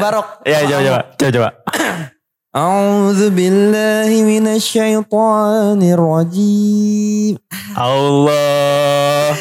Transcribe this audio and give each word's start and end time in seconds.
Barok. 0.00 0.26
Ya 0.48 0.64
coba 0.64 0.80
coba 0.82 1.00
coba 1.16 1.30
coba. 1.30 1.50
بالله 3.30 4.10
من 4.26 4.46
الشيطان 4.58 5.80
الرجيم 5.82 7.34
Allah. 7.78 9.38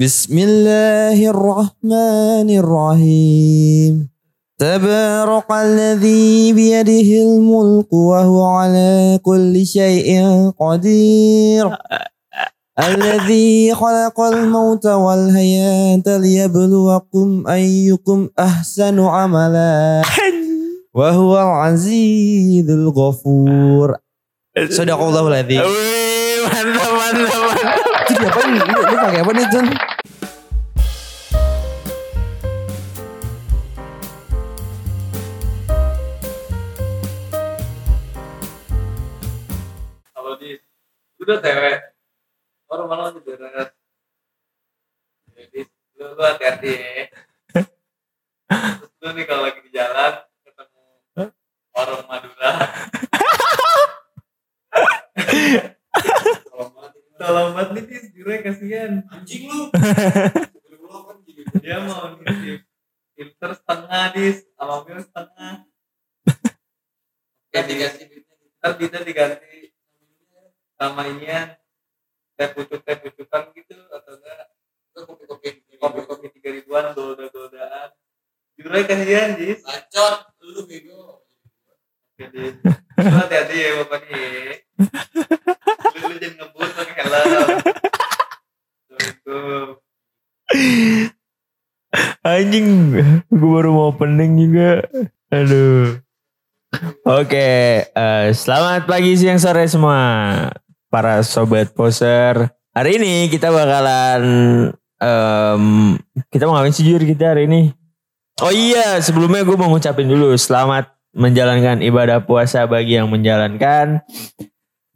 بسم 0.00 0.32
الله 0.32 1.18
الرحمن 1.28 2.48
الرحيم 2.48 4.08
تبارك 4.56 5.48
الذي 5.52 6.52
بيده 6.52 7.10
الملك 7.28 7.92
وهو 7.92 8.44
على 8.44 9.20
كل 9.22 9.66
شيء 9.66 10.24
قدير 10.60 11.64
الذي 12.79 13.75
خلق 13.75 14.17
الموت 14.21 14.85
والحياة 14.85 16.03
ليبلوكم 16.07 17.43
أيكم 17.47 18.29
أحسن 18.39 18.99
عملا 18.99 20.01
وهو 20.93 21.33
العزيز 21.39 22.69
الغفور 22.69 23.95
صدق 24.69 24.99
الله 25.01 25.27
العظيم 25.27 25.61
Wih, 25.63 26.37
mantap 26.45 26.91
mantap 26.99 27.39
mantap. 27.47 27.87
Itu 28.05 28.13
diapain? 28.21 28.49
Lu, 28.59 28.79
lu 28.91 28.95
pakai 28.99 29.19
apa 29.23 29.31
nih 29.35 29.45
John? 29.51 29.67
kalau 40.13 40.33
di 40.39 40.57
udah 41.21 41.37
cewek 41.41 41.88
orang 42.86 43.12
masih 43.12 43.22
beres 43.24 43.70
jadi 45.40 45.60
lu 45.96 46.06
lu 46.16 46.22
hati-hati 46.24 46.68
ya. 46.68 47.08
Terus 48.52 48.92
lu 49.00 49.08
nih 49.16 49.24
kalau 49.24 49.48
lagi 49.48 49.60
di 49.64 49.70
jalan 49.72 50.20
ketemu 50.44 50.84
warung 51.72 52.04
Madura. 52.04 52.50
Tolong 57.20 57.52
banget 57.56 57.70
nih 57.72 57.84
tis. 57.88 58.04
Jure 58.12 58.36
kasihan. 58.44 59.04
Anjing 59.08 59.48
lu. 59.48 59.72
Dia 61.64 61.80
mau 61.80 62.16
nih 62.20 62.60
filter 63.16 63.50
setengah 63.56 64.12
dis 64.12 64.44
aluminium 64.60 65.04
setengah. 65.04 65.64
Ya 67.50 67.60
diganti 67.64 68.04
ntar 68.60 68.76
bisa 68.76 69.00
diganti 69.00 69.29
jure 78.70 78.86
kasihan 78.86 79.34
dis 79.34 79.58
Bacot, 79.66 80.14
lu 80.46 80.62
bego. 80.62 81.26
lu 82.22 82.54
hati-hati 83.02 83.56
ya 83.58 83.68
pokoknya 83.82 84.14
ya. 84.14 84.54
lu 85.98 86.06
lu 86.06 86.14
jangan 86.22 86.36
ngebut 86.38 86.70
pakai 86.78 86.94
helm 87.02 87.48
Anjing, 92.22 92.68
gue 93.26 93.50
baru 93.50 93.74
mau 93.74 93.90
opening 93.90 94.38
juga. 94.38 94.86
Aduh. 95.34 95.98
Oke, 97.02 97.82
eh, 97.82 98.26
selamat 98.30 98.86
pagi, 98.86 99.18
siang, 99.18 99.42
sore 99.42 99.66
semua. 99.66 99.98
Para 100.86 101.26
sobat 101.26 101.74
poser. 101.74 102.54
Hari 102.70 103.02
ini 103.02 103.26
kita 103.26 103.50
bakalan, 103.50 104.22
em, 105.02 105.64
kita 106.30 106.46
mau 106.46 106.54
ngapain 106.54 106.70
sih 106.70 106.86
jujur 106.86 107.02
kita 107.02 107.34
hari 107.34 107.50
ini? 107.50 107.74
Oh 108.40 108.48
iya, 108.48 108.96
sebelumnya 109.04 109.44
gue 109.44 109.52
mau 109.52 109.68
ngucapin 109.68 110.08
dulu 110.08 110.32
selamat 110.32 110.96
menjalankan 111.12 111.84
ibadah 111.84 112.24
puasa 112.24 112.64
bagi 112.64 112.96
yang 112.96 113.12
menjalankan. 113.12 114.00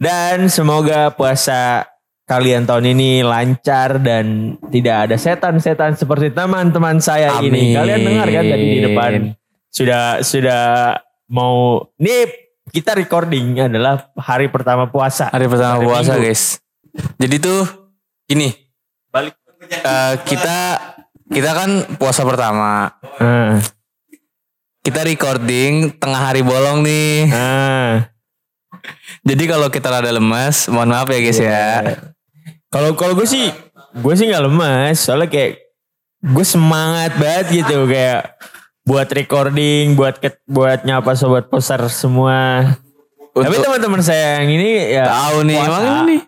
Dan 0.00 0.48
semoga 0.48 1.12
puasa 1.12 1.84
kalian 2.24 2.64
tahun 2.64 2.96
ini 2.96 3.20
lancar 3.20 4.00
dan 4.00 4.56
tidak 4.72 5.08
ada 5.08 5.16
setan-setan 5.20 5.92
seperti 5.92 6.32
teman-teman 6.32 6.96
saya 7.04 7.36
ini. 7.44 7.72
Amin. 7.72 7.76
Kalian 7.76 8.00
dengar 8.00 8.28
kan 8.32 8.44
tadi 8.48 8.64
di 8.64 8.80
depan 8.80 9.10
sudah 9.68 10.02
sudah 10.24 10.62
mau 11.28 11.84
nih 12.00 12.30
kita 12.72 12.96
recording 12.96 13.60
adalah 13.60 14.08
hari 14.16 14.48
pertama 14.48 14.88
puasa. 14.88 15.28
Hari 15.28 15.46
pertama 15.52 15.78
Hari 15.78 15.86
puasa 15.86 16.12
Minggu. 16.16 16.26
guys. 16.32 16.42
Jadi 17.20 17.36
tuh 17.42 17.60
gini, 18.24 18.54
Balik. 19.12 19.36
eh, 19.68 20.14
kita 20.24 20.58
kita 21.34 21.50
kan 21.52 21.70
puasa 21.96 22.22
pertama. 22.22 22.94
Nah, 23.18 23.58
Kita 24.80 25.00
recording 25.00 25.90
tengah 25.94 26.20
hari 26.22 26.40
bolong 26.40 26.80
nih. 26.80 27.24
nah. 27.26 28.04
Jadi 29.22 29.44
kalau 29.44 29.66
kita 29.66 29.88
rada 29.88 30.12
lemas, 30.12 30.68
mohon 30.68 30.90
maaf 30.90 31.08
ya 31.08 31.18
guys 31.18 31.40
ya. 31.40 31.64
Kalau 32.68 32.92
kalau 32.92 33.14
gue 33.14 33.24
sih 33.24 33.48
gue 33.94 34.14
sih 34.14 34.26
nggak 34.26 34.44
lemas 34.44 34.98
soalnya 34.98 35.26
kayak 35.26 35.62
gue 36.20 36.44
semangat 36.44 37.16
banget 37.16 37.64
gitu 37.64 37.86
kayak 37.86 38.36
buat 38.82 39.08
recording, 39.08 39.94
buat 39.94 40.18
ket- 40.18 40.44
buat 40.44 40.84
nyapa 40.84 41.16
sobat 41.16 41.48
poster 41.48 41.80
semua. 41.88 42.76
Tapi 43.32 43.40
Untuk 43.48 43.64
teman-teman 43.64 43.98
saya 43.98 44.38
yang 44.38 44.52
ini 44.52 44.70
ya 44.92 45.08
tahu 45.08 45.36
nih 45.42 45.56
puasa. 45.56 45.70
emang 45.70 45.82
ini 45.82 46.02
nih 46.04 46.20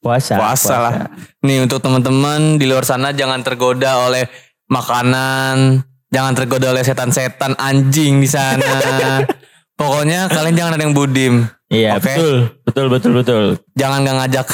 puasa, 0.00 0.34
puasa 0.34 0.74
lah. 0.80 0.94
Nih 1.40 1.58
untuk 1.60 1.78
teman-teman 1.78 2.56
di 2.56 2.64
luar 2.64 2.82
sana 2.82 3.12
jangan 3.12 3.44
tergoda 3.44 4.00
oleh 4.00 4.24
makanan, 4.68 5.82
jangan 6.08 6.32
tergoda 6.36 6.72
oleh 6.72 6.84
setan-setan 6.84 7.56
anjing 7.56 8.20
di 8.20 8.28
sana. 8.28 8.64
Pokoknya 9.78 10.26
kalian 10.26 10.56
jangan 10.58 10.72
ada 10.74 10.84
yang 10.84 10.96
budim. 10.96 11.34
Iya 11.68 12.00
Oke. 12.00 12.08
betul, 12.16 12.36
betul, 12.64 12.86
betul, 12.90 13.12
betul. 13.12 13.44
Jangan 13.76 14.02
gak 14.02 14.16
ngajak. 14.24 14.46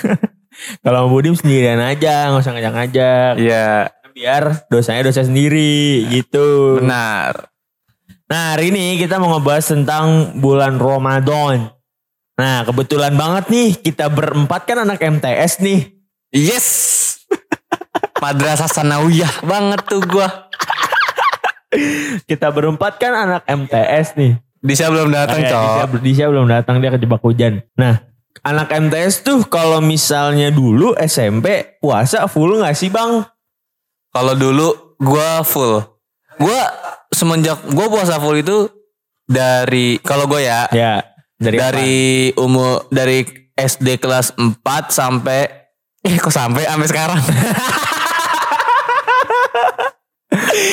Kalau 0.84 1.06
mau 1.06 1.14
budim 1.14 1.34
sendirian 1.38 1.78
aja, 1.78 2.30
nggak 2.30 2.42
usah 2.42 2.52
ngajak-ngajak. 2.58 3.32
Iya, 3.38 3.90
Biar 4.16 4.66
dosanya 4.72 5.12
dosa 5.12 5.22
sendiri 5.22 6.08
gitu. 6.08 6.80
benar. 6.80 7.52
Nah 8.26 8.56
hari 8.56 8.74
ini 8.74 8.98
kita 8.98 9.22
mau 9.22 9.36
ngebahas 9.36 9.70
tentang 9.70 10.34
bulan 10.40 10.80
Ramadan. 10.80 11.70
Nah 12.34 12.66
kebetulan 12.66 13.14
banget 13.14 13.44
nih 13.52 13.68
kita 13.78 14.10
berempat 14.10 14.66
kan 14.66 14.82
anak 14.82 14.98
MTS 14.98 15.62
nih. 15.62 15.94
Yes. 16.34 16.66
Madrasah 18.22 18.70
Sanawiyah 18.70 19.44
banget 19.44 19.80
tuh 19.86 20.00
gua. 20.04 20.48
Kita 22.24 22.48
berempat 22.54 22.96
kan 22.96 23.12
anak 23.12 23.42
MTS 23.44 24.16
nih. 24.16 24.40
Disha 24.64 24.88
belum 24.88 25.12
datang, 25.12 25.44
Eh, 25.44 25.50
cok. 25.50 25.62
Disha, 25.62 25.84
Disha 26.02 26.24
belum 26.32 26.46
datang 26.48 26.80
dia 26.80 26.90
kejebak 26.90 27.20
hujan. 27.20 27.62
Nah 27.76 28.00
anak 28.42 28.72
MTS 28.72 29.26
tuh 29.26 29.44
kalau 29.46 29.82
misalnya 29.82 30.48
dulu 30.50 30.94
SMP 30.96 31.78
puasa 31.82 32.24
full 32.26 32.62
nggak 32.62 32.76
sih 32.76 32.88
bang? 32.88 33.22
Kalau 34.10 34.34
dulu 34.34 34.96
gua 34.96 35.44
full. 35.44 35.84
Gua 36.40 36.60
semenjak 37.12 37.60
gua 37.72 37.86
puasa 37.92 38.16
full 38.16 38.40
itu 38.40 38.70
dari 39.26 39.98
kalau 40.00 40.24
gua 40.30 40.40
ya 40.40 40.60
Ya 40.72 41.16
dari, 41.36 41.56
dari 41.56 41.96
umur 42.40 42.88
dari 42.88 43.24
SD 43.56 44.00
kelas 44.00 44.36
4 44.36 44.64
sampai 44.88 45.40
eh 46.00 46.16
kok 46.16 46.32
sampai 46.32 46.64
sampai 46.64 46.88
sekarang. 46.88 47.20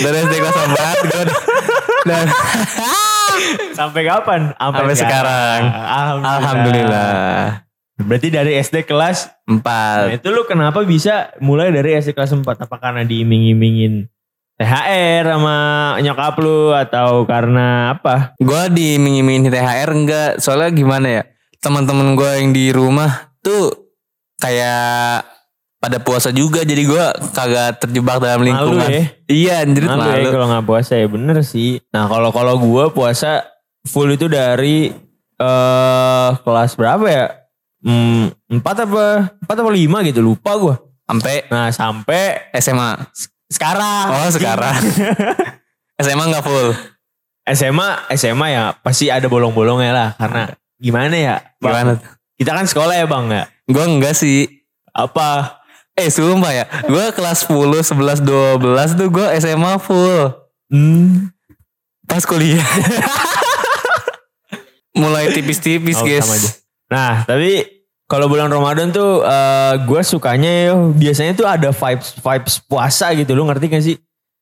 dari 0.02 0.18
SD 0.24 0.34
kelas 0.40 0.56
4 0.58 1.06
gua 1.06 1.22
dan 2.04 2.26
sampai 3.80 4.02
kapan? 4.04 4.42
Sampai 4.56 4.96
sekarang. 4.96 5.60
Alhamdulillah. 5.68 6.38
alhamdulillah 6.40 7.44
Berarti 7.94 8.28
dari 8.30 8.58
SD 8.58 8.90
kelas 8.90 9.30
Nah, 9.44 10.08
4. 10.10 10.18
itu 10.18 10.28
lu 10.32 10.48
kenapa 10.48 10.82
bisa 10.82 11.36
mulai 11.38 11.70
dari 11.70 11.94
SD 11.94 12.16
kelas 12.16 12.32
4? 12.34 12.66
Apa 12.66 12.76
karena 12.80 13.04
diiming-imingin 13.04 14.08
THR 14.56 15.28
sama 15.28 15.58
nyokap 16.00 16.36
lu 16.40 16.72
atau 16.72 17.28
karena 17.28 17.92
apa? 17.94 18.34
Gua 18.40 18.72
diiming-imingin 18.72 19.52
THR 19.52 19.90
enggak 19.92 20.32
soalnya 20.40 20.72
gimana 20.72 21.08
ya 21.10 21.24
teman-teman 21.60 22.16
gua 22.16 22.40
yang 22.40 22.52
di 22.52 22.72
rumah 22.72 23.34
tuh 23.40 23.94
kayak 24.40 25.24
pada 25.84 26.00
puasa 26.00 26.32
juga 26.32 26.64
jadi 26.64 26.80
gua 26.88 27.12
kagak 27.36 27.84
terjebak 27.84 28.24
dalam 28.24 28.40
Malu 28.40 28.48
lingkungan 28.48 28.88
ya. 28.88 29.04
iya 29.28 29.54
anjir 29.68 29.84
Malu, 29.84 30.00
malu, 30.00 30.16
ya 30.24 30.32
kalau 30.32 30.48
nggak 30.48 30.64
puasa 30.64 30.94
ya 30.96 31.08
bener 31.12 31.38
sih. 31.44 31.84
Nah 31.92 32.08
kalau 32.08 32.32
kalau 32.32 32.56
gue 32.56 32.86
puasa 32.96 33.44
full 33.84 34.08
itu 34.10 34.32
dari 34.32 34.96
eh 35.36 36.30
kelas 36.40 36.80
berapa 36.80 37.04
ya? 37.04 37.26
Hmm, 37.84 38.32
empat 38.48 38.88
apa 38.88 39.06
empat 39.44 39.58
apa 39.60 39.70
lima 39.70 40.00
gitu 40.08 40.24
lupa 40.24 40.56
gue. 40.56 40.76
sampai 41.04 41.52
Nah 41.52 41.68
sampai 41.68 42.48
SMA 42.56 43.12
sekarang. 43.52 44.08
oh 44.08 44.32
sekarang 44.32 44.80
SMA 46.04 46.24
nggak 46.26 46.46
full 46.48 46.72
SMA 47.44 47.90
SMA 48.16 48.48
ya 48.50 48.64
pasti 48.80 49.12
ada 49.12 49.28
bolong-bolongnya 49.28 49.92
lah 49.92 50.10
karena 50.16 50.48
gimana 50.80 51.12
ya? 51.12 51.36
Bang? 51.60 51.76
gimana 51.76 51.92
Kita 52.34 52.56
kan 52.56 52.64
sekolah 52.64 52.96
ya 52.96 53.06
bang 53.06 53.26
ya. 53.28 53.44
gua 53.68 53.84
enggak 53.84 54.16
sih 54.16 54.48
Apa? 54.90 55.60
Eh 55.94 56.10
sumpah 56.10 56.52
ya 56.52 56.66
gua 56.86 57.10
kelas 57.10 57.46
10 57.46 57.86
11 57.86 58.26
12 58.26 58.98
tuh 58.98 59.08
gua 59.10 59.30
SMA 59.36 59.78
full 59.78 60.34
Hmm. 60.68 61.30
Pas 62.04 62.26
kuliah. 62.26 62.58
Mulai 64.94 65.34
tipis-tipis 65.34 65.98
Oh, 65.98 66.06
guys. 66.06 66.26
sama 66.26 66.34
aja. 66.34 66.50
Nah, 66.90 67.14
tapi 67.26 67.66
kalau 68.06 68.26
bulan 68.26 68.50
Ramadan 68.50 68.90
tuh 68.90 69.22
gue 69.84 70.02
sukanya 70.02 70.70
yo 70.70 70.94
biasanya 70.94 71.34
tuh 71.34 71.46
ada 71.46 71.70
vibes 71.70 72.14
vibes 72.18 72.56
puasa 72.62 73.10
gitu. 73.14 73.34
Lu 73.34 73.46
ngerti 73.46 73.66
gak 73.70 73.84
sih? 73.84 73.98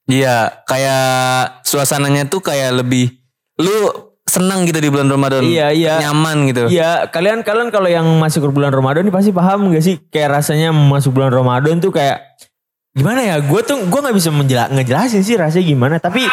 Iya, 0.08 0.64
kayak 0.64 1.64
suasananya 1.64 2.28
tuh 2.28 2.40
kayak 2.40 2.80
lebih 2.80 3.12
lu 3.60 4.11
senang 4.32 4.64
gitu 4.64 4.80
di 4.80 4.88
bulan 4.88 5.12
Ramadan. 5.12 5.44
Iya, 5.44 5.76
iya. 5.76 6.00
Nyaman 6.08 6.48
gitu. 6.48 6.72
Iya, 6.72 7.12
kalian 7.12 7.44
kalian 7.44 7.68
kalau 7.68 7.92
yang 7.92 8.08
masuk 8.16 8.48
ke 8.48 8.50
bulan 8.56 8.72
Ramadan 8.72 9.04
nih 9.04 9.12
pasti 9.12 9.36
paham 9.36 9.68
gak 9.76 9.84
sih? 9.84 10.00
Kayak 10.08 10.40
rasanya 10.40 10.72
masuk 10.72 11.20
bulan 11.20 11.36
Ramadan 11.36 11.84
tuh 11.84 11.92
kayak 11.92 12.40
gimana 12.96 13.20
ya? 13.28 13.36
Gue 13.44 13.60
tuh 13.68 13.84
gue 13.84 14.00
nggak 14.00 14.16
bisa 14.16 14.32
menjela 14.32 14.72
ngejelasin 14.72 15.28
sih 15.28 15.36
rasanya 15.36 15.66
gimana. 15.68 15.96
Tapi 16.00 16.24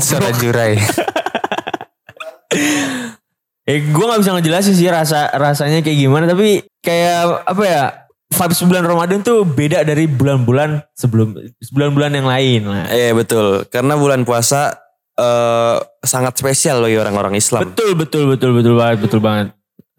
Suara 0.00 0.32
jurai. 0.40 0.80
eh 3.68 3.84
gue 3.84 4.04
nggak 4.08 4.20
bisa 4.24 4.32
ngejelasin 4.32 4.72
sih 4.72 4.88
rasa 4.88 5.28
rasanya 5.36 5.84
kayak 5.84 6.08
gimana. 6.08 6.24
Tapi 6.24 6.64
kayak 6.80 7.44
apa 7.44 7.64
ya? 7.68 7.84
Vibes 8.28 8.60
bulan 8.60 8.84
Ramadan 8.84 9.24
tuh 9.24 9.40
beda 9.48 9.88
dari 9.88 10.04
bulan-bulan 10.04 10.84
sebelum 10.92 11.32
bulan-bulan 11.72 12.12
yang 12.12 12.28
lain 12.28 12.60
lah. 12.68 12.84
Iya 12.92 13.16
betul. 13.16 13.64
Karena 13.72 13.96
bulan 13.96 14.28
puasa 14.28 14.87
eh 15.18 15.76
sangat 16.06 16.38
spesial 16.38 16.78
bagi 16.78 16.94
orang-orang 16.94 17.34
Islam. 17.34 17.74
Betul 17.74 17.98
betul 17.98 18.30
betul 18.30 18.50
betul 18.54 18.74
banget 18.78 18.98
betul 19.02 19.20
banget. 19.20 19.50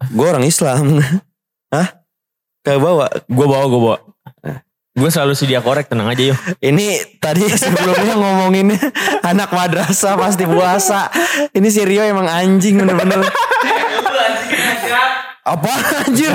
Gue 0.08 0.26
orang 0.26 0.44
Islam. 0.48 0.96
Hah? 1.74 1.88
Ke 2.64 2.80
bawa. 2.80 3.06
Gue 3.28 3.46
bawa 3.46 3.64
gue 3.68 3.80
bawa. 3.80 3.98
Gue 4.90 5.06
selalu 5.06 5.38
sedia 5.38 5.62
korek 5.62 5.86
tenang 5.86 6.10
aja 6.10 6.32
yo. 6.32 6.36
Ini 6.72 7.20
tadi 7.22 7.46
sebelumnya 7.46 8.16
ngomongin 8.16 8.74
anak 9.30 9.52
madrasah 9.52 10.16
pasti 10.16 10.48
puasa. 10.48 11.12
Ini 11.52 11.68
si 11.68 11.84
Rio 11.84 12.02
emang 12.02 12.26
anjing 12.26 12.80
bener-bener. 12.80 13.22
Apa 15.40 15.72
anjir? 16.04 16.32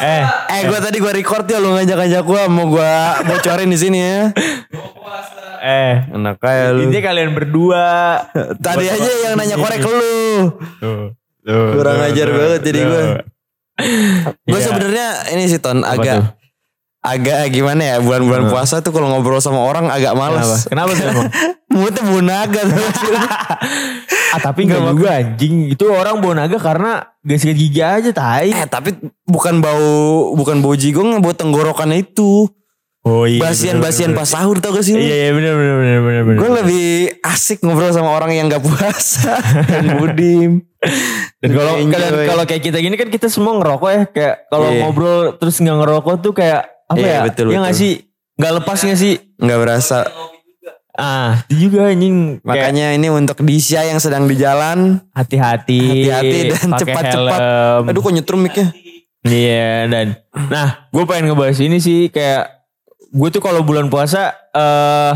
Eh 0.00 0.22
Eh 0.50 0.60
gue 0.68 0.78
tadi 0.82 0.96
gue 0.98 1.12
record 1.12 1.44
ya 1.48 1.58
lu 1.62 1.72
ngajak-ngajak 1.78 2.22
gue 2.26 2.42
mau 2.50 2.66
gue 2.68 2.92
bocorin 3.26 3.70
di 3.70 3.78
sini 3.78 3.98
ya. 4.02 4.34
Eh. 5.60 5.94
Enak 6.10 6.36
kayak 6.36 6.68
lu. 6.72 6.80
Ini 6.88 6.98
kalian 6.98 7.30
berdua. 7.30 7.86
Tadi 8.64 8.86
aja 8.86 9.10
yang 9.24 9.34
nanya 9.36 9.54
korek 9.54 9.80
lu. 9.80 10.00
Tuh, 10.80 11.12
tuh, 11.40 11.66
Kurang 11.72 11.96
tuh, 11.96 12.08
ajar 12.08 12.26
tuh, 12.26 12.36
banget 12.36 12.60
jadi 12.64 12.80
gue. 12.82 13.04
Gue 14.44 14.58
Iya. 14.58 14.66
sebenarnya 14.66 15.08
ini 15.32 15.44
sih 15.46 15.56
Ton 15.56 15.80
Apa 15.80 15.96
agak 15.96 16.16
tuh? 16.20 16.28
agak 17.00 17.48
gimana 17.48 17.80
ya 17.80 17.96
bulan-bulan 17.96 18.52
puasa 18.52 18.84
tuh 18.84 18.92
kalau 18.92 19.08
ngobrol 19.08 19.40
sama 19.40 19.56
orang 19.56 19.88
agak 19.88 20.12
Kenapa? 20.12 20.36
males. 20.36 20.68
Kenapa 20.68 20.90
tuh 20.92 21.06
emang? 21.08 21.28
Mulutnya 21.72 22.02
bunaga 22.04 22.60
tuh. 22.60 22.76
ah 24.36 24.38
tapi 24.38 24.68
enggak 24.68 24.84
juga 24.84 25.08
anjing. 25.16 25.72
Itu 25.72 25.88
orang 25.88 26.20
bawa 26.20 26.44
naga 26.44 26.60
karena 26.60 27.08
gak 27.24 27.38
sikat 27.40 27.56
gigi 27.56 27.80
aja 27.80 28.10
tai. 28.12 28.52
eh 28.52 28.68
tapi 28.68 29.00
bukan 29.24 29.64
bau 29.64 30.36
bukan 30.36 30.60
bau 30.60 30.76
jigong 30.76 31.24
bau 31.24 31.32
tenggorokan 31.32 31.96
itu. 31.96 32.44
Oh 33.00 33.24
iya. 33.24 33.40
Basian-basian 33.40 34.12
pas 34.12 34.28
sahur 34.28 34.60
tau 34.60 34.76
gak 34.76 34.84
sih 34.84 34.92
lu? 34.92 35.00
Iya 35.00 35.16
iya 35.16 35.30
bener 35.32 35.54
bener 35.56 35.76
bener. 35.76 36.00
bener. 36.22 36.36
Gue 36.36 36.50
lebih 36.52 36.88
asik 37.22 37.64
ngobrol 37.64 37.88
sama 37.90 38.12
orang 38.12 38.30
yang 38.30 38.46
gak 38.46 38.60
puasa. 38.60 39.40
yang 39.72 39.96
budim. 39.96 40.52
Dan 41.40 41.48
kalau 41.56 41.80
kalau 42.28 42.44
kayak 42.44 42.60
kita 42.60 42.76
gini 42.76 43.00
kan 43.00 43.08
kita 43.08 43.32
semua 43.32 43.56
ngerokok 43.56 43.88
ya. 43.88 44.02
Kayak 44.06 44.34
kalau 44.46 44.68
Iya. 44.68 44.80
ngobrol 44.84 45.18
terus 45.34 45.56
nggak 45.56 45.76
ngerokok 45.76 46.14
tuh 46.20 46.32
kayak 46.32 46.60
apa 46.86 47.00
Iya, 47.00 47.08
ya? 47.08 47.20
betul, 47.24 47.46
ya 47.48 47.58
nggak 47.60 47.76
sih? 47.76 47.92
Nggak 48.36 48.52
lepas 48.60 48.78
nggak 48.84 48.98
sih? 48.98 49.14
Gak 49.38 49.58
berasa. 49.58 49.98
Ah, 50.92 51.40
itu 51.48 51.72
juga 51.72 51.88
anjing. 51.88 52.36
Kayak 52.36 52.44
Makanya 52.44 52.86
ini 52.92 53.08
untuk 53.08 53.40
Disha 53.40 53.80
yang 53.80 53.96
sedang 53.96 54.28
di 54.28 54.36
jalan. 54.36 55.00
hati-hati. 55.10 56.04
Hati-hati 56.04 56.38
dan 56.50 56.68
cepat-cepat. 56.76 57.40
Aduh 57.88 58.00
kok 58.02 58.12
nyetrum 58.12 58.44
mic-nya. 58.44 58.68
Iya 59.20 59.88
dan 59.88 60.06
nah 60.48 60.88
gue 60.88 61.04
pengen 61.04 61.28
ngebahas 61.28 61.60
ini 61.60 61.76
sih 61.76 62.08
kayak 62.08 62.59
gue 63.10 63.28
tuh 63.28 63.42
kalau 63.42 63.60
bulan 63.60 63.86
puasa 63.86 64.30
eh 64.50 65.14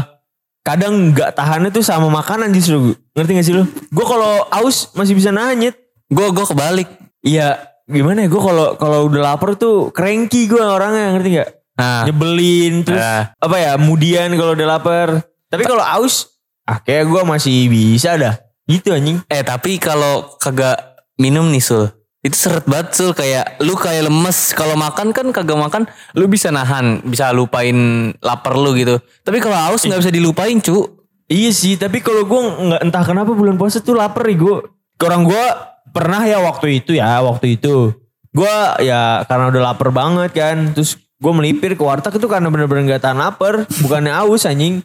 kadang 0.61 1.13
nggak 1.13 1.37
tahannya 1.37 1.69
tuh 1.69 1.85
sama 1.85 2.09
makanan 2.09 2.49
justru 2.51 2.97
ngerti 3.13 3.31
gak 3.37 3.47
sih 3.47 3.55
lo? 3.55 3.65
Gue 3.93 4.05
kalau 4.05 4.49
aus 4.49 4.91
masih 4.93 5.13
bisa 5.13 5.29
nanyet. 5.29 5.77
Gue 6.09 6.33
gue 6.33 6.45
kebalik. 6.45 6.89
Iya 7.21 7.61
gimana 7.85 8.25
ya 8.25 8.29
gue 8.29 8.41
kalau 8.41 8.67
kalau 8.81 8.99
udah 9.07 9.21
lapar 9.33 9.55
tuh 9.55 9.93
cranky 9.93 10.49
gue 10.49 10.59
orangnya 10.59 11.13
ngerti 11.15 11.29
gak? 11.37 11.51
Nah, 11.75 12.07
Nyebelin 12.07 12.87
terus 12.87 13.03
Nah. 13.03 13.35
apa 13.37 13.57
ya 13.59 13.71
kemudian 13.77 14.31
kalau 14.35 14.53
udah 14.55 14.69
lapar. 14.69 15.09
Tapi 15.51 15.63
kalau 15.63 15.85
aus 15.85 16.33
ah 16.65 16.81
kayak 16.81 17.05
gue 17.07 17.23
masih 17.23 17.69
bisa 17.69 18.17
dah. 18.17 18.35
Gitu 18.65 18.89
anjing. 18.89 19.21
eh 19.29 19.45
tapi 19.45 19.77
kalau 19.77 20.33
kagak 20.41 20.81
minum 21.21 21.45
nih 21.53 21.61
Sul. 21.61 21.93
Itu 22.25 22.37
seret 22.41 22.65
banget 22.65 22.97
Sul 22.97 23.13
kayak 23.13 23.61
lu 23.61 23.77
kayak 23.77 24.09
lemes. 24.09 24.57
Kalau 24.57 24.81
makan 24.81 25.13
kan 25.13 25.29
kagak 25.29 25.61
makan 25.61 25.85
lu 26.17 26.25
bisa 26.25 26.49
nahan, 26.49 27.05
bisa 27.05 27.29
lupain 27.37 27.77
lapar 28.25 28.57
lu 28.57 28.73
gitu. 28.73 28.97
Tapi 29.21 29.45
kalau 29.45 29.61
haus 29.61 29.85
nggak 29.85 30.01
bisa 30.01 30.09
dilupain, 30.09 30.57
cu. 30.65 31.05
Iya 31.29 31.53
sih, 31.53 31.77
tapi 31.77 32.01
kalau 32.01 32.25
gue 32.25 32.41
nggak 32.41 32.81
entah 32.81 33.05
kenapa 33.05 33.37
bulan 33.37 33.61
puasa 33.61 33.85
tuh 33.85 33.93
lapar 33.93 34.25
nih 34.25 34.41
gue. 34.41 34.57
Orang 35.05 35.29
gue 35.29 35.45
pernah 35.93 36.25
ya 36.25 36.41
waktu 36.41 36.81
itu 36.81 36.97
ya, 36.97 37.21
waktu 37.21 37.61
itu. 37.61 37.93
Gue 38.33 38.55
ya 38.81 39.21
karena 39.29 39.53
udah 39.53 39.63
lapar 39.73 39.93
banget 39.93 40.33
kan. 40.33 40.73
Terus 40.73 40.97
gue 40.97 41.33
melipir 41.37 41.77
ke 41.77 41.85
warteg 41.85 42.17
itu 42.17 42.25
karena 42.25 42.49
bener-bener 42.49 42.97
gak 42.97 43.05
tahan 43.05 43.21
lapar. 43.21 43.69
Bukannya 43.85 44.17
aus 44.17 44.49
anjing. 44.49 44.81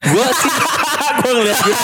Gue 0.00 0.24
sih 0.40 0.52
gue 1.18 1.32
ngeliat 1.34 1.58
dia. 1.62 1.76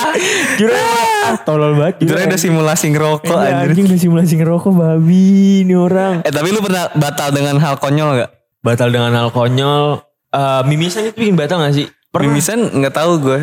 Jujur 0.57 0.71
ah, 0.71 1.35
tolol 1.43 1.73
banget. 1.77 1.95
Jujur 2.05 2.17
udah 2.17 2.41
simulasi 2.41 2.87
ngerokok 2.95 3.37
Iya, 3.37 3.51
anjir. 3.51 3.69
anjing 3.75 3.87
udah 3.91 4.01
simulasi 4.01 4.35
ngerokok 4.39 4.73
babi 4.73 5.27
ini 5.67 5.75
orang. 5.75 6.15
Eh 6.23 6.33
tapi 6.33 6.49
lu 6.55 6.61
pernah 6.63 6.91
batal 6.95 7.29
dengan 7.35 7.57
hal 7.59 7.77
konyol 7.79 8.11
gak? 8.23 8.31
Batal 8.65 8.89
dengan 8.89 9.13
hal 9.13 9.29
konyol. 9.35 10.01
Eh, 10.35 10.63
mimisan 10.67 11.07
itu 11.07 11.15
bikin 11.19 11.37
batal 11.37 11.63
gak 11.63 11.75
sih? 11.75 11.87
Pernah. 12.11 12.31
Mimisan 12.31 12.59
nggak 12.71 12.95
tahu 12.95 13.13
gue. 13.19 13.41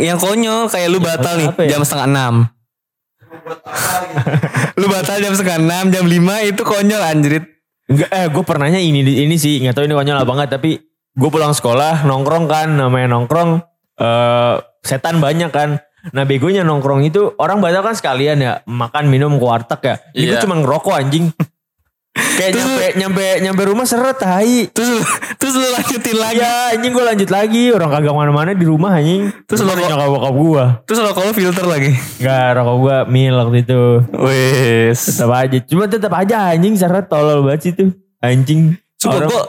Yang 0.00 0.18
konyol 0.22 0.60
kayak 0.70 0.88
lu 0.88 0.98
batal 1.02 1.34
nih 1.36 1.48
ya? 1.66 1.76
jam 1.76 1.82
setengah 1.84 2.08
enam. 2.08 2.34
lu 4.80 4.86
batal 4.88 5.16
jam 5.18 5.32
setengah 5.34 5.58
enam, 5.60 5.84
jam 5.92 6.04
lima 6.06 6.40
itu 6.46 6.62
konyol 6.62 7.02
anjrit. 7.02 7.44
Enggak, 7.90 8.08
eh 8.14 8.26
gue 8.30 8.44
pernahnya 8.46 8.78
ini 8.78 9.02
ini 9.02 9.34
sih 9.34 9.58
nggak 9.58 9.74
tahu 9.74 9.84
ini 9.90 9.98
konyol 9.98 10.22
apa 10.22 10.30
enggak 10.30 10.50
tapi 10.62 10.78
gue 11.10 11.30
pulang 11.30 11.50
sekolah 11.50 12.06
nongkrong 12.06 12.46
kan 12.46 12.70
namanya 12.70 13.18
nongkrong 13.18 13.58
eh 14.00 14.54
setan 14.80 15.20
banyak 15.20 15.48
kan. 15.48 15.76
Nah 16.10 16.24
begonya 16.24 16.64
nongkrong 16.64 17.04
itu 17.04 17.36
orang 17.36 17.60
batal 17.60 17.84
kan 17.84 17.92
sekalian 17.92 18.40
ya 18.40 18.52
makan 18.64 19.06
minum 19.06 19.36
ke 19.36 19.44
warteg 19.44 19.80
ya. 19.82 19.94
Ini 20.10 20.24
gue 20.26 20.32
Iya. 20.32 20.42
cuma 20.42 20.56
ngerokok 20.56 20.94
anjing. 20.96 21.28
Kayak 22.10 22.50
Terus- 22.52 22.64
nyampe 22.66 22.86
nyampe 22.96 23.24
nyampe 23.40 23.62
rumah 23.64 23.84
seret 23.84 24.16
tai. 24.16 24.66
Terus 24.66 25.04
terus 25.36 25.54
lu 25.54 25.68
lanjutin 25.68 26.16
lagi. 26.16 26.40
Iya 26.40 26.74
anjing 26.74 26.90
gue 26.90 27.04
lanjut 27.04 27.30
lagi 27.30 27.62
orang 27.68 27.90
kagak 27.90 28.16
mana-mana 28.16 28.50
di 28.50 28.64
rumah 28.64 28.96
anjing. 28.96 29.28
Terus 29.44 29.60
lo- 29.60 29.76
nyokap 29.76 30.08
bokap 30.10 30.34
gue. 30.34 30.64
Terus 30.88 30.98
lo 30.98 31.10
kalau 31.12 31.32
filter 31.32 31.64
lagi. 31.64 31.92
Enggak 32.18 32.48
rokok 32.56 32.76
gue 32.80 32.96
mil 33.06 33.34
waktu 33.36 33.56
itu. 33.60 33.80
Wes. 34.16 34.98
Tetap 35.06 35.30
aja. 35.30 35.58
Cuma 35.62 35.84
tetap 35.84 36.12
aja 36.12 36.36
anjing 36.50 36.74
seret 36.74 37.06
tolol 37.06 37.44
banget 37.44 37.60
sih 37.62 37.72
tuh. 37.76 37.92
Anjing. 38.18 38.74
Orang- 39.04 39.28
gue 39.28 39.42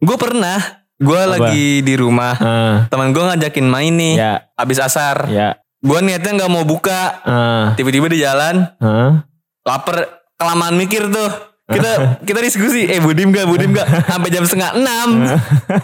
gue 0.00 0.16
pernah 0.16 0.58
gue 0.98 1.22
lagi 1.24 1.66
di 1.86 1.94
rumah. 1.94 2.34
Ah, 2.38 2.76
teman 2.90 3.14
gue 3.14 3.22
ngajakin 3.22 3.66
main 3.66 3.94
nih 3.94 4.14
ya, 4.18 4.32
abis 4.58 4.78
asar. 4.82 5.30
Ya. 5.30 5.62
gue 5.78 5.98
niatnya 6.02 6.42
nggak 6.42 6.50
mau 6.50 6.66
buka. 6.66 7.22
Ah, 7.22 7.66
tiba-tiba 7.78 8.10
di 8.10 8.18
jalan 8.18 8.66
ah. 8.82 9.22
lapar 9.62 10.26
kelamaan 10.34 10.74
mikir 10.74 11.06
tuh 11.06 11.30
kita 11.68 11.90
kita 12.24 12.40
diskusi 12.40 12.88
eh 12.88 12.96
budim 12.96 13.28
gak 13.28 13.44
budim 13.44 13.70
gak 13.70 13.84
sampai 14.08 14.28
jam 14.28 14.40
setengah 14.40 14.72
enam 14.72 15.08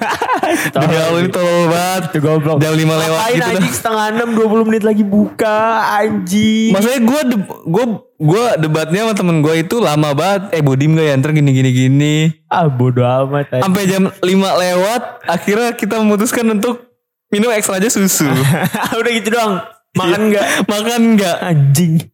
demi 0.75 0.97
Allah 0.97 1.21
ini 1.21 1.29
tolol 1.29 1.69
banget 1.69 2.03
Itu 2.09 2.19
goblok. 2.21 2.57
jam 2.57 2.73
lima 2.73 2.95
lewat 2.95 3.19
Ngapain 3.19 3.35
gitu 3.35 3.51
anjing 3.53 3.75
setengah 3.75 4.05
enam 4.11 4.29
20 4.33 4.65
menit 4.65 4.83
lagi 4.83 5.05
buka 5.05 5.59
anjing. 5.95 6.73
Maksudnya 6.73 7.01
gue 7.01 7.21
gue 7.67 7.85
gue 8.17 8.45
debatnya 8.59 9.01
sama 9.03 9.15
temen 9.15 9.37
gue 9.41 9.55
itu 9.59 9.77
lama 9.77 10.11
banget. 10.13 10.43
Eh 10.53 10.63
budim 10.63 10.95
gak 10.95 11.05
ya 11.05 11.15
ntar 11.17 11.31
gini 11.33 11.51
gini 11.53 11.71
gini. 11.71 12.15
ah 12.49 12.65
bodo 12.65 13.03
amat. 13.03 13.53
Sampai 13.53 13.85
jam 13.85 14.09
5 14.09 14.25
lewat 14.25 15.03
akhirnya 15.27 15.71
kita 15.75 16.01
memutuskan 16.01 16.49
untuk 16.49 16.81
minum 17.29 17.51
ekstra 17.51 17.77
aja 17.77 17.91
susu. 17.91 18.25
Udah 19.01 19.13
gitu 19.13 19.29
doang. 19.29 19.61
Makan 19.95 20.21
enggak? 20.27 20.45
Makan 20.65 21.01
enggak? 21.13 21.37
Anjing. 21.41 22.14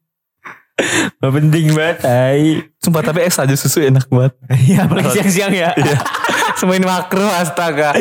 Gak 1.16 1.32
penting 1.32 1.66
banget 1.72 1.96
tai. 2.00 2.64
Sumpah 2.80 3.02
tapi 3.02 3.24
ekstra 3.24 3.44
aja 3.44 3.56
susu 3.56 3.84
enak 3.84 4.08
banget. 4.08 4.32
Iya 4.66 4.88
apalagi 4.88 5.08
siang-siang 5.12 5.52
ya. 5.52 5.70
Semain 6.60 6.82
makro 6.82 7.24
astaga. 7.24 7.94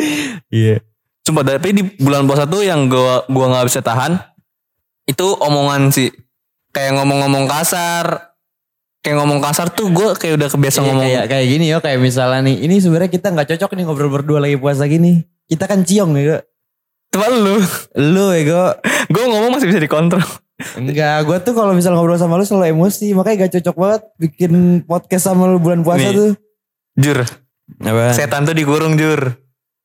Iya. 0.48 0.80
Sumpah 1.22 1.44
tapi 1.44 1.76
di 1.76 1.82
bulan 2.00 2.24
puasa 2.24 2.48
tuh 2.48 2.64
yang 2.64 2.88
gua 2.88 3.24
gua 3.28 3.46
nggak 3.52 3.66
bisa 3.68 3.80
tahan 3.80 4.16
itu 5.04 5.26
omongan 5.38 5.92
sih. 5.92 6.10
Kayak 6.70 7.00
ngomong-ngomong 7.00 7.46
kasar. 7.46 8.30
Kayak 9.00 9.16
ngomong 9.24 9.40
kasar 9.40 9.72
tuh 9.72 9.88
gue 9.88 10.12
kayak 10.12 10.36
udah 10.36 10.48
kebiasa 10.52 10.84
Iya, 10.84 10.86
ngomong. 10.92 11.04
kayak 11.08 11.24
kayak 11.32 11.46
gini 11.48 11.64
yo 11.72 11.80
kayak 11.80 12.04
misalnya 12.04 12.44
nih 12.44 12.68
ini 12.68 12.84
sebenarnya 12.84 13.08
kita 13.08 13.32
nggak 13.32 13.48
cocok 13.56 13.72
nih 13.72 13.84
ngobrol 13.88 14.12
berdua 14.12 14.44
lagi 14.44 14.60
puasa 14.60 14.84
gini 14.84 15.24
kita 15.48 15.64
kan 15.64 15.88
ciong 15.88 16.12
kak 16.20 16.44
Cuma 17.10 17.26
lu. 17.26 17.58
Lu 17.98 18.30
ego. 18.30 18.76
Gue 19.10 19.24
ngomong 19.26 19.58
masih 19.58 19.66
bisa 19.66 19.82
dikontrol. 19.82 20.22
Enggak, 20.76 21.24
gue 21.24 21.38
tuh 21.40 21.52
kalau 21.56 21.72
misal 21.72 21.96
ngobrol 21.96 22.20
sama 22.20 22.36
lu 22.36 22.44
selalu 22.44 22.72
emosi. 22.76 23.12
Makanya 23.16 23.46
gak 23.46 23.52
cocok 23.60 23.76
banget 23.76 24.02
bikin 24.20 24.52
podcast 24.84 25.24
sama 25.28 25.48
lu 25.48 25.58
bulan 25.58 25.80
puasa 25.80 26.08
Nih. 26.10 26.16
tuh. 26.16 26.30
Jur. 27.00 27.18
Apa? 27.80 28.12
Setan 28.12 28.44
tuh 28.44 28.54
dikurung 28.54 28.94
jur. 28.94 29.36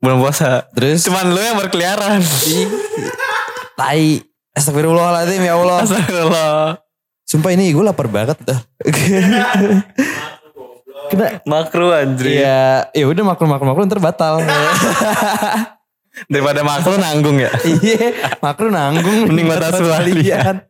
Bulan 0.03 0.17
puasa. 0.19 0.67
Terus? 0.75 1.05
Cuman 1.07 1.31
lu 1.31 1.39
yang 1.39 1.57
berkeliaran. 1.57 2.19
Tai. 3.75 4.03
Astagfirullahaladzim 4.55 5.43
ya 5.43 5.55
Allah. 5.59 5.83
Astagfirullah. 5.83 6.79
Sumpah 7.25 7.51
ini 7.57 7.73
gue 7.73 7.83
lapar 7.83 8.07
banget 8.07 8.37
dah. 8.45 8.59
Kena 11.05 11.41
Makro 11.45 11.93
anjir. 11.93 12.41
Iya, 12.41 12.89
ya 12.93 13.05
udah 13.05 13.23
makro 13.25 13.45
makro 13.45 13.65
makro 13.69 13.83
ntar 13.85 14.01
batal. 14.01 14.41
Daripada 16.31 16.63
makro 16.63 16.95
nanggung 16.95 17.37
ya. 17.39 17.51
Iya, 17.83 18.37
makro 18.39 18.71
nanggung. 18.71 19.29
Mending 19.29 19.47
batas 19.47 19.77
sekalian. 19.77 20.63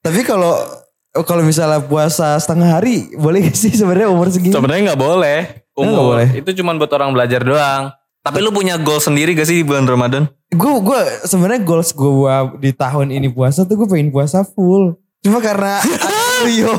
Tapi 0.00 0.20
kalau 0.24 0.56
kalau 1.12 1.42
misalnya 1.42 1.82
puasa 1.84 2.38
setengah 2.38 2.80
hari, 2.80 3.12
boleh 3.18 3.50
gak 3.50 3.58
sih 3.58 3.74
sebenarnya 3.74 4.08
umur 4.08 4.30
segini? 4.30 4.54
Sebenarnya 4.54 4.94
nggak 4.94 5.02
boleh. 5.02 5.40
Umur. 5.74 6.16
boleh? 6.16 6.28
Itu 6.38 6.54
cuma 6.60 6.76
buat 6.76 6.92
orang 6.94 7.10
belajar 7.12 7.42
doang. 7.42 7.92
Tapi 8.20 8.38
lu 8.44 8.52
punya 8.52 8.76
goal 8.76 9.00
sendiri 9.00 9.32
gak 9.32 9.48
sih 9.48 9.60
di 9.60 9.64
bulan 9.64 9.88
Ramadan? 9.88 10.28
Gue 10.52 10.82
gue 10.82 11.00
sebenarnya 11.24 11.62
goals 11.62 11.90
gue 11.94 12.34
di 12.60 12.70
tahun 12.74 13.14
ini 13.16 13.32
puasa 13.32 13.64
tuh 13.64 13.80
gue 13.80 13.88
pengen 13.88 14.12
puasa 14.12 14.44
full. 14.44 14.98
Cuma 15.20 15.40
karena 15.40 15.80
Rio. 16.46 16.72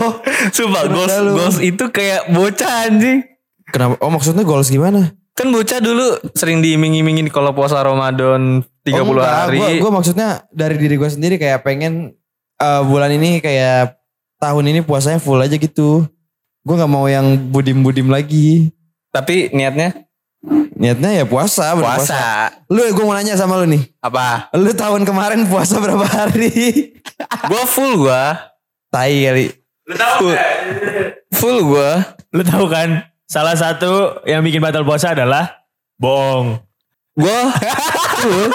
Sumpah 0.49 0.85
goals, 0.89 1.13
goals 1.13 1.57
itu 1.61 1.83
kayak 1.93 2.29
bocah 2.33 2.89
anjing. 2.89 3.25
Kenapa? 3.69 3.95
Oh 4.01 4.09
maksudnya 4.09 4.43
goals 4.43 4.69
gimana? 4.69 5.13
Kan 5.31 5.47
bocah 5.49 5.79
dulu 5.79 6.19
sering 6.35 6.59
diiming-imingin 6.59 7.31
kalau 7.31 7.55
puasa 7.55 7.79
Ramadan 7.79 8.61
30 8.83 9.21
hari. 9.23 9.79
Gue 9.79 9.91
maksudnya 9.91 10.43
dari 10.51 10.75
diri 10.75 10.99
gue 10.99 11.09
sendiri 11.09 11.39
kayak 11.39 11.63
pengen 11.63 12.13
eh, 12.59 12.81
bulan 12.83 13.09
ini 13.15 13.39
kayak 13.39 13.95
tahun 14.37 14.69
ini 14.75 14.79
puasanya 14.83 15.17
full 15.23 15.39
aja 15.39 15.55
gitu. 15.55 16.05
Gue 16.61 16.75
nggak 16.77 16.91
mau 16.91 17.07
yang 17.07 17.49
budim-budim 17.49 18.11
lagi. 18.11 18.69
Tapi 19.11 19.49
niatnya 19.51 20.07
Niatnya 20.81 21.13
ya 21.13 21.25
puasa, 21.29 21.77
berpuasa. 21.77 22.09
puasa. 22.09 22.25
Lu 22.73 22.81
gue 22.81 23.05
mau 23.05 23.13
nanya 23.13 23.37
sama 23.37 23.61
lu 23.61 23.69
nih. 23.69 23.85
Apa? 24.01 24.49
Lu 24.57 24.73
tahun 24.73 25.05
kemarin 25.05 25.45
puasa 25.45 25.77
berapa 25.77 26.01
hari? 26.01 26.49
Gua 27.53 27.63
full 27.69 28.01
gua. 28.01 28.49
Tai 28.89 29.13
kali. 29.13 29.53
Lu 29.85 29.93
tahu 29.93 30.17
Full. 30.17 30.33
nggak? 30.33 30.49
Full 31.37 31.57
gua. 31.69 31.89
Lu 32.33 32.41
tahu 32.41 32.65
kan 32.65 32.89
salah 33.31 33.55
satu 33.55 34.19
yang 34.27 34.43
bikin 34.43 34.59
batal 34.59 34.83
puasa 34.83 35.15
adalah 35.15 35.63
bohong. 35.95 36.59
Gua 37.15 37.39
full. 38.19 38.51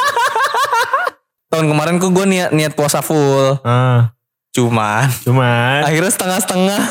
Tahun 1.48 1.64
kemarin 1.64 1.96
kok 1.96 2.12
gua 2.12 2.28
niat 2.28 2.52
niat 2.52 2.76
puasa 2.76 3.00
full. 3.00 3.56
Ah, 3.64 4.12
Cuman 4.52 5.08
cuman 5.24 5.84
akhirnya 5.84 6.12
setengah-setengah. 6.12 6.82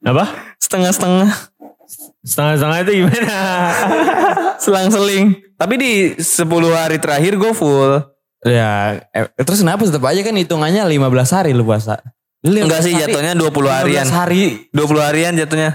apa? 0.00 0.24
Setengah-setengah. 0.62 1.30
Setengah-setengah 2.22 2.78
itu 2.82 2.92
gimana? 3.02 3.38
Selang-seling. 4.62 5.38
Tapi 5.54 5.74
di 5.76 5.92
10 6.16 6.46
hari 6.72 6.96
terakhir 6.98 7.36
gue 7.36 7.52
full. 7.52 8.00
Ya, 8.40 9.04
eh, 9.12 9.28
terus 9.44 9.60
kenapa 9.60 9.84
tetap 9.84 10.00
aja 10.08 10.20
kan 10.24 10.32
hitungannya 10.32 10.80
15 10.84 11.36
hari 11.36 11.50
lu 11.52 11.64
puasa. 11.68 12.00
Lu 12.40 12.56
15 12.56 12.64
Enggak 12.64 12.80
sih 12.80 12.92
jatuhnya 12.94 13.32
20 13.34 13.52
harian. 13.68 14.06
15 14.06 14.16
hari. 14.16 14.42
20 14.70 15.00
harian 15.02 15.32
jatuhnya. 15.34 15.70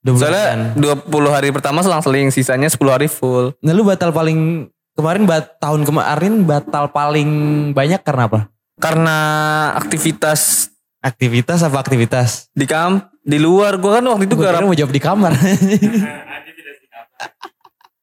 20 0.00 0.18
Soalnya 0.18 0.44
harian. 0.44 0.60
20 1.06 1.06
hari 1.30 1.48
pertama 1.50 1.78
selang-seling, 1.80 2.28
sisanya 2.28 2.66
10 2.66 2.78
hari 2.88 3.06
full. 3.06 3.54
Nah 3.60 3.70
lu 3.70 3.82
batal 3.82 4.10
paling 4.10 4.66
kemarin 4.92 5.22
bat, 5.24 5.58
tahun 5.58 5.82
kemarin 5.82 6.42
batal 6.42 6.90
paling 6.90 7.30
banyak 7.70 8.02
karena 8.02 8.26
apa? 8.26 8.40
Karena 8.76 9.16
aktivitas 9.74 10.70
Aktivitas 10.98 11.62
apa 11.62 11.78
aktivitas? 11.78 12.50
di 12.50 12.66
kamp 12.66 13.14
di 13.20 13.38
luar 13.38 13.78
gue 13.78 13.86
kan 13.88 14.02
waktu 14.02 14.26
itu 14.26 14.34
Gua 14.34 14.50
garap 14.50 14.60
mau 14.64 14.74
jawab 14.74 14.90
di 14.90 14.98
kamar. 14.98 15.30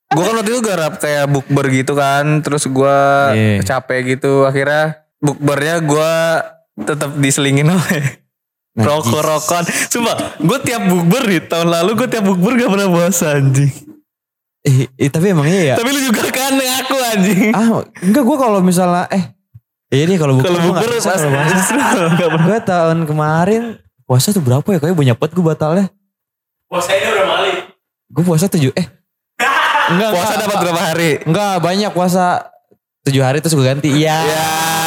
gue 0.07 0.23
kan 0.23 0.33
waktu 0.33 0.49
itu 0.49 0.61
garap 0.63 0.93
kayak 0.95 1.27
bukber 1.27 1.65
gitu 1.73 1.91
kan 1.91 2.39
terus 2.39 2.63
gue 2.63 2.97
Iya. 3.35 3.59
capek 3.67 4.15
gitu 4.15 4.47
akhirnya 4.47 5.03
bukbernya 5.19 5.83
gue 5.83 6.11
tetap 6.75 7.15
diselingin 7.15 7.71
oleh 7.71 8.03
Najis. 8.75 8.83
rokok-rokokan 8.91 9.63
sumpah 9.87 10.15
gue 10.35 10.59
tiap 10.67 10.83
bukber 10.91 11.23
nih 11.23 11.41
tahun 11.47 11.71
lalu 11.71 11.91
gue 12.03 12.07
tiap 12.11 12.27
bukber 12.27 12.59
gak 12.59 12.71
pernah 12.75 12.87
puasa 12.91 13.39
anjing 13.39 13.71
eh, 14.67 14.91
eh, 14.99 15.07
tapi 15.07 15.31
emang 15.31 15.47
iya 15.47 15.71
ya. 15.71 15.75
tapi 15.79 15.95
lu 15.95 16.01
juga 16.03 16.27
kan 16.27 16.51
aku 16.59 16.95
anjing 17.15 17.55
ah 17.55 17.79
enggak 18.03 18.23
gue 18.27 18.37
kalau 18.37 18.59
misalnya 18.59 19.07
eh 19.15 19.31
iya 19.95 20.03
nih 20.03 20.19
kalau 20.19 20.35
bukber 20.35 20.51
kalau 20.51 20.61
bukber 20.75 20.91
pas 20.99 21.21
justru 21.55 21.77
Gue 22.43 22.59
tahun 22.59 23.07
kemarin 23.07 23.63
puasa 24.05 24.29
tuh 24.29 24.43
berapa 24.43 24.65
ya? 24.69 24.77
Kayaknya 24.77 24.97
banyak 24.97 25.15
banget 25.17 25.33
gue 25.33 25.45
batalnya. 25.45 25.85
Puasanya 26.69 27.09
udah 27.09 27.25
mali. 27.25 27.53
Gue 28.09 28.23
puasa 28.25 28.45
tujuh 28.45 28.71
eh 28.77 28.87
enggak 29.85 30.09
puasa 30.17 30.33
dapat 30.41 30.57
berapa 30.65 30.81
hari 30.81 31.11
Enggak 31.29 31.53
banyak 31.61 31.91
puasa 31.93 32.49
tujuh 33.05 33.21
hari 33.21 33.41
terus 33.41 33.53
gue 33.57 33.65
ganti. 33.65 33.89
Iya. 33.93 34.17
ya 34.17 34.84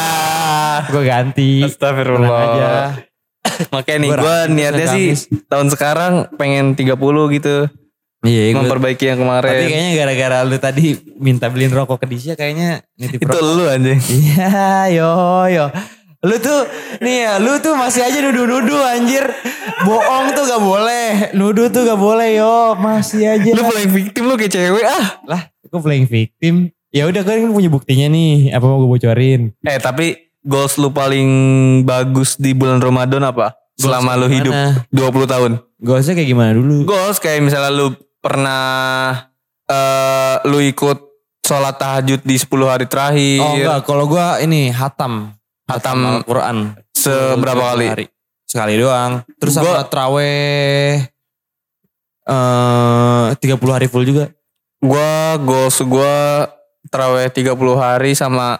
Gue 0.87 1.03
ganti. 1.03 1.49
Tenang 1.59 1.69
Astagfirullah 1.69 2.39
aja. 2.39 2.69
Makanya 3.73 3.97
nih 3.97 4.09
Gua 4.09 4.19
gue 4.19 4.37
niatnya 4.51 4.87
sih 4.89 5.07
Kamis. 5.09 5.21
tahun 5.47 5.67
sekarang 5.69 6.13
pengen 6.35 6.73
30 6.73 6.95
gitu. 7.35 7.55
Iya. 8.19 8.51
gua- 8.51 8.67
memperbaiki 8.67 9.05
yang 9.05 9.15
Tapi 9.17 9.25
kemarin. 9.25 9.51
kayaknya 9.65 9.91
gara-gara 9.95 10.37
lu 10.43 10.57
tadi 10.57 10.85
minta 11.15 11.47
beliin 11.47 11.71
rokok 11.71 12.03
ke 12.03 12.07
Disha 12.07 12.33
kayaknya 12.35 12.83
nitip 12.93 13.19
Itu 13.19 13.31
rokok. 13.31 13.55
lu 13.55 13.63
anjing. 13.65 13.99
Iya, 14.11 14.51
yo 14.91 15.11
yo. 15.47 15.65
Lu 16.19 16.35
tuh 16.35 16.67
nih 16.99 17.15
ya, 17.23 17.33
lu 17.39 17.63
tuh 17.63 17.79
masih 17.79 18.03
aja 18.03 18.19
nuduh-nuduh 18.19 18.83
anjir. 18.91 19.23
Bohong 19.81 20.35
tuh 20.35 20.43
gak 20.45 20.59
boleh. 20.59 21.31
Nuduh 21.31 21.71
tuh 21.71 21.87
gak 21.87 21.95
boleh 21.95 22.35
yo. 22.35 22.75
Masih 22.75 23.23
aja. 23.23 23.49
Lu 23.55 23.63
playing 23.63 23.87
victim 23.89 24.27
lu 24.27 24.35
kayak 24.35 24.51
cewek 24.51 24.83
ah. 24.83 25.23
lah, 25.23 25.41
gue 25.63 25.79
playing 25.79 26.11
victim. 26.11 26.75
Ya 26.91 27.07
udah 27.07 27.23
kan 27.23 27.39
punya 27.47 27.71
buktinya 27.71 28.11
nih. 28.11 28.51
Apa 28.51 28.67
mau 28.67 28.83
gue 28.83 28.99
bocorin? 28.99 29.55
Eh 29.63 29.79
tapi 29.79 30.28
goals 30.41 30.75
lu 30.75 30.89
paling 30.89 31.29
bagus 31.83 32.35
di 32.35 32.51
bulan 32.51 32.79
Ramadan 32.79 33.23
apa? 33.25 33.55
Selama 33.75 34.15
lu 34.15 34.27
hidup 34.27 34.51
gimana? 34.51 34.83
20 34.91 35.23
tahun. 35.25 35.51
Goalsnya 35.79 36.13
kayak 36.13 36.27
gimana 36.27 36.51
dulu? 36.51 36.83
Goals 36.83 37.17
kayak 37.17 37.39
misalnya 37.39 37.71
lu 37.71 37.87
pernah 38.19 38.67
eh 39.63 40.35
lu 40.43 40.59
ikut 40.59 40.99
sholat 41.39 41.79
tahajud 41.79 42.19
di 42.21 42.35
10 42.35 42.45
hari 42.67 42.85
terakhir. 42.85 43.39
Oh 43.39 43.55
enggak, 43.55 43.79
kalau 43.87 44.05
gue 44.05 44.25
ini 44.43 44.69
hatam. 44.69 45.31
Hatam 45.63 45.97
Al-Quran. 46.19 46.75
seberapa 46.91 47.63
kali? 47.71 47.87
Hari. 47.87 48.05
Sekali 48.43 48.75
doang. 48.75 49.23
Terus 49.39 49.53
sama 49.55 49.79
Gua- 49.79 49.87
traweh 49.87 50.99
eh 52.27 53.27
30 53.37 53.71
hari 53.71 53.87
full 53.87 54.03
juga. 54.03 54.27
Gua 54.79 55.35
goals 55.39 55.79
gua 55.83 56.47
terawih 56.87 57.27
30 57.29 57.55
hari 57.75 58.11
sama 58.15 58.59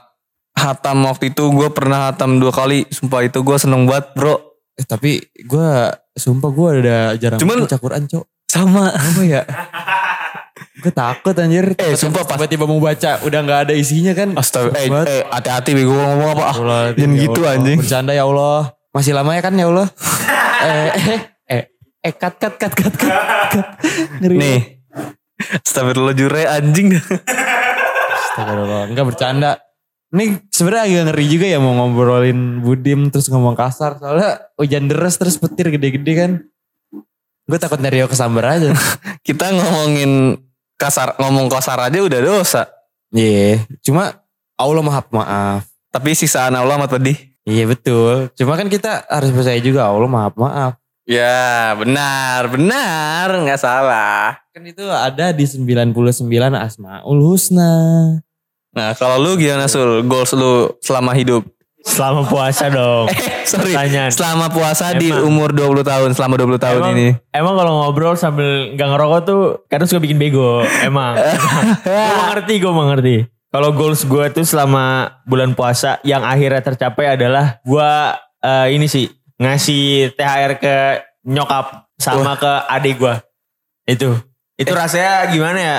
hatam 0.60 1.08
waktu 1.08 1.32
itu 1.32 1.48
gue 1.48 1.70
pernah 1.72 2.12
hatam 2.12 2.38
dua 2.38 2.52
kali. 2.52 2.84
Sumpah 2.92 3.24
itu 3.24 3.40
gue 3.40 3.56
seneng 3.56 3.88
banget 3.88 4.12
bro. 4.14 4.36
Eh 4.76 4.84
tapi 4.84 5.24
gue 5.40 5.70
sumpah 6.14 6.50
gue 6.52 6.70
udah 6.84 7.02
jarang 7.16 7.40
Cuman- 7.40 7.64
baca 7.64 7.78
Quran 7.80 8.04
cok. 8.06 8.26
Sama. 8.50 8.92
Apa 8.92 9.22
ya? 9.24 9.42
gue 10.84 10.92
takut 10.92 11.36
anjir. 11.36 11.76
Eh, 11.76 11.96
sumpah, 11.96 12.24
pas- 12.24 12.40
tiba-tiba 12.40 12.64
mau 12.64 12.80
baca 12.80 13.20
udah 13.24 13.40
nggak 13.44 13.60
ada 13.68 13.74
isinya 13.76 14.16
kan. 14.16 14.32
Astaga, 14.36 14.76
eh, 14.80 14.88
eh, 14.88 15.24
hati-hati 15.28 15.76
bego 15.76 15.92
ngomong 15.92 16.30
apa 16.36 16.44
ah. 16.44 16.56
Allah, 16.56 16.82
Jangan 16.96 17.12
ya 17.16 17.22
gitu 17.24 17.42
Allah. 17.44 17.56
anjing. 17.60 17.78
Bercanda 17.84 18.12
ya 18.16 18.24
Allah. 18.24 18.60
Masih 18.90 19.14
lama 19.14 19.32
ya 19.36 19.42
kan 19.44 19.54
ya 19.54 19.68
Allah. 19.68 19.88
eh, 20.66 20.90
eh, 20.90 21.20
eh, 21.52 21.64
eh, 22.00 22.14
cut, 22.16 22.36
cut, 22.40 22.56
cut, 22.56 22.74
cut, 22.74 22.94
cut, 22.96 23.12
cut. 23.52 23.68
Ngeri. 24.24 24.36
Nih. 24.40 24.60
Astagfirullah 25.62 26.16
jure 26.16 26.44
anjing. 26.48 26.96
Astagfirullah. 26.96 28.90
Enggak 28.90 29.06
bercanda. 29.08 29.52
Ini 30.10 30.50
sebenarnya 30.50 30.84
agak 30.90 31.04
ngeri 31.14 31.26
juga 31.30 31.46
ya 31.46 31.62
mau 31.62 31.78
ngobrolin 31.78 32.66
Budim 32.66 33.14
terus 33.14 33.30
ngomong 33.30 33.54
kasar. 33.54 34.02
Soalnya 34.02 34.50
hujan 34.58 34.90
deras 34.90 35.22
terus 35.22 35.38
petir 35.38 35.70
gede-gede 35.70 36.14
kan. 36.18 36.32
Gue 37.46 37.58
takut 37.62 37.78
Rio 37.78 38.10
kesambar 38.10 38.58
aja. 38.58 38.74
Kita 39.28 39.54
ngomongin 39.54 40.38
kasar 40.82 41.14
ngomong 41.22 41.46
kasar 41.54 41.78
aja 41.78 42.02
udah 42.02 42.20
dosa. 42.26 42.66
Iya. 43.14 43.62
Cuma 43.86 44.26
Allah 44.58 44.82
maaf 44.82 45.14
maaf. 45.14 45.70
Tapi 45.94 46.18
sisaan 46.18 46.58
Allah 46.58 46.78
amat 46.82 46.98
pedih. 46.98 47.18
Iya 47.46 47.70
betul. 47.70 48.30
Cuma 48.38 48.54
kan 48.54 48.70
kita 48.70 49.10
harus 49.10 49.34
percaya 49.34 49.58
juga 49.58 49.90
Allah 49.90 50.06
maaf 50.06 50.38
maaf. 50.38 50.74
Ya 51.10 51.74
benar 51.74 52.46
benar 52.54 53.28
nggak 53.42 53.58
salah. 53.58 54.38
Kan 54.54 54.70
itu 54.70 54.86
ada 54.86 55.34
di 55.34 55.50
99 55.50 55.90
Asmaul 56.54 57.22
Husna. 57.26 57.74
Nah 58.76 58.94
kalau 58.94 59.18
lu 59.18 59.32
gimana 59.40 59.66
sul 59.66 60.06
goals 60.06 60.34
lu 60.38 60.74
selama 60.84 61.16
hidup? 61.18 61.46
Selama 61.80 62.28
puasa 62.28 62.68
dong. 62.68 63.08
Eh, 63.40 63.48
sorry. 63.50 63.74
Pertanyaan. 63.74 64.12
Selama 64.14 64.46
puasa 64.54 64.94
di 64.94 65.10
Emang. 65.10 65.26
umur 65.26 65.50
20 65.58 65.82
tahun, 65.82 66.10
selama 66.14 66.38
20 66.38 66.62
tahun 66.62 66.82
emang, 66.86 66.94
ini. 66.94 67.08
Emang 67.34 67.58
kalau 67.58 67.82
ngobrol 67.82 68.14
sambil 68.14 68.78
nggak 68.78 68.90
ngerokok 68.94 69.22
tuh 69.26 69.42
kadang 69.66 69.90
suka 69.90 70.06
bikin 70.06 70.22
bego. 70.22 70.62
Emang. 70.86 71.18
gue 71.88 72.14
mengerti, 72.14 72.54
gue 72.62 72.74
mengerti. 72.74 73.16
Kalau 73.50 73.74
goals 73.74 74.06
gue 74.06 74.26
tuh 74.30 74.46
selama 74.46 75.18
bulan 75.26 75.58
puasa 75.58 75.98
yang 76.06 76.22
akhirnya 76.22 76.62
tercapai 76.62 77.18
adalah 77.18 77.58
gue 77.66 77.90
eh, 78.46 78.68
ini 78.78 78.86
sih 78.86 79.10
ngasih 79.42 80.14
THR 80.14 80.54
ke 80.62 80.76
nyokap 81.26 81.90
sama 81.98 82.38
ke 82.38 82.54
adik 82.70 83.02
gue. 83.02 83.16
Itu. 83.90 84.14
Itu 84.62 84.78
rasanya 84.78 85.34
gimana 85.34 85.58
ya? 85.58 85.78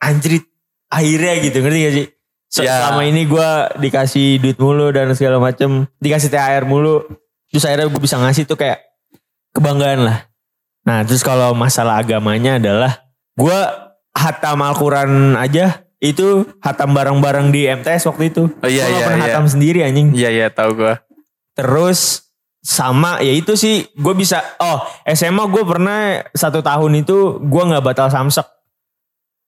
Anjrit. 0.00 0.48
Akhirnya 0.88 1.32
gitu 1.44 1.58
ngerti 1.60 1.78
gak 1.84 1.94
sih? 2.00 2.06
Se- 2.54 2.62
Ya. 2.62 2.86
Selama 2.86 3.02
ini 3.02 3.26
gue 3.26 3.50
dikasih 3.82 4.38
duit 4.38 4.54
mulu 4.62 4.94
dan 4.94 5.10
segala 5.18 5.42
macem. 5.42 5.90
Dikasih 5.98 6.30
THR 6.30 6.62
mulu. 6.62 7.02
Terus 7.50 7.66
akhirnya 7.66 7.90
gue 7.90 7.98
bisa 7.98 8.14
ngasih 8.14 8.46
tuh 8.46 8.54
kayak 8.54 8.78
kebanggaan 9.50 10.06
lah. 10.06 10.30
Nah 10.86 11.02
terus 11.02 11.26
kalau 11.26 11.50
masalah 11.50 11.98
agamanya 11.98 12.62
adalah 12.62 13.02
gue 13.34 13.58
hatam 14.14 14.62
Al-Quran 14.62 15.34
aja 15.34 15.82
itu 15.98 16.46
hatam 16.62 16.94
bareng-bareng 16.94 17.50
di 17.50 17.66
MTS 17.66 18.06
waktu 18.06 18.30
itu. 18.30 18.46
Oh, 18.46 18.68
iya, 18.70 18.86
Gua 18.86 18.92
iya, 18.94 19.06
pernah 19.08 19.18
iya. 19.18 19.34
hatam 19.34 19.46
sendiri 19.50 19.78
anjing. 19.82 20.14
Iya, 20.14 20.30
iya 20.30 20.46
tahu 20.52 20.78
gua. 20.78 21.00
Terus 21.58 22.28
sama 22.64 23.18
ya 23.20 23.34
itu 23.34 23.58
sih 23.58 23.84
gue 23.92 24.14
bisa 24.16 24.40
oh 24.56 24.80
SMA 25.04 25.44
gue 25.52 25.64
pernah 25.68 26.16
satu 26.32 26.64
tahun 26.64 27.02
itu 27.02 27.40
gue 27.42 27.62
nggak 27.66 27.82
batal 27.82 28.08
samsek. 28.08 28.46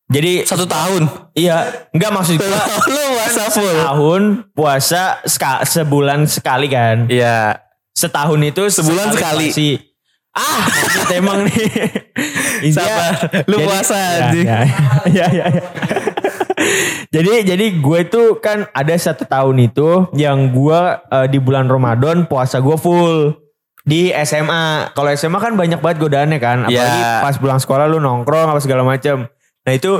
Jadi 0.06 0.46
Satu 0.46 0.62
tahun. 0.64 1.10
iya 1.32 1.66
nggak 1.90 2.10
maksud 2.10 2.38
gue 2.38 2.46
Lu 2.94 3.02
puasa 3.12 3.42
full. 3.50 3.74
tahun 3.76 4.22
puasa 4.54 5.02
seka- 5.24 5.62
sebulan 5.62 6.24
sekali 6.26 6.70
kan. 6.70 7.06
Iya. 7.06 7.58
Setahun 7.90 8.38
itu 8.40 8.62
Sebulan 8.68 9.10
sekali. 9.10 9.50
pasti. 9.50 9.70
Ah, 10.30 10.62
maksud 10.62 11.08
emang 11.10 11.38
nih. 11.42 11.64
Sabar. 12.76 13.12
Lu 13.46 13.56
puasa, 13.58 13.96
ya, 13.96 14.08
anjing. 14.28 14.44
ya, 14.44 14.58
ya, 15.08 15.26
ya, 15.32 15.46
ya. 15.48 15.64
jadi 17.14 17.44
jadi 17.46 17.66
gue 17.74 18.00
tuh 18.04 18.36
kan 18.36 18.68
ada 18.70 18.92
satu 18.94 19.24
tahun 19.24 19.56
itu 19.64 20.06
yang 20.12 20.50
gue 20.50 20.80
eh, 21.08 21.26
di 21.26 21.38
bulan 21.38 21.66
Ramadan 21.66 22.24
puasa 22.24 22.58
gue 22.58 22.76
full 22.76 23.32
di 23.82 24.10
SMA. 24.18 24.92
Kalau 24.92 25.08
SMA 25.10 25.38
kan 25.38 25.54
banyak 25.54 25.78
banget 25.78 25.98
godaannya 26.00 26.38
kan, 26.38 26.58
apalagi 26.64 27.00
Ya. 27.00 27.22
pas 27.22 27.36
pulang 27.36 27.56
sekolah 27.56 27.86
lu 27.86 27.96
nongkrong 27.96 28.50
apa 28.50 28.60
segala 28.60 28.82
macam. 28.82 29.26
Nah 29.66 29.72
itu 29.74 29.98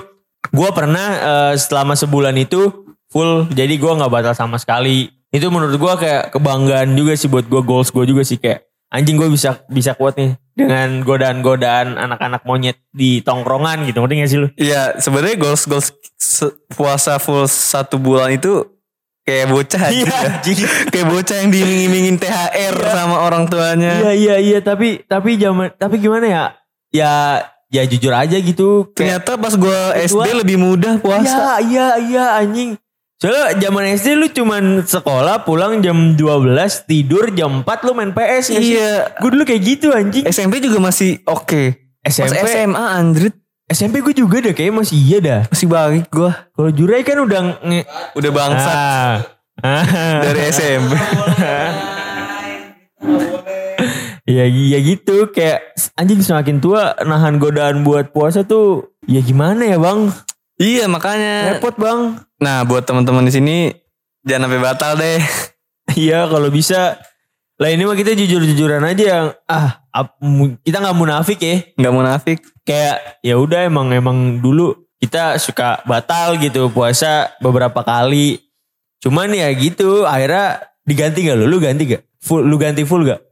gue 0.54 0.70
pernah 0.70 1.06
eh, 1.18 1.54
selama 1.58 1.98
sebulan 1.98 2.38
itu 2.38 2.86
full, 3.10 3.50
jadi 3.50 3.74
gue 3.74 3.92
nggak 3.98 4.12
batal 4.12 4.34
sama 4.38 4.56
sekali. 4.62 5.10
Itu 5.34 5.50
menurut 5.50 5.74
gue 5.74 5.94
kayak 6.06 6.32
kebanggaan 6.38 6.94
juga 6.94 7.18
sih 7.18 7.26
buat 7.26 7.50
gue 7.50 7.60
goals 7.66 7.90
gue 7.90 8.06
juga 8.06 8.22
sih 8.22 8.38
kayak 8.38 8.62
anjing 8.94 9.18
gue 9.18 9.26
bisa 9.26 9.66
bisa 9.66 9.98
kuat 9.98 10.14
nih 10.14 10.38
dengan 10.54 11.02
godaan-godaan 11.02 11.98
anak-anak 11.98 12.46
monyet 12.46 12.78
di 12.94 13.20
tongkrongan 13.20 13.84
gitu 13.84 14.00
ngerti 14.00 14.14
gak 14.22 14.30
sih 14.30 14.38
lu? 14.40 14.48
Iya, 14.56 14.96
sebenarnya 15.02 15.36
goals 15.36 15.66
goals 15.66 15.90
puasa 16.72 17.18
full 17.18 17.44
satu 17.50 17.98
bulan 17.98 18.32
itu 18.32 18.64
kayak 19.26 19.50
bocah 19.50 19.82
aja. 19.90 19.92
Iya, 19.92 20.14
anjing. 20.30 20.58
kayak 20.94 21.06
bocah 21.10 21.36
yang 21.42 21.50
diiming-imingin 21.50 22.16
THR 22.22 22.74
sama 22.94 23.16
orang 23.26 23.50
tuanya. 23.50 23.92
Iya 24.00 24.12
iya 24.14 24.36
iya 24.38 24.58
tapi 24.62 25.02
tapi 25.04 25.36
zaman 25.36 25.74
tapi 25.76 25.98
gimana 25.98 26.26
ya? 26.30 26.44
Ya 26.94 27.12
ya 27.68 27.82
jujur 27.82 28.10
aja 28.10 28.36
gitu. 28.36 28.90
Kayak, 28.90 29.22
Ternyata 29.24 29.30
pas 29.36 29.52
gue 29.52 29.78
SD 30.02 30.16
Gua- 30.16 30.38
lebih 30.38 30.56
mudah 30.56 30.92
puasa. 30.98 31.24
Iya 31.24 31.52
iya 31.62 31.86
iya 31.98 32.24
anjing. 32.36 32.74
Soalnya 33.16 33.56
zaman 33.58 33.82
SD 33.90 34.06
lu 34.14 34.26
cuman 34.28 34.82
sekolah 34.82 35.42
pulang 35.42 35.80
jam 35.80 36.12
12 36.12 36.84
tidur 36.84 37.30
jam 37.30 37.60
4 37.60 37.82
lu 37.82 37.90
main 37.92 38.10
PS 38.10 38.44
ya? 38.50 38.58
Iya. 38.58 38.90
Gue 39.16 39.28
dulu 39.30 39.42
kayak 39.42 39.62
gitu 39.62 39.86
anjing. 39.90 40.22
SMP 40.26 40.58
juga 40.58 40.78
masih 40.78 41.18
oke. 41.24 41.74
Pas 41.98 42.12
SMP 42.12 42.44
SMA 42.44 42.84
anjrit 42.92 43.34
SMP 43.66 43.98
gue 43.98 44.14
juga 44.14 44.38
dah 44.38 44.52
kayaknya 44.52 44.78
masih 44.78 44.96
iya 44.96 45.18
dah. 45.18 45.40
masih 45.48 45.66
baik 45.66 46.06
gue. 46.06 46.28
Kalau 46.28 46.70
Jurai 46.70 47.02
kan 47.02 47.18
udah 47.18 47.40
nge 47.58 47.80
Udah 48.14 48.30
bangsat 48.30 48.76
Ah. 48.76 49.16
Ah. 49.64 50.20
dari 50.22 50.40
SMP. 50.46 50.92
Iya 54.26 54.42
iya 54.50 54.78
gitu 54.82 55.30
kayak 55.30 55.78
anjing 55.94 56.18
semakin 56.18 56.58
tua 56.58 56.98
nahan 57.06 57.38
godaan 57.38 57.86
buat 57.86 58.10
puasa 58.10 58.42
tuh 58.42 58.98
ya 59.06 59.22
gimana 59.22 59.62
ya 59.62 59.78
bang? 59.78 60.10
iya 60.58 60.90
makanya. 60.90 61.54
Repot 61.54 61.78
bang. 61.78 62.18
Nah 62.42 62.66
buat 62.66 62.82
teman-teman 62.82 63.22
di 63.22 63.32
sini 63.32 63.56
jangan 64.26 64.50
sampai 64.50 64.60
batal 64.62 64.92
deh. 64.98 65.20
Iya 65.94 66.26
kalau 66.26 66.50
bisa. 66.50 66.98
Lah 67.56 67.70
ini 67.70 67.86
mah 67.86 67.94
kita 67.94 68.18
jujur-jujuran 68.18 68.82
aja 68.82 69.04
yang 69.06 69.26
ah 69.46 69.86
ap- 69.88 70.18
kita 70.66 70.82
nggak 70.82 70.98
munafik 70.98 71.38
ya. 71.38 71.62
Nggak 71.78 71.94
munafik. 71.94 72.38
Kayak 72.66 73.22
ya 73.22 73.38
udah 73.38 73.70
emang 73.70 73.94
emang 73.94 74.42
dulu 74.42 74.74
kita 74.98 75.38
suka 75.38 75.80
batal 75.86 76.42
gitu 76.42 76.68
puasa 76.74 77.30
beberapa 77.38 77.86
kali. 77.86 78.42
Cuman 78.98 79.30
ya 79.30 79.46
gitu 79.54 80.02
akhirnya 80.02 80.66
diganti 80.82 81.22
gak 81.22 81.38
lu? 81.38 81.46
Lu 81.46 81.62
ganti 81.62 81.86
gak? 81.86 82.02
Full, 82.26 82.42
lu 82.42 82.58
ganti 82.58 82.82
full 82.82 83.06
gak? 83.06 83.22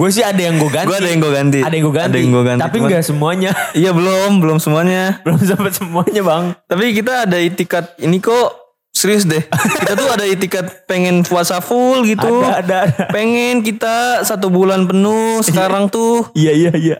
Gue 0.00 0.10
sih 0.10 0.24
ada 0.24 0.40
yang 0.40 0.56
gue 0.56 0.70
ganti. 0.70 0.88
Gue 0.88 0.98
ada 0.98 1.08
yang 1.10 1.20
gue 1.20 1.32
ganti. 1.32 1.60
Ada 1.60 1.74
yang 1.74 1.84
gue 1.84 1.94
ganti. 1.94 2.10
Ada 2.10 2.18
yang 2.18 2.30
gue 2.32 2.44
ganti. 2.44 2.62
Tapi 2.64 2.76
nggak 2.80 3.02
semuanya. 3.04 3.50
Iya 3.76 3.90
belum, 3.92 4.30
belum 4.40 4.58
semuanya. 4.62 5.02
Belum 5.24 5.40
sampai 5.40 5.72
semuanya 5.72 6.22
bang. 6.24 6.44
Tapi 6.66 6.84
kita 6.94 7.28
ada 7.28 7.38
itikat 7.40 7.96
ini 8.00 8.18
kok 8.20 8.64
serius 8.94 9.26
deh. 9.26 9.42
Kita 9.82 9.92
tuh 9.98 10.08
ada 10.08 10.24
itikat 10.24 10.86
pengen 10.86 11.26
puasa 11.26 11.58
full 11.58 12.06
gitu. 12.06 12.46
Ada, 12.46 12.62
ada, 12.62 12.76
ada. 12.88 13.04
Pengen 13.10 13.60
kita 13.60 14.22
satu 14.22 14.48
bulan 14.48 14.86
penuh 14.86 15.42
sekarang 15.42 15.90
tuh. 15.90 16.30
Iya, 16.32 16.52
iya, 16.54 16.72
iya. 16.78 16.96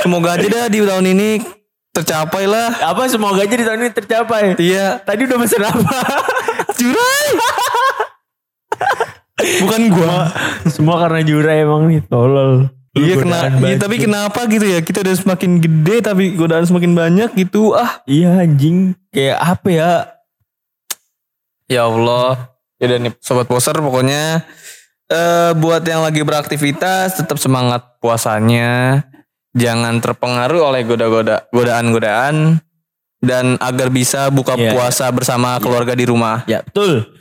Semoga 0.00 0.38
aja 0.38 0.46
dah 0.48 0.66
di 0.72 0.80
tahun 0.80 1.06
ini 1.12 1.44
tercapai 1.92 2.48
lah. 2.48 2.72
Apa 2.88 3.04
semoga 3.12 3.44
aja 3.44 3.52
di 3.52 3.64
tahun 3.66 3.78
ini 3.84 3.90
tercapai. 3.92 4.56
Iya. 4.56 5.04
Tadi 5.04 5.20
udah 5.28 5.38
pesen 5.44 5.62
apa? 5.66 5.98
Jurai. 6.80 7.26
Bukan 9.62 9.80
gua. 9.90 10.30
Semua 10.68 10.96
karena 11.02 11.20
Jura 11.26 11.52
emang 11.54 11.90
nih 11.90 12.02
tolol. 12.06 12.70
Iya 12.92 13.24
kena, 13.24 13.40
iya, 13.40 13.56
banget. 13.56 13.80
tapi 13.80 13.96
kenapa 13.96 14.40
gitu 14.52 14.68
ya? 14.68 14.84
Kita 14.84 15.00
udah 15.00 15.16
semakin 15.16 15.64
gede 15.64 16.04
tapi 16.04 16.36
godaan 16.36 16.68
semakin 16.68 16.92
banyak 16.92 17.30
gitu. 17.40 17.72
Ah, 17.72 18.04
Iya 18.04 18.44
anjing. 18.44 18.92
Kayak 19.08 19.38
apa 19.40 19.68
ya? 19.72 19.92
Ya 21.72 21.88
Allah. 21.88 22.52
Ya 22.76 22.92
udah 22.92 22.98
nih 23.00 23.12
sobat 23.22 23.48
poser 23.48 23.78
pokoknya 23.78 24.44
eh 25.08 25.52
buat 25.56 25.80
yang 25.84 26.04
lagi 26.04 26.20
beraktivitas 26.20 27.16
tetap 27.16 27.40
semangat 27.40 27.96
puasanya. 27.96 29.04
Jangan 29.56 30.00
terpengaruh 30.00 30.72
oleh 30.72 30.84
goda-goda 30.84 31.48
godaan-godaan 31.52 32.60
dan 33.22 33.56
agar 33.60 33.88
bisa 33.88 34.28
buka 34.32 34.56
Iya, 34.56 34.72
puasa 34.74 35.08
bersama 35.12 35.56
keluarga 35.60 35.92
di 35.96 36.04
rumah. 36.04 36.44
Ya 36.44 36.60
betul. 36.60 37.11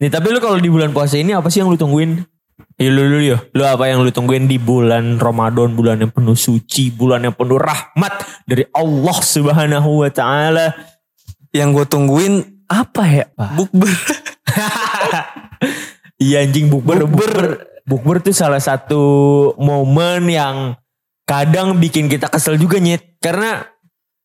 Nih 0.00 0.10
tapi 0.12 0.32
lu 0.32 0.40
kalau 0.40 0.56
di 0.60 0.70
bulan 0.72 0.90
puasa 0.92 1.20
ini 1.20 1.36
apa 1.36 1.48
sih 1.52 1.60
yang 1.60 1.72
lu 1.72 1.78
tungguin? 1.78 2.22
Ya 2.76 2.88
lu 2.92 3.04
dulu 3.08 3.24
ya. 3.24 3.38
Lu 3.56 3.62
apa 3.64 3.88
yang 3.88 4.04
lu 4.04 4.12
tungguin 4.12 4.48
di 4.48 4.60
bulan 4.60 5.16
Ramadan, 5.16 5.72
bulan 5.72 6.00
yang 6.00 6.12
penuh 6.12 6.36
suci, 6.36 6.92
bulan 6.92 7.24
yang 7.24 7.36
penuh 7.36 7.56
rahmat 7.56 8.44
dari 8.44 8.64
Allah 8.72 9.18
Subhanahu 9.20 10.04
wa 10.04 10.10
taala. 10.12 10.76
Yang 11.52 11.68
gue 11.72 11.86
tungguin 11.88 12.34
apa 12.68 13.02
ya? 13.08 13.24
Bukber. 13.36 13.92
Iya 16.16 16.48
anjing 16.48 16.72
bukber, 16.72 17.04
bukber. 17.04 17.34
Bukber 17.84 18.16
tuh 18.24 18.32
salah 18.32 18.58
satu 18.58 19.04
momen 19.60 20.32
yang 20.32 20.74
kadang 21.28 21.76
bikin 21.76 22.08
kita 22.08 22.32
kesel 22.32 22.56
juga 22.56 22.80
nyet. 22.80 23.20
Karena 23.20 23.68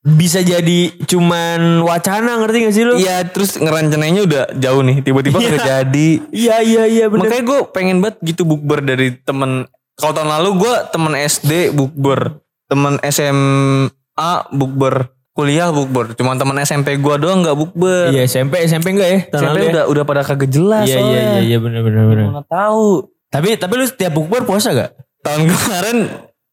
bisa 0.01 0.41
jadi 0.41 0.97
cuman 1.05 1.85
wacana 1.85 2.41
ngerti 2.41 2.57
gak 2.65 2.73
sih 2.73 2.83
lu? 2.83 2.97
Iya 2.97 3.21
terus 3.29 3.53
ngerencanainnya 3.53 4.23
udah 4.25 4.43
jauh 4.57 4.81
nih. 4.81 5.05
Tiba-tiba 5.05 5.37
Iya. 5.37 5.47
nggak 5.47 5.61
jadi. 5.63 6.09
Iya 6.33 6.55
iya 6.65 6.83
iya 6.89 7.05
bener. 7.05 7.29
Makanya 7.29 7.43
gue 7.45 7.59
pengen 7.69 7.97
banget 8.01 8.17
gitu 8.25 8.41
bukber 8.41 8.81
dari 8.81 9.13
temen. 9.15 9.69
Kalau 9.93 10.13
tahun 10.17 10.29
lalu 10.31 10.49
gue 10.57 10.73
temen 10.89 11.13
SD 11.13 11.51
bukber. 11.71 12.41
Temen 12.65 12.97
SMA 13.05 14.29
bukber. 14.49 15.13
Kuliah 15.31 15.69
bukber. 15.69 16.17
Cuma 16.17 16.33
temen 16.33 16.57
SMP 16.59 16.97
gue 16.97 17.15
doang 17.21 17.45
gak 17.45 17.53
bukber. 17.53 18.09
Iya 18.09 18.25
SMP 18.25 18.65
SMP 18.65 18.97
enggak 18.97 19.09
ya? 19.09 19.19
Tahun 19.29 19.41
SMP 19.43 19.53
lalu 19.53 19.61
ya? 19.61 19.69
udah 19.69 19.83
udah 19.85 20.03
pada 20.03 20.21
kagak 20.25 20.49
jelas 20.49 20.89
Iya 20.89 20.97
iya 20.97 21.21
iya 21.37 21.41
iya 21.45 21.57
bener 21.61 21.85
bener 21.85 22.03
bener. 22.09 22.25
Mana 22.25 22.41
tahu. 22.41 23.05
Tapi 23.29 23.53
tapi 23.53 23.73
lu 23.77 23.85
setiap 23.85 24.17
bukber 24.17 24.49
puasa 24.49 24.73
gak? 24.73 24.97
Tahun 25.21 25.45
kemarin 25.45 25.97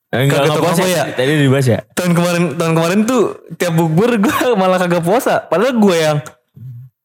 Enggak 0.09 0.41
Kagak 0.41 0.41
enggak 0.41 0.57
tahu 0.57 0.65
puasa 0.65 0.85
ya? 0.89 1.05
Tadi 1.13 1.33
dibahas 1.37 1.67
ya? 1.69 1.81
tahun 1.93 2.13
kemarin 2.17 2.43
tahun 2.57 2.73
kemarin 2.81 2.99
tuh 3.05 3.23
tiap 3.61 3.75
bukber 3.77 4.11
gue 4.17 4.39
malah 4.61 4.81
kagak 4.81 5.05
puasa. 5.05 5.45
Padahal 5.45 5.77
gue 5.77 5.97
yang 6.01 6.19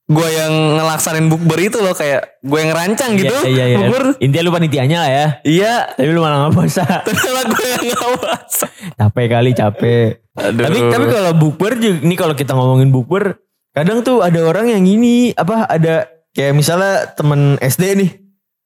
gue 0.04 0.28
yang 0.32 0.54
ngelaksanin 0.80 1.28
bukber 1.28 1.60
itu 1.68 1.84
loh 1.84 1.92
kayak 1.92 2.40
gue 2.40 2.60
yang 2.64 2.72
ngerancang 2.72 3.12
gitu. 3.20 3.36
Iya 3.44 3.52
iya 3.52 3.66
iya. 3.68 3.78
Bukber. 3.84 4.04
Intinya 4.24 4.44
lu 4.48 4.52
panitianya 4.56 4.98
lah 5.04 5.12
ya. 5.12 5.28
Iya. 5.44 5.74
Tapi 6.00 6.10
lu 6.16 6.24
malah 6.24 6.48
gak 6.48 6.54
puasa. 6.56 6.84
Malah 7.28 7.44
gue 7.52 7.66
yang 7.68 7.84
gak 7.92 8.12
puasa. 8.24 8.66
capek 8.96 9.26
kali 9.28 9.52
capek. 9.52 10.08
Aduh. 10.40 10.64
Tapi 10.64 10.80
tapi 10.88 11.06
kalau 11.12 11.32
bukber 11.36 11.72
juga 11.76 11.98
ini 12.08 12.16
kalau 12.16 12.34
kita 12.40 12.56
ngomongin 12.56 12.88
bukber, 12.88 13.36
kadang 13.76 14.00
tuh 14.00 14.24
ada 14.24 14.40
orang 14.48 14.72
yang 14.72 14.84
ini 14.88 15.36
apa 15.36 15.68
ada 15.68 16.08
kayak 16.32 16.56
misalnya 16.56 17.12
temen 17.20 17.60
SD 17.60 17.84
nih 18.00 18.23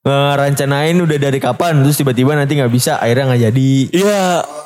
ngerancanain 0.08 0.98
udah 0.98 1.18
dari 1.20 1.40
kapan 1.44 1.84
terus 1.84 2.00
tiba-tiba 2.00 2.34
nanti 2.34 2.56
nggak 2.56 2.72
bisa 2.72 2.98
akhirnya 2.98 3.34
nggak 3.34 3.44
jadi. 3.52 3.72
Iya, 3.92 4.24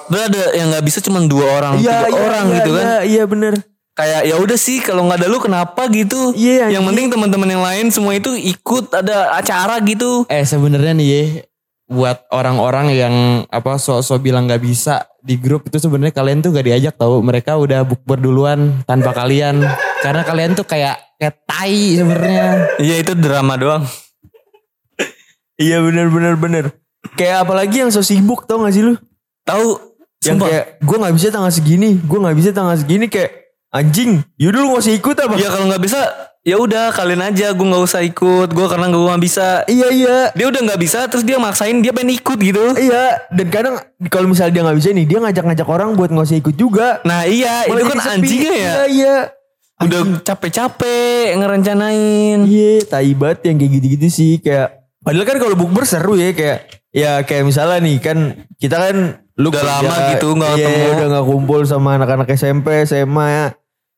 udah 0.08 0.24
ada 0.30 0.44
yang 0.54 0.68
nggak 0.72 0.86
bisa 0.86 1.00
cuma 1.02 1.20
dua 1.26 1.46
orang, 1.58 1.82
tiga 1.82 2.08
orang 2.14 2.46
iya, 2.46 2.56
gitu 2.62 2.72
kan. 2.72 2.84
Iya, 2.86 2.98
iya 3.10 3.24
bener. 3.26 3.54
Kayak 3.92 4.22
ya 4.24 4.36
udah 4.40 4.58
sih 4.58 4.80
kalau 4.80 5.04
nggak 5.10 5.20
ada 5.20 5.28
lu 5.28 5.40
kenapa 5.42 5.82
gitu. 5.92 6.32
Iya, 6.38 6.72
yang 6.72 6.86
anjing. 6.86 6.88
penting 6.94 7.06
teman-teman 7.12 7.50
yang 7.50 7.64
lain 7.64 7.86
semua 7.92 8.14
itu 8.16 8.32
ikut 8.38 8.94
ada 8.94 9.36
acara 9.36 9.82
gitu. 9.84 10.24
Eh 10.32 10.48
sebenarnya 10.48 10.96
nih 10.96 11.08
ya, 11.12 11.24
buat 11.92 12.24
orang-orang 12.32 12.88
yang 12.96 13.16
apa 13.52 13.76
sok-sok 13.76 14.24
bilang 14.24 14.48
nggak 14.48 14.64
bisa 14.64 15.12
di 15.22 15.36
grup 15.36 15.68
itu 15.68 15.78
sebenarnya 15.78 16.16
kalian 16.16 16.42
tuh 16.42 16.50
gak 16.50 16.66
diajak 16.66 16.96
tahu 16.98 17.22
mereka 17.22 17.54
udah 17.60 17.86
bukber 17.86 18.18
duluan 18.18 18.82
tanpa 18.90 19.14
kalian 19.14 19.62
karena 20.02 20.26
kalian 20.26 20.58
tuh 20.58 20.66
kayak 20.66 20.98
kayak 21.22 21.46
tai 21.46 22.00
sebenarnya 22.00 22.74
Iya 22.82 22.96
itu 23.06 23.14
drama 23.14 23.54
doang. 23.54 23.86
Iya 25.62 25.78
bener 25.80 26.08
bener 26.08 26.34
bener. 26.36 26.66
Kayak 27.14 27.46
apalagi 27.46 27.76
yang 27.80 27.90
so 27.90 28.02
sibuk 28.02 28.44
tau 28.44 28.62
gak 28.62 28.74
sih 28.74 28.82
lu? 28.82 28.94
Tahu 29.42 29.68
Yang 30.20 30.36
sumpah. 30.36 30.48
kayak 30.48 30.66
gue 30.80 30.98
nggak 31.00 31.16
bisa 31.16 31.28
tanggal 31.30 31.52
segini, 31.52 31.90
gue 31.98 32.20
nggak 32.20 32.36
bisa 32.36 32.50
tanggal 32.52 32.76
segini 32.76 33.06
kayak 33.06 33.32
anjing. 33.70 34.22
Yaudah 34.36 34.60
lu 34.60 34.68
gak 34.72 34.82
usah 34.82 34.96
ikut 34.96 35.16
apa? 35.18 35.34
Ya 35.36 35.48
kalau 35.48 35.66
nggak 35.66 35.82
bisa 35.82 36.00
ya 36.42 36.58
udah 36.58 36.90
kalian 36.90 37.22
aja 37.24 37.54
gue 37.54 37.62
nggak 37.64 37.86
usah 37.86 38.02
ikut 38.02 38.50
gue 38.50 38.66
karena 38.66 38.90
gue 38.90 38.98
nggak 39.04 39.22
bisa 39.22 39.62
Iya 39.64 39.88
iya. 39.90 40.18
dia 40.34 40.46
udah 40.48 40.62
nggak 40.64 40.82
bisa 40.82 41.06
terus 41.06 41.22
dia 41.22 41.38
maksain 41.38 41.78
dia 41.80 41.94
pengen 41.94 42.18
ikut 42.18 42.34
gitu 42.36 42.74
Iya, 42.74 43.30
dan 43.30 43.48
kadang 43.48 43.76
kalau 44.10 44.26
misalnya 44.26 44.50
dia 44.52 44.64
nggak 44.66 44.74
bisa 44.76 44.90
nih, 44.92 45.06
dia 45.06 45.18
ngajak-ngajak 45.22 45.68
orang 45.68 45.94
buat 45.94 46.10
nggak 46.10 46.26
usah 46.26 46.40
ikut 46.40 46.56
juga. 46.56 46.98
nah 47.02 47.24
iya 47.24 47.70
Malah 47.70 47.78
itu 47.78 47.86
kan 47.88 48.00
anjingnya 48.12 48.54
ya 48.54 48.58
Iya, 48.58 48.82
iya. 48.90 49.16
udah 49.80 50.02
capek-capek 50.22 51.38
ngerencanain 51.38 52.40
Iya, 52.42 52.74
tai 52.86 53.14
banget 53.14 53.40
yang 53.46 53.56
kayak 53.58 53.72
gitu-gitu 53.72 54.08
sih 54.10 54.34
kayak 54.38 54.81
padahal 55.02 55.26
kan 55.26 55.38
kalau 55.38 55.56
bukber 55.56 55.84
seru 55.84 56.16
ya 56.16 56.32
kayak 56.32 56.60
ya 56.92 57.12
kayak 57.22 57.44
misalnya 57.44 57.82
nih 57.82 57.98
kan 57.98 58.18
kita 58.56 58.78
kan 58.78 58.96
lu 59.36 59.50
Udah 59.50 59.58
kerja, 59.58 59.74
lama 59.82 59.96
gitu 60.14 60.28
nggak 60.32 60.52
iya, 60.54 60.66
ketemu. 60.68 60.86
udah 60.94 61.08
nggak 61.10 61.26
kumpul 61.26 61.60
sama 61.64 61.90
anak-anak 61.96 62.28
SMP, 62.32 62.68
SMA 62.86 63.26
ya. 63.28 63.46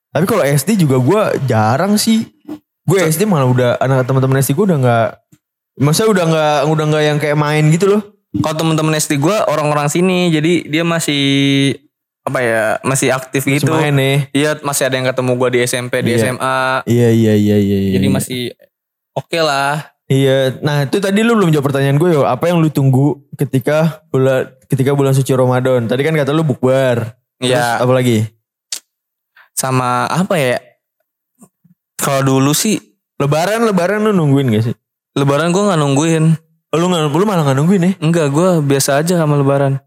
Tapi 0.10 0.24
kalau 0.24 0.42
SD 0.42 0.78
juga 0.78 0.98
gue 0.98 1.22
jarang 1.44 1.98
sih. 1.98 2.24
Gue 2.84 3.02
SD 3.02 3.24
malah 3.24 3.44
udah 3.46 3.70
anak 3.78 4.06
teman-teman 4.06 4.40
SD 4.40 4.54
gue 4.54 4.66
udah 4.66 4.80
nggak 4.80 5.10
Maksudnya 5.74 6.10
udah 6.12 6.26
nggak 6.30 6.58
udah 6.70 6.86
nggak 6.86 7.04
yang 7.04 7.18
kayak 7.18 7.34
main 7.36 7.66
gitu 7.70 7.90
loh. 7.90 8.02
kalau 8.34 8.56
temen-temen 8.56 8.94
SD 8.94 9.18
gue 9.18 9.36
orang-orang 9.46 9.86
sini 9.88 10.30
jadi 10.30 10.66
dia 10.66 10.82
masih 10.82 11.24
apa 12.24 12.40
ya 12.40 12.64
masih 12.82 13.10
aktif 13.10 13.44
gitu 13.44 13.68
Masih 13.68 13.78
main 13.78 13.94
nih. 13.94 14.18
Iya 14.32 14.52
masih 14.62 14.84
ada 14.86 14.96
yang 14.96 15.06
ketemu 15.06 15.32
gue 15.36 15.50
di 15.50 15.60
SMP 15.62 15.94
di 16.02 16.14
Iya. 16.14 16.30
SMA 16.30 16.58
Iya 16.86 17.10
iya 17.10 17.34
iya 17.34 17.58
iya. 17.58 17.78
iya, 17.80 17.92
jadi 17.94 18.08
iya. 18.08 18.14
masih 18.14 18.42
oke 19.14 19.38
lah 19.38 19.93
Iya, 20.14 20.62
nah 20.62 20.86
itu 20.86 21.02
tadi 21.02 21.26
lu 21.26 21.34
belum 21.34 21.50
jawab 21.50 21.74
pertanyaan 21.74 21.98
gue 21.98 22.14
yo. 22.14 22.22
Apa 22.22 22.54
yang 22.54 22.62
lu 22.62 22.70
tunggu 22.70 23.18
ketika 23.34 24.06
bulan 24.14 24.46
ketika 24.70 24.94
bulan 24.94 25.18
suci 25.18 25.34
Ramadan? 25.34 25.90
Tadi 25.90 26.02
kan 26.06 26.14
kata 26.14 26.30
lu 26.30 26.46
bukber. 26.46 27.18
Iya. 27.42 27.82
apa 27.82 27.90
lagi? 27.92 28.30
sama 29.54 30.10
apa 30.10 30.34
ya 30.36 30.58
kalau 31.96 32.26
dulu 32.26 32.52
sih 32.52 32.82
Lebaran, 33.16 33.64
lebaran 33.64 34.02
lu 34.02 34.12
nungguin 34.12 34.50
gak 34.50 34.66
sih? 34.66 34.76
lebaran 35.14 35.54
gue 35.54 35.62
nggak 35.62 35.80
nungguin 35.80 36.26
Oh, 36.74 36.82
lu, 36.82 36.90
gak, 36.90 37.14
lu 37.14 37.22
malah 37.24 37.46
gak 37.46 37.58
nungguin 37.62 37.86
ya? 37.86 37.92
enggak 38.02 38.34
gue 38.34 38.50
biasa 38.66 38.98
aja 38.98 39.14
sama 39.14 39.38
lebaran 39.38 39.78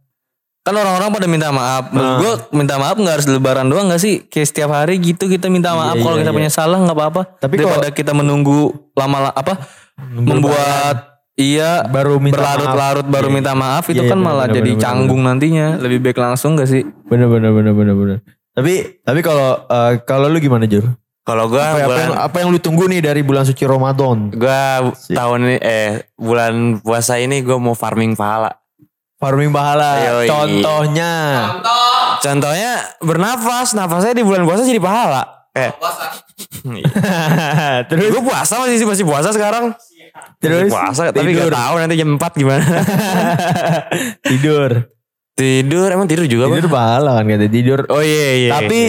kan 0.62 0.74
orang-orang 0.74 1.10
pada 1.10 1.26
minta 1.26 1.50
maaf 1.50 1.90
Nah. 1.90 2.22
gue 2.22 2.32
minta 2.54 2.78
maaf 2.78 2.94
nggak 2.94 3.14
harus 3.20 3.26
lebaran 3.26 3.66
doang 3.66 3.90
gak 3.90 3.98
sih 3.98 4.22
kayak 4.22 4.48
setiap 4.48 4.70
hari 4.70 5.02
gitu 5.02 5.26
kita 5.26 5.50
minta 5.50 5.74
Iya, 5.74 5.78
maaf 5.82 5.96
iya, 5.98 6.02
kalau 6.06 6.16
kita 6.16 6.30
iya. 6.30 6.38
punya 6.38 6.50
salah 6.50 6.78
nggak 6.78 6.96
apa-apa 6.96 7.22
Tapi 7.42 7.54
daripada 7.58 7.88
kita 7.90 8.14
menunggu 8.14 8.70
lama 8.94 9.34
apa 9.34 9.66
membuat 9.98 10.96
iya 11.34 11.84
baru 11.84 12.16
minta 12.16 12.36
berlarut-larut 12.36 13.04
maaf. 13.04 13.12
baru 13.12 13.28
Iya, 13.28 13.34
minta 13.34 13.52
maaf 13.52 13.84
itu 13.88 14.00
Iya, 14.00 14.08
kan 14.08 14.18
iya, 14.20 14.24
malah 14.24 14.46
bener, 14.48 14.56
jadi 14.60 14.70
bener, 14.72 14.82
canggung 14.82 15.22
nantinya 15.22 15.66
lebih 15.76 15.98
baik 16.02 16.18
langsung 16.18 16.54
gak 16.54 16.68
sih 16.68 16.84
Bener 17.06 17.26
bener 17.26 17.52
bener 17.52 17.72
bener 17.72 17.94
bener. 17.94 18.18
Tapi 18.52 19.00
tapi 19.00 19.20
kalau 19.20 19.64
eh, 19.64 20.00
kalau 20.02 20.28
lu 20.28 20.38
gimana 20.38 20.64
Jur? 20.64 20.84
kalau 21.20 21.50
gue 21.50 21.58
Apa, 21.58 21.82
apa 21.82 21.98
yang 21.98 22.14
apa 22.14 22.36
yang 22.38 22.48
lu 22.48 22.58
tunggu 22.58 22.86
nih 22.86 23.02
dari 23.02 23.20
bulan 23.20 23.42
suci 23.42 23.66
Ramadan? 23.66 24.30
gue 24.30 24.62
tahun 25.10 25.38
ini 25.42 25.56
eh 25.58 25.90
bulan 26.14 26.78
puasa 26.78 27.18
ini 27.18 27.42
gue 27.42 27.56
mau 27.56 27.74
farming 27.74 28.14
pahala 28.14 28.52
Farming 29.16 29.48
pahala. 29.48 29.96
Yoi. 29.96 30.28
Contohnya. 30.28 31.12
contohnya 32.20 32.72
bernafas 33.00 33.72
nafasnya 33.72 34.12
di 34.12 34.20
bulan 34.20 34.44
puasa 34.44 34.62
jadi 34.62 34.76
pahala 34.76 35.48
eh 35.52 35.72
Terus 37.88 38.06
gue 38.06 38.22
puasa 38.22 38.54
masih 38.58 38.84
masih 38.84 39.04
puasa 39.04 39.28
sekarang 39.30 39.72
terus 40.36 40.68
Masih 40.68 40.72
puasa 40.72 41.02
tapi 41.08 41.28
tidur. 41.30 41.48
gak 41.48 41.56
tahu 41.56 41.74
nanti 41.76 41.94
jam 41.94 42.08
4 42.10 42.20
gimana 42.34 42.64
tidur. 44.22 44.70
tidur 45.32 45.88
emang 45.90 46.06
tidur 46.06 46.24
juga 46.24 46.48
Tidur 46.50 46.68
pahala 46.70 47.12
kan 47.14 47.24
kata 47.26 47.46
tidur. 47.46 47.80
oh 47.86 48.00
iya 48.00 48.28
iya 48.38 48.50
Tapi 48.54 48.80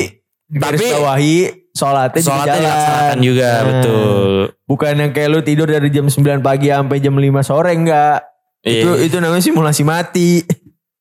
Tapi- 0.48 0.80
tapi 0.80 0.86
bawahi 0.90 1.36
sholatnya, 1.74 2.18
juga 2.18 2.32
sholatnya 2.34 2.48
jalan. 2.50 2.64
dilaksanakan 2.64 3.18
juga 3.22 3.48
Nah, 3.48 3.64
betul 3.66 4.36
Bukan 4.66 4.94
yang 4.98 5.12
kayak 5.12 5.30
lu 5.30 5.40
tidur 5.42 5.68
dari 5.68 5.88
jam 5.88 6.06
9 6.06 6.16
pagi 6.42 6.68
sampai 6.68 6.98
jam 6.98 7.14
5 7.14 7.24
sore 7.42 7.72
enggak. 7.74 8.20
Iya. 8.62 8.80
Itu 8.82 8.90
itu 9.02 9.16
namanya 9.18 9.40
simulasi 9.42 9.84
mati. 9.84 10.44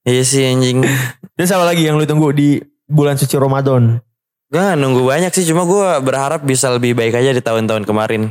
iya 0.02 0.22
sih 0.22 0.42
anjing 0.44 0.82
Terus 1.35 1.50
apa 1.50 1.62
lagi 1.64 1.82
yang 1.82 1.94
lu 1.94 2.04
tunggu 2.04 2.30
di 2.30 2.59
bulan 2.85 3.14
suci 3.14 3.35
Ramadan? 3.35 3.98
Gue 4.46 4.61
gak 4.61 4.76
nunggu 4.76 5.02
banyak 5.02 5.30
sih 5.30 5.44
cuma 5.44 5.62
gue 5.62 5.82
berharap 6.00 6.40
bisa 6.40 6.70
lebih 6.70 6.92
baik 6.92 7.14
aja 7.14 7.30
di 7.30 7.40
tahun-tahun 7.40 7.82
kemarin 7.82 8.30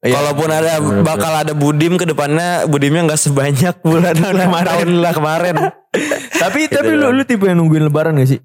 Iya, 0.00 0.20
Kalaupun 0.20 0.52
ada 0.52 0.72
bener-bener. 0.76 1.00
bakal 1.00 1.32
ada 1.32 1.52
budim 1.52 1.96
ke 1.96 2.04
depannya 2.04 2.68
budimnya 2.68 3.08
nggak 3.08 3.16
sebanyak 3.18 3.72
bulan 3.80 4.12
kemarin 4.12 4.68
tahun 4.68 4.90
lah 5.00 5.12
kemarin. 5.12 5.54
Tapi 6.44 6.60
Gitu 6.62 6.76
tapi 6.76 6.92
lu 6.92 7.08
lu 7.08 7.24
tipe 7.24 7.48
yang 7.48 7.56
nungguin 7.56 7.88
lebaran 7.88 8.20
gak 8.20 8.28
sih? 8.28 8.40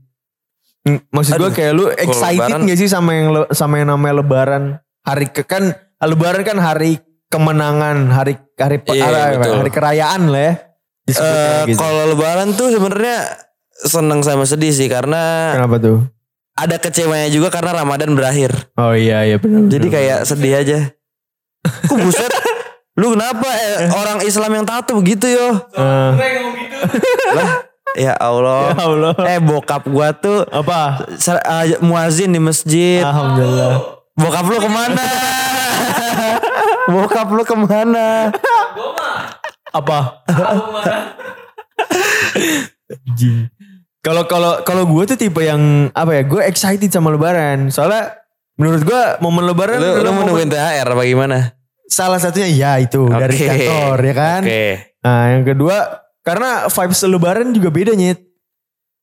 Hmm, 0.88 1.04
Maksud 1.12 1.36
gue 1.36 1.52
kayak 1.52 1.74
lu 1.76 1.92
excited 1.92 2.48
lebaran- 2.48 2.64
gak 2.64 2.80
sih 2.80 2.88
sama 2.88 3.12
yang 3.12 3.28
sama 3.52 3.76
yang 3.76 3.92
namanya 3.92 4.24
lebaran? 4.24 4.64
Hari 5.04 5.36
ke 5.36 5.44
kan 5.44 5.76
lebaran 6.00 6.48
kan 6.48 6.56
hari 6.58 7.04
kemenangan, 7.28 8.08
hari 8.08 8.40
hari 8.56 8.80
Iya, 8.90 9.04
hari, 9.04 9.36
betul. 9.36 9.56
hari 9.60 9.72
kerayaan 9.74 10.22
lah 10.32 10.42
ya. 10.42 10.54
Eh, 11.10 11.62
gitu. 11.68 11.76
Kalau 11.76 12.04
lebaran 12.08 12.56
tuh 12.56 12.72
sebenarnya 12.72 13.18
seneng 13.82 14.24
sama 14.24 14.48
sedih 14.48 14.72
sih 14.72 14.88
karena 14.88 15.52
Kenapa 15.60 15.76
tuh? 15.76 16.08
Ada 16.60 16.76
kecewanya 16.76 17.28
juga 17.28 17.48
karena 17.50 17.72
Ramadan 17.74 18.12
berakhir. 18.14 18.52
Oh 18.76 18.92
iya 18.92 19.24
iya 19.24 19.38
benar. 19.38 19.68
Jadi 19.68 19.88
kayak 19.88 20.20
sedih 20.24 20.54
aja. 20.56 20.80
Kok 21.86 21.98
buset? 21.98 22.32
Lu 22.96 23.16
kenapa 23.16 23.48
eh, 23.48 23.88
orang 23.90 24.20
Islam 24.22 24.52
yang 24.54 24.66
tato 24.66 24.96
begitu 24.96 25.24
yo? 25.26 25.56
Eh, 25.72 26.12
Lah, 27.32 27.50
ya 27.96 28.14
Allah. 28.14 28.72
ya 28.72 28.80
Allah. 28.82 29.14
Eh 29.26 29.40
bokap 29.40 29.88
gua 29.88 30.12
tuh 30.12 30.44
Apa? 30.46 31.08
ser- 31.16 31.40
eh, 31.40 31.80
muazin 31.80 32.30
di 32.30 32.40
masjid. 32.40 33.00
Alhamdulillah. 33.02 34.04
Bokap 34.14 34.46
lu 34.46 34.58
ke 34.58 34.68
mana? 34.68 35.06
Bokap 36.88 37.28
lu 37.30 37.44
ke 37.44 37.56
mana? 37.56 38.36
Apa? 39.70 40.00
Anjing. 42.90 43.48
Kalau 44.00 44.24
kalau 44.26 44.64
kalau 44.64 44.84
gue 44.88 45.04
tuh 45.06 45.18
tipe 45.18 45.40
yang 45.40 45.92
apa 45.92 46.12
ya? 46.16 46.24
Gue 46.24 46.42
excited 46.48 46.88
sama 46.88 47.12
Lebaran. 47.12 47.68
Soalnya 47.68 48.16
menurut 48.56 48.84
gue 48.84 49.02
momen 49.20 49.44
Lebaran 49.44 49.76
Lu, 49.76 49.84
lu 49.84 49.92
adalah 49.94 50.12
mau 50.12 50.24
momen- 50.24 50.28
nungguin 50.40 50.50
THR 50.50 50.88
apa 50.88 51.04
gimana? 51.04 51.38
salah 51.90 52.22
satunya 52.22 52.46
ya 52.46 52.78
itu 52.78 53.10
dari 53.10 53.34
Oke. 53.34 53.48
kantor 53.50 53.98
ya 54.00 54.14
kan. 54.14 54.42
Oke. 54.46 54.66
Nah 55.02 55.22
yang 55.34 55.44
kedua 55.44 55.78
karena 56.22 56.70
vibes 56.70 57.02
Lebaran 57.02 57.50
juga 57.50 57.70
beda 57.74 57.98
nyet. 57.98 58.20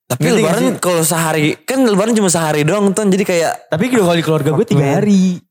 Tapi 0.07 0.23
Ngerti 0.23 0.39
lebaran 0.39 0.65
kalau 0.79 1.03
sehari 1.03 1.59
kan 1.67 1.83
lebaran 1.83 2.15
cuma 2.15 2.31
sehari 2.31 2.63
doang 2.63 2.95
tuh 2.95 3.11
jadi 3.11 3.27
kayak 3.27 3.53
Tapi 3.67 3.91
kalau 3.91 4.15
di 4.15 4.23
keluarga 4.23 4.55
gue 4.55 4.63
tiga 4.65 5.03
hari. 5.03 5.43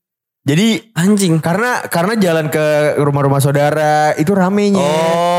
Jadi 0.46 0.94
anjing. 0.94 1.42
karena 1.42 1.82
karena 1.90 2.14
jalan 2.14 2.46
ke 2.46 2.94
rumah-rumah 3.02 3.42
saudara 3.42 4.14
itu 4.14 4.30
ramenya. 4.30 4.78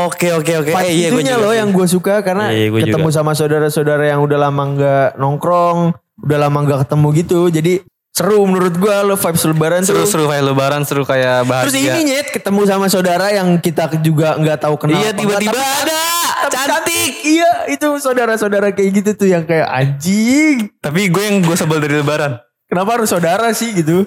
Oke 0.04 0.36
oke 0.36 0.52
oke. 0.60 0.70
Eh, 0.70 0.92
iya 0.92 1.08
gue 1.08 1.16
itunya 1.16 1.34
juga 1.34 1.44
loh 1.48 1.54
yang 1.56 1.72
gue 1.72 1.86
suka 1.88 2.20
karena 2.20 2.52
Iya, 2.52 2.68
gua 2.68 2.84
ketemu 2.84 3.08
sama 3.08 3.32
saudara-saudara 3.32 4.04
yang 4.04 4.20
udah 4.20 4.36
lama 4.38 4.62
nggak 4.68 5.08
nongkrong, 5.16 5.96
udah 6.20 6.38
lama 6.38 6.58
nggak 6.60 6.84
ketemu 6.84 7.06
gitu. 7.24 7.40
Jadi 7.48 7.72
seru 8.12 8.44
menurut 8.44 8.74
gue 8.74 8.94
lo 9.06 9.16
vibes 9.16 9.44
lebaran 9.48 9.80
seru 9.80 10.04
tuh. 10.04 10.10
seru 10.10 10.24
kayak 10.28 10.44
lebaran 10.44 10.82
seru 10.84 11.02
kayak 11.08 11.48
bahagia. 11.48 11.64
Terus 11.64 11.76
ini 11.78 12.00
nyet 12.04 12.28
ketemu 12.28 12.60
sama 12.68 12.86
saudara 12.92 13.32
yang 13.32 13.48
kita 13.58 13.88
juga 14.04 14.36
nggak 14.36 14.58
tahu 14.60 14.76
kenal. 14.76 15.00
Iya 15.00 15.16
tiba-tiba 15.16 15.56
ada 15.56 16.00
tapi- 16.44 16.52
tapi 16.52 16.66
cantik. 16.68 17.12
Iya 17.24 17.50
itu 17.72 17.88
saudara-saudara 17.96 18.76
kayak 18.76 18.90
gitu 18.92 19.10
tuh 19.16 19.28
yang 19.32 19.48
kayak 19.48 19.72
anjing. 19.72 20.68
Tapi 20.84 21.08
gue 21.08 21.22
yang 21.24 21.40
gue 21.40 21.56
sebel 21.56 21.80
dari 21.80 21.96
lebaran. 21.96 22.36
Kenapa 22.68 23.00
harus 23.00 23.08
saudara 23.08 23.48
sih 23.56 23.72
gitu? 23.72 24.04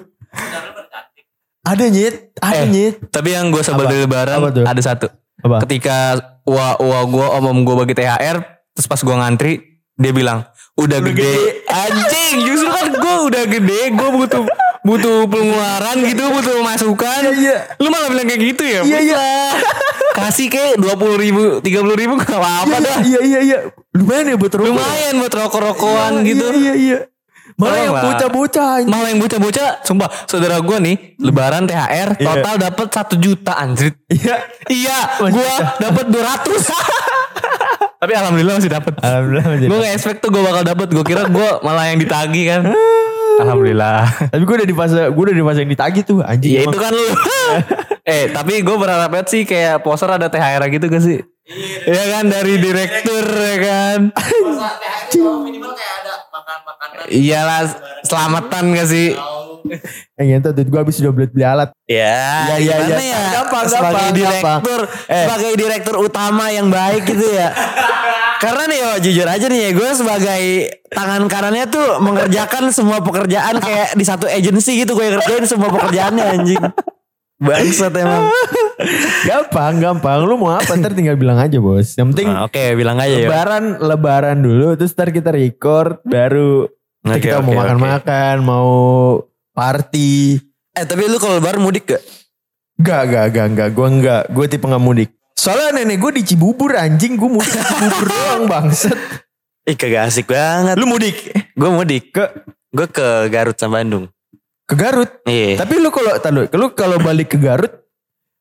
Ada 1.62 1.84
nyet, 1.86 2.14
ada 2.36 2.58
Eh. 2.58 2.68
nyet. 2.68 2.94
Tapi 3.08 3.28
yang 3.30 3.48
gue 3.48 3.62
sebel 3.62 3.86
dari 3.86 4.02
lebaran 4.02 4.42
ada 4.58 4.82
satu. 4.82 5.06
Apa? 5.38 5.62
Ketika 5.62 6.18
wa 6.42 6.74
wa 6.74 7.00
gue 7.04 7.26
om 7.28 7.44
om 7.46 7.58
gue 7.60 7.76
bagi 7.76 7.94
THR, 7.94 8.36
terus 8.72 8.86
pas 8.86 8.98
gue 8.98 9.12
ngantri 9.12 9.52
dia 9.92 10.10
bilang 10.10 10.42
udah, 10.74 10.98
Udah 10.98 10.98
gede. 11.04 11.22
gede. 11.22 11.34
Anjing, 11.68 12.34
justru 12.44 12.66
kan 12.66 12.86
gue 12.90 13.14
udah 13.24 13.44
gede, 13.46 13.80
gue 13.90 14.08
butuh 14.12 14.42
butuh 14.82 15.18
pengeluaran 15.24 16.02
gitu, 16.02 16.24
butuh 16.28 16.58
masukan. 16.60 17.20
Iya, 17.22 17.32
iya. 17.32 17.56
Lu 17.78 17.86
malah 17.86 18.10
bilang 18.10 18.26
kayak 18.26 18.42
gitu 18.44 18.64
ya? 18.64 18.80
Iya 18.82 18.98
iya. 19.00 19.18
Kasih 20.18 20.50
kayak 20.50 20.74
20 20.76 20.98
ribu, 21.16 21.42
30 21.58 21.62
ribu 21.96 22.12
gak 22.18 22.34
apa-apa 22.34 22.76
dah. 22.76 22.98
Iya 23.00 23.20
iya 23.22 23.38
iya. 23.40 23.58
Lumayan 23.92 24.26
ya 24.26 24.36
buat 24.36 24.52
rokok. 24.52 24.66
Lumayan 24.66 25.14
buat 25.16 25.32
rokok-rokokan 25.32 26.12
Iya, 26.18 26.26
gitu. 26.26 26.44
Iya 26.44 26.58
iya 26.58 26.74
iya. 26.74 26.98
Malah 27.58 27.78
yang 27.78 27.94
bocah-bocah. 27.94 28.72
Malah 28.88 29.08
yang 29.12 29.20
bocah-bocah, 29.20 29.68
sumpah 29.84 30.08
saudara 30.24 30.56
gue 30.60 30.76
nih, 30.80 30.96
lebaran 31.20 31.68
THR 31.68 32.16
Iya. 32.16 32.26
total 32.26 32.54
dapat 32.58 32.86
1 32.88 33.16
juta 33.20 33.52
anjrit. 33.56 33.94
Iya. 34.08 34.36
Iya, 34.68 34.98
gue 35.20 35.50
dapat 35.80 36.06
200. 36.08 36.72
Tapi 38.02 38.12
alhamdulillah 38.18 38.54
masih 38.58 38.72
dapat. 38.72 38.92
Alhamdulillah 38.98 39.46
masih 39.46 39.66
Gue 39.70 39.78
gak 39.78 39.94
expect 39.94 40.18
tuh 40.18 40.30
gue 40.34 40.42
bakal 40.42 40.62
dapet. 40.66 40.88
Gue 40.90 41.04
kira 41.06 41.22
gue 41.30 41.48
malah 41.62 41.86
yang 41.86 42.02
ditagi 42.02 42.42
kan. 42.50 42.66
Alhamdulillah. 43.42 44.28
Tapi 44.28 44.42
gue 44.42 44.54
udah 44.58 44.68
di 44.68 44.76
fase 44.76 45.00
gue 45.08 45.22
udah 45.30 45.36
di 45.38 45.44
fase 45.46 45.58
yang 45.62 45.72
ditagih 45.72 46.02
tuh 46.02 46.18
anjing. 46.20 46.50
Ya 46.50 46.60
emang. 46.66 46.74
itu 46.74 46.78
kan 46.82 46.90
lu. 46.92 47.06
eh 48.12 48.24
tapi 48.34 48.58
gue 48.60 48.76
berharap 48.76 49.08
banget 49.08 49.28
sih 49.30 49.42
kayak 49.46 49.86
poster 49.86 50.10
ada 50.10 50.26
THR 50.26 50.62
gitu 50.68 50.90
gak 50.90 51.02
sih? 51.06 51.22
Iya 51.86 52.02
kan 52.18 52.24
dari 52.26 52.58
direktur 52.58 53.24
ya 53.24 53.56
kan. 53.62 53.98
Masa 54.18 54.68
THR 54.82 55.61
makan-makanan. 56.30 57.04
Iyalah 57.08 57.62
selamatan 58.02 58.64
gak 58.72 58.88
sih? 58.88 59.08
Eh 60.18 60.26
ngentot 60.26 60.58
duit 60.58 60.66
gue 60.66 60.80
habis 60.82 60.98
udah 60.98 61.14
beli 61.14 61.30
beli 61.30 61.46
alat. 61.46 61.70
Ya, 61.86 62.50
Ya, 62.50 62.56
ya, 62.58 62.82
gimana 62.82 62.98
ya. 62.98 63.14
ya? 63.14 63.22
Gampang, 63.40 63.64
sebagai 63.64 63.94
gampang, 63.94 64.10
direktur, 64.12 64.80
gampang. 64.90 65.06
Eh. 65.06 65.22
sebagai 65.22 65.52
direktur 65.54 65.94
utama 66.02 66.44
yang 66.50 66.66
baik 66.66 67.02
gitu 67.06 67.26
ya. 67.30 67.54
Karena 68.42 68.66
nih 68.66 68.78
yo 68.82 68.90
jujur 69.06 69.22
aja 69.22 69.46
nih 69.46 69.60
ya, 69.62 69.70
gue 69.70 69.90
sebagai 69.94 70.42
tangan 70.90 71.22
kanannya 71.30 71.64
tuh 71.70 72.02
mengerjakan 72.02 72.74
semua 72.74 72.98
pekerjaan 72.98 73.62
kayak 73.62 73.94
di 73.94 74.02
satu 74.02 74.26
agensi 74.26 74.82
gitu 74.82 74.98
gue 74.98 75.04
yang 75.06 75.22
kerjain 75.22 75.46
semua 75.46 75.70
pekerjaannya 75.70 76.24
anjing. 76.26 76.62
Bangsat 77.42 77.92
emang. 77.92 78.30
Gampang, 79.28 79.78
gampang. 79.78 80.18
Lu 80.22 80.34
mau 80.34 80.54
apa 80.54 80.74
ntar 80.74 80.90
tinggal 80.90 81.14
bilang 81.14 81.38
aja 81.38 81.58
bos. 81.58 81.94
Yang 81.94 82.06
penting 82.14 82.28
Nah, 82.28 82.46
Oke, 82.46 82.74
bilang 82.74 82.98
aja 82.98 83.14
ya. 83.14 83.26
lebaran, 83.26 83.64
lebaran 83.78 84.38
dulu. 84.38 84.74
Terus 84.74 84.90
ntar 84.92 85.10
kita 85.10 85.30
record. 85.30 86.02
Baru 86.02 86.66
Oke, 87.02 87.18
kita 87.20 87.38
oke, 87.38 87.46
mau 87.46 87.54
makan-makan, 87.58 88.36
mau 88.40 88.70
party. 89.52 90.38
Eh 90.72 90.84
tapi 90.84 91.06
lu 91.06 91.18
kalau 91.18 91.38
lebaran 91.38 91.60
mudik 91.60 91.84
gak? 91.88 92.02
Gak, 92.78 93.02
gak, 93.06 93.26
gak, 93.30 93.46
gak. 93.54 93.68
Gue 93.70 93.86
enggak. 93.86 94.22
Gue 94.30 94.46
tipe 94.46 94.64
gak 94.64 94.82
mudik. 94.82 95.10
Soalnya 95.34 95.82
nenek 95.82 95.98
gue 95.98 96.12
di 96.18 96.22
Cibubur 96.24 96.74
anjing. 96.74 97.14
Gue 97.14 97.30
mudik 97.30 97.52
di 97.52 97.62
Cibubur 97.62 98.06
doang 98.10 98.44
bangsat. 98.46 98.98
Ih 99.62 99.78
kagak 99.78 100.10
asik 100.10 100.26
banget. 100.26 100.74
Lu 100.74 100.86
mudik 100.86 101.30
Gue 101.54 101.70
mudik. 101.70 102.10
ke 102.10 102.24
Gue 102.72 102.88
ke 102.88 103.28
Garut 103.28 103.54
sama 103.54 103.78
Bandung. 103.78 104.10
Ke 104.72 104.74
Garut. 104.80 105.10
Iya. 105.28 105.60
Tapi 105.60 105.76
lu 105.76 105.92
kalau 105.92 106.16
dulu, 106.16 106.48
lu 106.48 106.66
kalau 106.72 106.96
balik 106.96 107.36
ke 107.36 107.38
Garut 107.38 107.72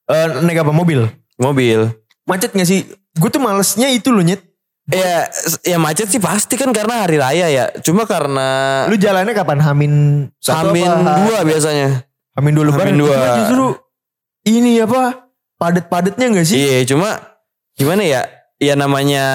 eh 0.07 0.27
naik 0.39 0.63
apa 0.63 0.71
mobil? 0.71 1.11
Mobil. 1.35 1.91
Macet 2.23 2.55
gak 2.55 2.67
sih? 2.67 2.87
Gue 3.19 3.27
tuh 3.27 3.43
malesnya 3.43 3.91
itu 3.91 4.07
loh 4.15 4.23
nyet. 4.23 4.39
Ya, 4.91 5.29
ya 5.63 5.77
macet 5.77 6.09
sih 6.09 6.19
pasti 6.19 6.55
kan 6.55 6.71
karena 6.71 7.03
hari 7.03 7.19
raya 7.19 7.47
ya. 7.51 7.65
Cuma 7.83 8.07
karena 8.07 8.83
Lu 8.87 8.95
jalannya 8.95 9.35
kapan? 9.35 9.59
Hamin 9.59 9.93
satu 10.39 10.71
Hamin 10.71 10.87
apa? 10.87 11.27
dua 11.27 11.39
biasanya. 11.43 11.87
Hamin 12.39 12.53
dua 12.55 12.65
lebaran. 12.71 12.95
Hamin 12.95 12.97
dua. 13.03 13.15
Cuma 13.15 13.27
justru 13.43 13.65
ini 14.47 14.79
apa? 14.79 15.27
Padet-padetnya 15.59 16.25
gak 16.33 16.47
sih? 16.47 16.57
Iya, 16.57 16.79
cuma 16.89 17.21
gimana 17.77 18.01
ya? 18.01 18.21
Ya 18.57 18.73
namanya 18.73 19.25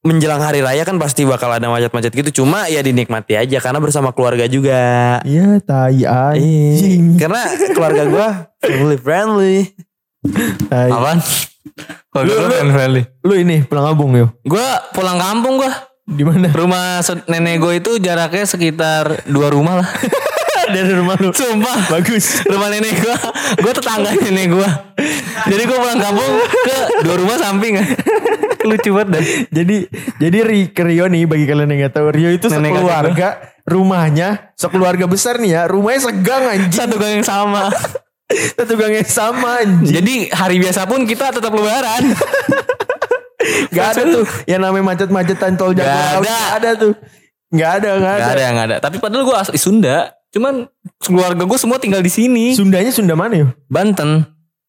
menjelang 0.00 0.40
hari 0.40 0.60
raya 0.60 0.80
kan 0.82 0.96
pasti 0.96 1.22
bakal 1.22 1.52
ada 1.52 1.68
macet-macet 1.68 2.12
gitu. 2.14 2.42
Cuma 2.42 2.66
ya 2.66 2.80
dinikmati 2.80 3.36
aja 3.36 3.58
karena 3.60 3.78
bersama 3.78 4.10
keluarga 4.10 4.48
juga. 4.48 5.20
Iya, 5.22 5.60
tai 5.60 6.00
Iya. 6.00 6.32
anjing. 6.32 7.20
Karena 7.20 7.42
keluarga 7.70 8.02
gua 8.06 8.28
family 8.58 8.96
friendly. 8.96 9.56
Tai. 10.66 10.88
Apaan? 10.88 11.18
Keluarga 12.10 12.32
Lu- 12.32 12.40
lu- 12.40 12.52
family 12.54 12.72
friendly. 12.72 13.02
Lu 13.22 13.34
ini 13.34 13.56
pulang 13.62 13.92
kampung 13.92 14.10
yo. 14.14 14.26
Gua 14.42 14.66
pulang 14.90 15.16
kampung 15.16 15.60
gua. 15.60 15.72
Di 16.10 16.26
mana? 16.26 16.50
Rumah 16.50 17.06
nenek 17.30 17.56
gue 17.62 17.72
itu 17.78 17.92
jaraknya 18.02 18.42
sekitar 18.42 19.22
dua 19.30 19.54
rumah 19.54 19.78
lah. 19.84 19.88
Dari 20.74 20.92
rumah 20.94 21.14
lu. 21.18 21.30
Sumpah. 21.30 21.86
Bagus. 21.90 22.42
Rumah 22.46 22.68
nenek 22.70 22.94
gue. 22.98 23.16
Gue 23.62 23.72
tetangga 23.74 24.10
nenek 24.14 24.46
gue. 24.50 24.68
Jadi 25.46 25.62
gue 25.64 25.78
pulang 25.78 26.02
kampung 26.02 26.32
ke 26.42 26.76
dua 27.06 27.14
rumah 27.14 27.36
samping. 27.38 27.78
Lucu 28.68 28.92
banget 28.92 29.08
dah. 29.08 29.22
jadi 29.48 29.76
jadi 30.20 30.38
ke 30.68 30.84
Rio 30.84 31.08
nih 31.08 31.24
bagi 31.24 31.48
kalian 31.48 31.72
yang 31.72 31.88
gak 31.88 31.96
tahu 31.96 32.12
Rio 32.12 32.28
itu 32.28 32.44
Nenek 32.52 32.76
sekeluarga 32.76 33.28
rumahnya 33.64 34.52
sekeluarga 34.52 35.08
besar 35.08 35.40
nih 35.40 35.56
ya 35.56 35.62
rumahnya 35.64 36.12
segang 36.12 36.44
anjing 36.44 36.68
Satu 36.68 37.00
gang 37.00 37.12
yang 37.16 37.24
sama. 37.24 37.72
satu 38.60 38.76
gang 38.76 38.92
yang 38.92 39.08
sama 39.08 39.64
anjing 39.64 39.96
Jadi 39.96 40.14
hari 40.28 40.60
biasa 40.60 40.84
pun 40.84 41.08
kita 41.08 41.32
tetap 41.32 41.48
lebaran. 41.56 42.12
Gak 43.72 43.86
ada 43.96 44.02
tuh 44.04 44.24
yang 44.44 44.60
namanya 44.60 44.84
macet-macetan 44.94 45.56
tol 45.56 45.72
Gak 45.72 45.84
Jagorawi. 45.84 46.26
ada. 46.26 46.28
Gak 46.28 46.50
ada 46.56 46.70
tuh. 46.76 46.92
Gak 47.50 47.70
ada, 47.82 47.90
gak 47.98 48.12
ada. 48.14 48.22
Gak 48.22 48.34
ada, 48.36 48.44
gak 48.52 48.66
ada. 48.70 48.76
Tapi 48.78 48.96
padahal 49.02 49.24
gue 49.26 49.36
asli 49.36 49.58
Sunda. 49.58 50.12
Cuman 50.30 50.70
keluarga 51.02 51.42
gue 51.42 51.58
semua 51.58 51.82
tinggal 51.82 51.98
di 52.04 52.12
sini. 52.12 52.54
Sundanya 52.54 52.94
Sunda 52.94 53.18
mana 53.18 53.34
yo? 53.34 53.48
Banten. 53.66 54.22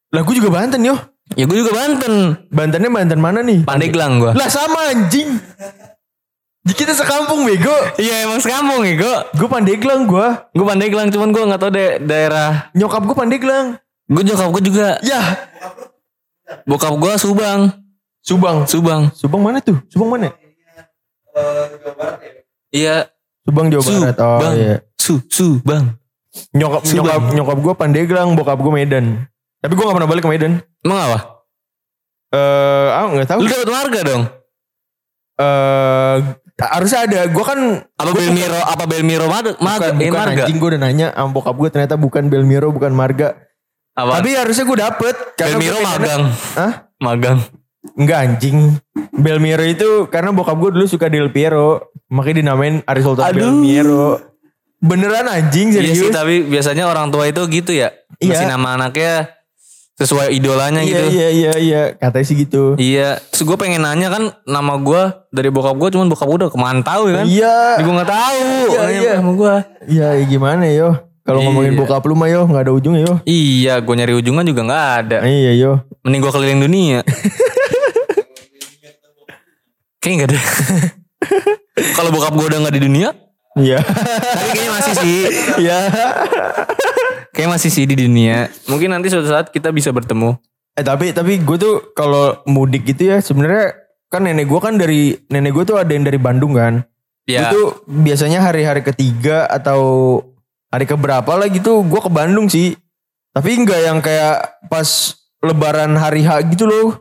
Lah 0.10 0.22
gue 0.26 0.36
juga 0.36 0.50
Banten 0.50 0.82
yo. 0.82 0.98
Ya 1.38 1.46
gue 1.46 1.58
juga 1.62 1.72
Banten. 1.78 2.36
Bantennya 2.50 2.90
Banten 2.90 3.20
mana 3.22 3.40
nih? 3.46 3.64
Pandeglang 3.64 4.18
gue. 4.18 4.32
Lah 4.34 4.50
sama 4.50 4.90
anjing. 4.90 5.38
Kita 6.62 6.94
sekampung 6.94 7.46
bego. 7.46 7.74
Iya 7.98 8.26
emang 8.30 8.42
sekampung 8.42 8.82
gue. 8.86 9.16
Gue 9.38 9.50
Pandeglang 9.50 10.10
gue. 10.10 10.28
Gue 10.58 10.66
Pandeglang 10.66 11.08
cuman 11.14 11.30
gue 11.30 11.44
gak 11.54 11.62
tau 11.62 11.70
deh 11.70 12.02
daerah. 12.02 12.70
Nyokap 12.74 13.06
gue 13.06 13.16
Pandeglang. 13.18 13.78
Gue 14.10 14.24
nyokap 14.26 14.50
gue 14.58 14.64
juga. 14.66 14.98
Ya. 15.06 15.22
Bokap 16.66 16.98
gue 16.98 17.14
Subang. 17.18 17.81
Subang. 18.22 18.64
Subang. 18.70 19.02
Subang 19.14 19.42
mana 19.42 19.58
tuh? 19.60 19.78
Subang 19.90 20.10
mana? 20.14 20.30
Iya. 22.72 23.10
Subang 23.42 23.68
Jawa 23.74 23.82
Barat. 23.84 24.16
Oh 24.18 24.38
Subang. 24.38 24.54
iya. 24.56 24.76
Su, 24.96 25.14
Subang. 25.28 25.84
Nyokap 26.54 26.82
Subang. 26.86 27.04
nyokap 27.04 27.24
nyokap 27.36 27.58
gue 27.60 27.74
Pandeglang, 27.76 28.30
bokap 28.38 28.60
gue 28.62 28.72
Medan. 28.72 29.06
Tapi 29.60 29.74
gue 29.74 29.84
gak 29.84 29.98
pernah 29.98 30.10
balik 30.10 30.24
ke 30.24 30.32
Medan. 30.32 30.54
Emang 30.82 31.00
apa? 31.02 31.20
Eh, 32.32 32.88
ah 32.96 33.06
nggak 33.12 33.28
tahu. 33.28 33.40
Lu 33.44 33.48
dapet 33.52 33.68
marga 33.68 34.00
dong? 34.08 34.24
Eh, 35.36 36.16
harusnya 36.62 37.00
ada. 37.04 37.20
Gue 37.28 37.44
kan 37.44 37.60
Apa 37.98 38.10
Gua 38.14 38.22
Belmiro? 38.22 38.62
Apa 38.62 38.84
Belmiro 38.88 39.26
marga? 39.28 39.58
bukan, 39.58 39.92
eh, 40.00 40.08
bukan 40.08 40.22
marga? 40.24 40.42
anjing 40.46 40.58
gue 40.58 40.70
udah 40.72 40.82
nanya 40.82 41.08
sama 41.12 41.30
bokap 41.34 41.56
gue 41.58 41.70
ternyata 41.74 41.96
bukan 41.98 42.24
Belmiro 42.30 42.70
bukan 42.72 42.94
Marga 42.94 43.36
Apa? 43.92 44.22
tapi 44.22 44.30
harusnya 44.38 44.64
gue 44.64 44.78
dapet 44.80 45.16
Belmiro 45.36 45.80
magang. 45.84 46.24
Hah? 46.56 46.74
Magang. 47.02 47.40
Enggak 47.94 48.18
anjing 48.22 48.78
Belmiro 49.12 49.62
itu 49.62 49.90
karena 50.08 50.30
bokap 50.30 50.58
gue 50.58 50.72
dulu 50.72 50.86
suka 50.86 51.08
Del 51.08 51.30
Piero 51.30 51.90
makanya 52.08 52.38
dinamain 52.42 52.82
Aris 52.84 53.04
Sultan 53.04 53.26
Aduh. 53.26 53.40
Belmiro 53.42 54.08
beneran 54.78 55.26
anjing 55.26 55.70
Iya 55.70 55.78
serius 55.80 55.98
sih 56.00 56.10
tapi 56.10 56.42
biasanya 56.44 56.86
orang 56.86 57.10
tua 57.10 57.26
itu 57.26 57.42
gitu 57.48 57.72
ya. 57.72 57.94
Iya. 58.18 58.34
Masih 58.34 58.48
nama 58.48 58.68
anaknya 58.76 59.30
sesuai 59.94 60.32
idolanya 60.32 60.82
iya 60.82 60.90
gitu. 60.90 61.06
iya 61.12 61.28
iya 61.30 61.52
iya 61.56 61.82
katanya 61.94 62.26
sih 62.26 62.34
gitu 62.36 62.74
Iya, 62.74 63.22
terus 63.24 63.44
gue 63.44 63.54
pengen 63.56 63.82
nanya 63.82 64.10
kan 64.10 64.24
nama 64.44 64.74
gue 64.76 65.02
dari 65.30 65.50
bokap 65.50 65.74
gue, 65.76 65.90
cuman 65.92 66.08
bokap 66.08 66.26
gue 66.26 66.38
udah 66.40 66.50
kemantau 66.50 67.06
ya 67.06 67.14
kan? 67.16 67.26
iya 67.28 67.56
Jadi 67.72 67.84
gue 67.84 67.94
nggak 67.94 68.10
tahu. 68.10 68.40
Iya, 68.68 68.82
iya. 68.90 69.14
Sama 69.16 69.32
gue. 69.36 69.56
iya 69.88 70.08
ya 70.16 70.24
gimana 70.26 70.64
yo 70.68 70.90
kalau 71.22 71.38
Iya. 71.38 71.46
ngomongin 71.46 71.74
bokap 71.76 72.02
lu 72.02 72.16
mah 72.16 72.28
yo 72.28 72.42
nggak 72.44 72.64
ada 72.64 72.74
ujungnya 72.74 73.02
yo 73.04 73.14
Iya, 73.24 73.74
gue 73.78 73.94
nyari 73.96 74.14
ujungan 74.16 74.42
juga 74.44 74.62
nggak 74.64 74.88
ada. 75.00 75.18
iya 75.22 75.52
yo 75.54 75.72
Mending 76.02 76.18
gue 76.20 76.32
keliling 76.32 76.62
dunia. 76.62 77.00
Kayaknya 80.02 80.16
nggak 80.18 80.30
ada. 80.34 80.42
Kalau 81.98 82.10
bokap 82.10 82.34
gue 82.34 82.48
udah 82.50 82.60
nggak 82.66 82.76
di 82.76 82.84
dunia, 82.84 83.10
iya 83.56 83.80
tapi 83.80 84.48
kayaknya 84.52 84.74
masih 84.74 84.94
sih. 84.98 85.20
iya 85.62 85.78
Kayak 87.32 87.50
masih 87.58 87.70
sih 87.72 87.86
di 87.88 87.96
dunia. 87.96 88.52
Mungkin 88.68 88.92
nanti 88.92 89.08
suatu 89.08 89.30
saat 89.30 89.54
kita 89.54 89.72
bisa 89.72 89.94
bertemu. 89.94 90.36
Eh 90.76 90.84
tapi 90.84 91.16
tapi 91.16 91.40
gue 91.40 91.58
tuh 91.58 91.94
kalau 91.96 92.44
mudik 92.50 92.84
gitu 92.90 93.14
ya 93.14 93.18
sebenarnya 93.24 93.78
kan 94.12 94.28
nenek 94.28 94.52
gue 94.52 94.60
kan 94.60 94.76
dari 94.76 95.16
nenek 95.32 95.56
gue 95.56 95.64
tuh 95.64 95.78
ada 95.80 95.92
yang 95.94 96.04
dari 96.04 96.20
Bandung 96.20 96.58
kan. 96.58 96.84
Ya, 97.30 97.48
Itu 97.48 97.86
biasanya 97.88 98.44
hari-hari 98.44 98.84
ketiga 98.84 99.48
atau 99.48 100.20
hari 100.74 100.90
keberapa 100.90 101.32
lah 101.38 101.48
gitu 101.48 101.86
gue 101.88 102.02
ke 102.04 102.12
Bandung 102.12 102.52
sih. 102.52 102.76
Tapi 103.32 103.64
nggak 103.64 103.82
yang 103.86 104.00
kayak 104.04 104.68
pas 104.68 105.16
Lebaran 105.42 105.96
hari 105.98 106.22
H 106.22 106.52
gitu 106.52 106.68
loh. 106.68 107.00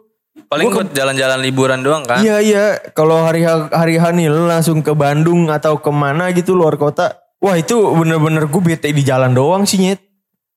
Paling 0.50 0.66
gua 0.66 0.82
buat 0.82 0.90
jalan-jalan 0.90 1.38
liburan 1.38 1.80
doang 1.80 2.02
kan? 2.02 2.20
Iya 2.20 2.42
iya 2.42 2.64
kalau 2.90 3.22
hari 3.22 3.46
hari 3.46 3.94
H 3.96 4.10
nih 4.10 4.26
lu 4.26 4.50
langsung 4.50 4.82
ke 4.82 4.90
Bandung 4.92 5.46
atau 5.46 5.78
ke 5.78 5.88
mana 5.88 6.34
gitu 6.34 6.58
luar 6.58 6.74
kota. 6.74 7.14
Wah 7.38 7.54
itu 7.56 7.78
bener-bener 7.96 8.50
gue 8.50 8.60
bete 8.60 8.90
di 8.90 9.00
jalan 9.00 9.32
doang 9.32 9.64
sih 9.64 9.78
nyet. 9.80 10.02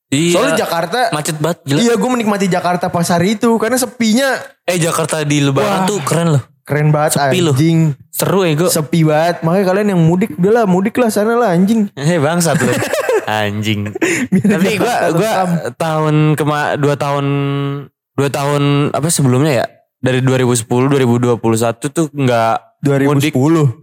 Iya. 0.09 0.33
Soalnya 0.35 0.67
Jakarta. 0.67 0.99
macet 1.13 1.37
banget 1.39 1.63
gila. 1.63 1.79
Iya 1.79 1.93
gue 1.95 2.09
menikmati 2.09 2.45
Jakarta 2.49 2.89
pas 2.89 3.07
hari 3.07 3.37
itu 3.37 3.49
karena 3.61 3.77
sepinya 3.77 4.35
Eh 4.65 4.77
Jakarta 4.77 5.21
di 5.23 5.39
lebaran 5.39 5.85
Wah. 5.85 5.89
tuh 5.89 5.99
keren 6.03 6.35
loh. 6.37 6.43
keren 6.63 6.89
banget 6.91 7.17
Sepi 7.17 7.39
loh. 7.39 7.53
anjing. 7.53 7.93
Seru 8.09 8.43
ya 8.43 8.53
gue. 8.57 8.69
sepi 8.69 8.99
banget 9.05 9.45
makanya 9.45 9.65
kalian 9.69 9.87
yang 9.93 10.01
mudik 10.01 10.31
udahlah 10.35 10.65
mudik 10.65 10.95
lah 10.97 11.09
sana 11.09 11.37
lah 11.37 11.53
anjing 11.53 11.87
Eh 11.93 12.17
bangsat 12.17 12.57
lu. 12.57 12.73
Anjing. 13.23 13.87
Tapi 14.35 14.75
gua 14.75 15.15
gua 15.15 15.31
lengkap. 15.47 15.79
tahun 15.79 16.15
kema 16.35 16.75
dua 16.75 16.99
tahun 16.99 17.25
dua 18.19 18.27
tahun 18.27 18.91
apa 18.91 19.07
sebelumnya 19.07 19.63
ya 19.63 19.65
dari 20.03 20.19
2010 20.19 20.67
2021 20.67 21.39
tuh 21.95 22.05
nggak 22.11 22.53
2010. 22.83 23.07
mudik 23.07 23.33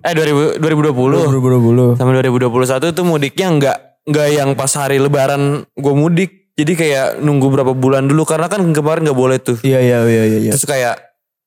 eh 0.04 0.12
2000, 0.12 0.60
2020 0.60 1.96
2020. 1.96 1.96
sama 1.96 2.10
2021 2.12 2.92
tuh 2.92 3.04
mudiknya 3.08 3.48
nggak 3.56 3.76
nggak 4.04 4.28
yang 4.28 4.50
pas 4.52 4.68
hari 4.76 5.00
lebaran 5.00 5.64
gue 5.64 5.94
mudik 5.96 6.52
jadi 6.60 6.72
kayak 6.76 7.08
nunggu 7.24 7.48
berapa 7.48 7.72
bulan 7.72 8.04
dulu 8.04 8.28
karena 8.28 8.52
kan 8.52 8.60
kemarin 8.76 9.08
nggak 9.08 9.16
boleh 9.16 9.40
tuh 9.40 9.56
Iya 9.64 9.80
iya 9.80 9.98
iya 10.04 10.22
iya. 10.28 10.38
iya. 10.44 10.52
terus 10.52 10.68
kayak 10.68 11.00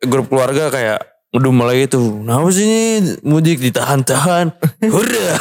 grup 0.10 0.34
keluarga 0.34 0.74
kayak 0.74 1.06
ngedum 1.30 1.62
lagi 1.62 1.86
tuh 1.90 2.26
kenapa 2.26 2.50
sih 2.50 2.66
ini 2.66 3.12
mudik 3.22 3.62
ditahan-tahan 3.62 4.58
hurra 4.94 5.38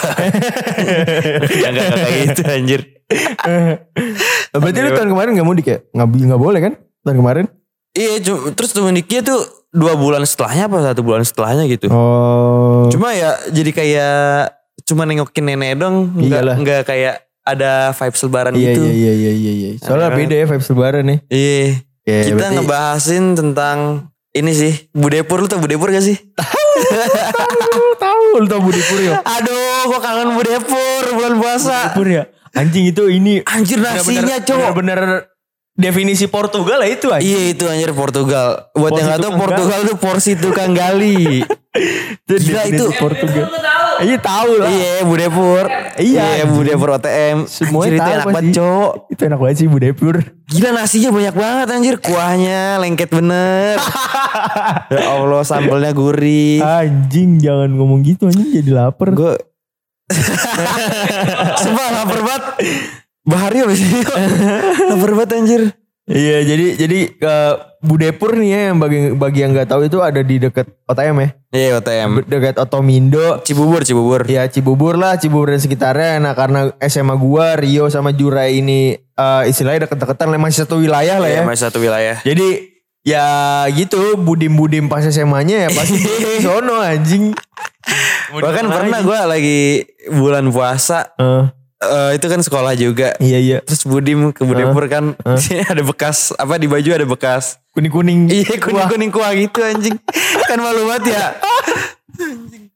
ya 1.49 1.69
nggak 1.73 1.89
kayak 1.97 2.17
gitu 2.29 2.43
anjir 2.45 2.81
Berarti 4.53 4.79
lu 4.81 4.91
tahun 4.97 5.11
kemarin 5.13 5.31
gak 5.37 5.49
mudik 5.49 5.67
ya? 5.69 5.79
Nggak 5.93 6.41
boleh 6.41 6.61
kan? 6.65 6.73
Tahun 7.05 7.17
kemarin? 7.19 7.45
Iya 7.93 8.21
terus 8.53 8.71
tuh 8.71 8.83
mudiknya 8.83 9.21
tuh 9.23 9.41
dua 9.69 9.93
bulan 9.95 10.23
setelahnya 10.23 10.67
apa 10.67 10.79
satu 10.83 11.01
bulan 11.01 11.23
setelahnya 11.23 11.65
gitu 11.67 11.89
Oh. 11.89 12.89
Cuma 12.89 13.13
ya 13.13 13.37
jadi 13.49 13.71
kayak 13.71 14.17
cuma 14.83 15.05
nengokin 15.05 15.45
nenek 15.45 15.79
dong, 15.79 16.13
enggak 16.15 16.43
enggak 16.55 16.81
kayak 16.85 17.15
ada 17.43 17.91
vibes 17.93 18.21
lebaran 18.23 18.53
Iya 18.53 18.61
gitu. 18.69 18.83
iya 18.83 18.93
iya 18.93 19.13
iya 19.13 19.33
iya. 19.33 19.53
iya. 19.53 19.71
Soalnya 19.79 20.09
Ada. 20.09 20.19
beda 20.19 20.35
ya 20.35 20.47
vibes 20.47 20.69
lebaran 20.69 21.05
nih. 21.05 21.19
Iya. 21.27 21.65
Ya, 22.03 22.19
Kita 22.25 22.35
berarti- 22.37 22.55
ngebahasin 22.59 23.25
tentang 23.33 23.77
ini 24.33 24.53
sih, 24.53 24.73
Budepur 24.91 25.39
lu 25.39 25.47
tau 25.47 25.59
Budepur 25.59 25.89
gak 25.89 26.03
sih? 26.03 26.19
Lu 27.73 27.95
tahu 27.97 28.23
lu 28.39 28.47
tahu 28.47 28.61
Budi 28.61 28.83
Pur 28.83 28.99
ya? 28.99 29.21
Aduh, 29.21 29.87
gua 29.87 30.01
kangen 30.01 30.35
Budepur 30.35 31.03
bulan 31.13 31.35
puasa. 31.37 31.93
Pur 31.93 32.07
ya. 32.07 32.27
Anjing 32.53 32.85
itu 32.87 33.07
ini 33.07 33.41
Anjir 33.45 33.79
nasinya, 33.79 34.37
Cok. 34.39 34.75
Bener-bener 34.75 35.32
definisi 35.73 36.29
Portugal 36.29 36.85
lah 36.85 36.89
itu 36.89 37.09
anjing. 37.09 37.29
Iya 37.29 37.41
itu 37.57 37.65
anjir 37.65 37.91
Portugal. 37.97 38.69
Buat 38.77 38.91
Porsi 38.93 39.01
yang 39.01 39.09
gak 39.09 39.21
tau 39.25 39.33
Portugal 39.41 39.81
tuh 39.89 39.97
porsi 39.97 40.33
tukang 40.37 40.73
gali. 40.77 41.41
Itu 41.73 42.37
Gila, 42.37 42.69
itu. 42.69 42.85
Portugal. 43.01 43.49
Iya 44.05 44.21
tahu 44.21 44.61
lah. 44.61 44.69
iya 44.69 45.09
Budepur. 45.09 45.65
Iya, 45.97 46.25
Iya 46.37 46.45
Budepur 46.45 47.01
OTM. 47.01 47.49
Semuanya 47.49 47.81
Anjir, 47.81 47.97
itu 47.97 48.05
tahu 48.05 48.13
enak 48.13 48.27
banget 48.29 48.53
Cok. 48.53 48.93
Itu 49.09 49.23
enak 49.25 49.39
banget 49.41 49.57
sih 49.57 49.67
Budi 49.73 49.91
Pur. 49.97 50.17
Gila 50.53 50.71
nasinya 50.77 51.11
banyak 51.17 51.33
banget 51.33 51.67
anjir. 51.73 51.97
Kuahnya 51.97 52.77
lengket 52.77 53.09
bener. 53.09 53.81
ya 54.93 55.01
Allah 55.17 55.41
sambelnya 55.49 55.97
gurih. 55.97 56.61
Anjing 56.61 57.41
jangan 57.41 57.73
ngomong 57.73 58.05
gitu 58.05 58.29
anjing 58.29 58.53
jadi 58.53 58.71
lapar. 58.77 59.17
Gue 59.17 59.41
Sumpah 61.65 61.89
lapar 61.89 62.21
banget. 62.21 62.45
Bahari 63.23 63.63
abis 63.63 63.81
ini 63.87 64.03
Lapar 64.91 65.11
banget 65.15 65.31
anjir. 65.39 65.63
Iya 66.03 66.43
jadi 66.43 66.67
jadi 66.75 66.99
ke 67.15 67.35
Budepur 67.83 68.35
nih 68.35 68.51
ya 68.51 68.61
yang 68.71 68.79
bagi 68.79 68.99
bagi 69.15 69.39
yang 69.43 69.55
nggak 69.55 69.71
tahu 69.71 69.87
itu 69.87 69.99
ada 70.03 70.23
di 70.23 70.39
dekat 70.43 70.67
OTM 70.91 71.17
ya. 71.19 71.29
Iya 71.55 71.69
OTM. 71.79 72.11
Dekat 72.27 72.55
Otomindo. 72.59 73.43
Cibubur, 73.43 73.83
Cibubur. 73.87 74.27
Ya 74.27 74.47
Cibubur 74.51 74.99
lah, 74.99 75.19
Cibubur 75.19 75.51
dan 75.51 75.63
sekitarnya. 75.63 76.19
Nah 76.23 76.35
karena 76.35 76.75
SMA 76.87 77.15
gua, 77.19 77.55
Rio 77.59 77.87
sama 77.91 78.11
Jura 78.15 78.51
ini 78.51 78.99
eh, 78.99 79.43
istilahnya 79.47 79.87
deket-deketan 79.87 80.31
lah, 80.31 80.39
masih 80.43 80.67
satu 80.67 80.79
wilayah 80.83 81.23
lah 81.23 81.31
ya. 81.31 81.43
Iya, 81.43 81.47
masih 81.47 81.63
satu 81.71 81.79
wilayah. 81.83 82.17
Jadi 82.23 82.49
ya 83.03 83.27
gitu 83.75 84.15
budim-budim 84.15 84.87
pas 84.87 85.03
SMA-nya 85.03 85.67
ya 85.67 85.69
pasti 85.75 85.99
di 86.23 86.43
sono 86.43 86.83
anjing. 86.83 87.35
Bahkan 88.31 88.65
pernah 88.71 89.01
gue 89.03 89.19
lagi 89.27 89.61
bulan 90.11 90.51
puasa. 90.55 91.15
Eh, 91.19 91.62
eh, 91.83 92.11
itu 92.17 92.27
kan 92.31 92.41
sekolah 92.41 92.73
juga. 92.79 93.19
iya 93.19 93.39
iya. 93.39 93.59
Terus 93.67 93.83
Budim 93.85 94.31
ke 94.31 94.47
Budepur 94.47 94.87
kan 94.87 95.19
ada 95.73 95.83
bekas 95.83 96.31
apa 96.39 96.57
di 96.57 96.71
baju 96.71 96.89
ada 96.95 97.07
bekas. 97.07 97.59
Kuning-kuning. 97.75 98.31
Iya 98.31 98.61
kuning 98.61 98.87
kuning 98.89 99.11
kuah 99.11 99.33
gitu 99.35 99.61
anjing. 99.65 99.97
kan 100.49 100.59
malu 100.61 100.87
banget 100.87 101.19
ya. 101.19 101.25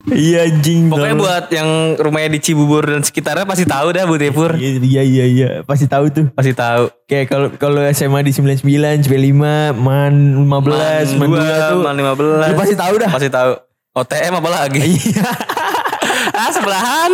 Iya 0.06 0.46
anjing. 0.46 0.86
Pokoknya 0.86 1.16
buat 1.18 1.46
yang 1.50 1.98
rumahnya 1.98 2.30
di 2.34 2.40
Cibubur 2.40 2.86
dan 2.86 3.02
sekitarnya 3.02 3.42
pasti 3.42 3.66
tahu 3.66 3.90
dah 3.90 4.06
Budepur. 4.06 4.54
Iya 4.56 5.02
iya 5.02 5.24
iya 5.26 5.48
pasti 5.66 5.90
tahu 5.90 6.08
tuh. 6.10 6.26
Pasti 6.32 6.54
tahu. 6.54 6.88
Kayak 7.10 7.26
kalau 7.30 7.48
kalau 7.58 7.80
SMA 7.90 8.22
di 8.22 8.32
99, 8.34 9.06
95, 9.06 9.74
man 9.74 10.14
15, 10.46 11.18
man 11.18 11.28
2 11.30 11.70
tuh. 11.74 11.80
Man 11.82 11.96
15. 11.98 12.50
Lu 12.50 12.54
pasti 12.54 12.74
tahu 12.78 12.94
dah. 13.02 13.10
Pasti 13.10 13.30
tahu. 13.30 13.52
OTM 13.96 14.32
apa 14.38 14.48
lagi? 14.52 14.84
Iya. 14.84 15.30
ah 16.40 16.50
sebelahan. 16.52 17.12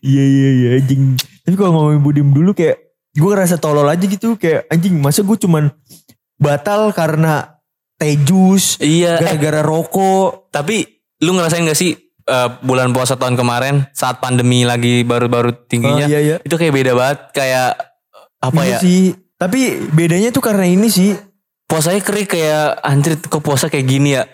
Iya 0.00 0.24
iya 0.24 0.48
iya 0.52 0.68
anjing. 0.78 1.18
Tapi 1.42 1.54
kalau 1.54 1.70
ngomongin 1.72 2.00
Budim 2.00 2.28
dulu 2.30 2.52
kayak 2.52 2.78
gue 3.10 3.26
ngerasa 3.26 3.58
tolol 3.58 3.84
aja 3.84 4.00
gitu 4.00 4.34
kayak 4.34 4.68
anjing 4.68 4.94
masa 4.96 5.20
gue 5.20 5.34
cuman 5.34 5.74
batal 6.36 6.90
karena 6.90 7.58
teh 7.96 8.14
jus 8.16 8.78
Iya. 8.78 9.18
Eh, 9.18 9.26
gara-gara 9.26 9.60
rokok. 9.60 10.48
tapi 10.48 10.86
lu 11.20 11.34
ngerasain 11.34 11.62
gak 11.62 11.74
sih 11.74 11.92
eh, 12.22 12.48
bulan 12.62 12.94
puasa 12.94 13.14
tahun 13.14 13.34
kemarin 13.34 13.90
saat 13.90 14.18
pandemi 14.18 14.62
lagi 14.62 15.02
baru-baru 15.02 15.52
tingginya? 15.66 16.06
Oh, 16.06 16.08
iya, 16.08 16.20
iya. 16.20 16.36
Itu 16.40 16.54
kayak 16.54 16.70
beda 16.72 16.92
banget. 16.94 17.18
Kayak 17.34 17.70
apa 18.38 18.60
Iya 18.62 18.70
ya? 18.70 18.78
sih. 18.78 19.02
Tapi 19.34 19.60
bedanya 19.90 20.30
tuh 20.30 20.40
karena 20.40 20.64
ini 20.64 20.86
sih. 20.86 21.12
Puasanya 21.66 22.00
keri 22.00 22.24
kayak 22.24 22.78
anjir 22.80 23.18
kok 23.18 23.42
puasa 23.42 23.66
kayak 23.66 23.84
gini 23.84 24.14
ya? 24.14 24.24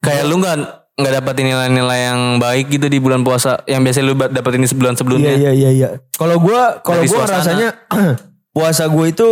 Kayak 0.00 0.24
lu 0.26 0.36
nggak 0.38 0.83
nggak 0.94 1.12
dapetin 1.20 1.50
nilai-nilai 1.50 2.00
yang 2.06 2.20
baik 2.38 2.70
gitu 2.70 2.86
di 2.86 3.02
bulan 3.02 3.26
puasa 3.26 3.66
yang 3.66 3.82
biasanya 3.82 4.06
lu 4.06 4.14
dapetin 4.14 4.62
di 4.62 4.70
sebulan 4.70 4.94
sebelumnya. 4.94 5.34
Iya 5.34 5.50
iya 5.50 5.52
iya 5.52 5.70
iya. 5.74 5.88
Kalau 6.14 6.38
gue 6.38 6.60
kalau 6.86 7.02
gue 7.02 7.10
suasana. 7.10 7.34
rasanya 7.42 7.68
puasa 8.56 8.86
gue 8.86 9.06
itu 9.10 9.28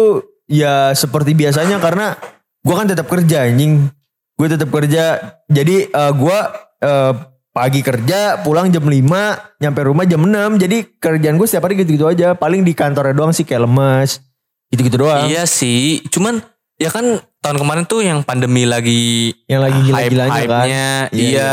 ya 0.51 0.90
seperti 0.90 1.38
biasanya 1.38 1.79
karena 1.79 2.18
gue 2.66 2.75
kan 2.75 2.90
tetap 2.90 3.07
kerja 3.07 3.46
anjing. 3.46 3.87
Gue 4.35 4.46
tetap 4.51 4.75
kerja. 4.75 5.38
Jadi 5.46 5.87
eh, 5.87 6.12
gue 6.18 6.38
eh, 6.83 7.12
pagi 7.53 7.81
kerja 7.85 8.40
pulang 8.40 8.72
jam 8.72 8.83
5 8.83 9.61
nyampe 9.61 9.81
rumah 9.85 10.09
jam 10.09 10.25
6 10.25 10.57
jadi 10.57 10.88
kerjaan 10.96 11.37
gue 11.37 11.44
setiap 11.44 11.68
hari 11.68 11.85
gitu-gitu 11.85 12.09
aja 12.09 12.33
paling 12.33 12.64
di 12.64 12.72
kantornya 12.72 13.12
doang 13.12 13.37
sih 13.37 13.44
kayak 13.44 13.68
lemas 13.68 14.25
gitu-gitu 14.72 15.05
doang 15.05 15.29
Iya 15.29 15.44
sih, 15.44 16.01
cuman 16.09 16.40
ya 16.76 16.88
kan 16.88 17.04
tahun 17.38 17.56
kemarin 17.58 17.85
tuh 17.85 18.00
yang 18.00 18.20
pandemi 18.20 18.62
lagi 18.62 19.35
yang 19.46 19.61
lagi 19.61 19.78
gila-gilanya 19.82 20.28
kan 20.28 20.37
hype-hype-nya, 20.37 20.88
Iya, 21.08 21.12
iya. 21.12 21.50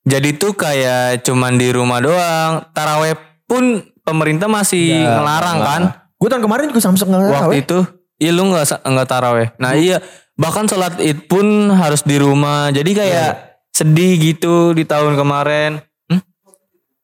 Jadi 0.00 0.32
tuh 0.34 0.52
kayak 0.54 1.22
cuman 1.22 1.54
di 1.54 1.68
rumah 1.68 2.00
doang. 2.00 2.64
Taraweh 2.70 3.14
pun 3.44 3.78
pemerintah 4.00 4.46
masih 4.46 4.96
Nggak, 4.96 5.12
ngelarang 5.14 5.56
nggak. 5.56 5.68
kan. 5.68 5.82
gue 6.16 6.28
tahun 6.28 6.42
kemarin 6.42 6.64
juga 6.66 6.82
Samsung 6.82 7.08
tahu 7.08 7.20
Waktu 7.26 7.48
ya. 7.50 7.58
itu, 7.58 7.78
iya 8.18 8.30
lu 8.30 8.42
nggak 8.46 8.64
nggak 8.82 9.08
taraweh. 9.08 9.48
Nah 9.56 9.72
iya, 9.72 10.00
bahkan 10.34 10.64
sholat 10.64 10.96
id 10.98 11.24
pun 11.26 11.44
harus 11.70 12.00
di 12.02 12.16
rumah. 12.16 12.68
Jadi 12.68 12.90
kayak 12.90 13.30
Iya. 13.30 13.40
sedih 13.70 14.12
gitu 14.18 14.72
di 14.72 14.84
tahun 14.84 15.14
kemarin. 15.14 15.80
Hmm? 16.06 16.20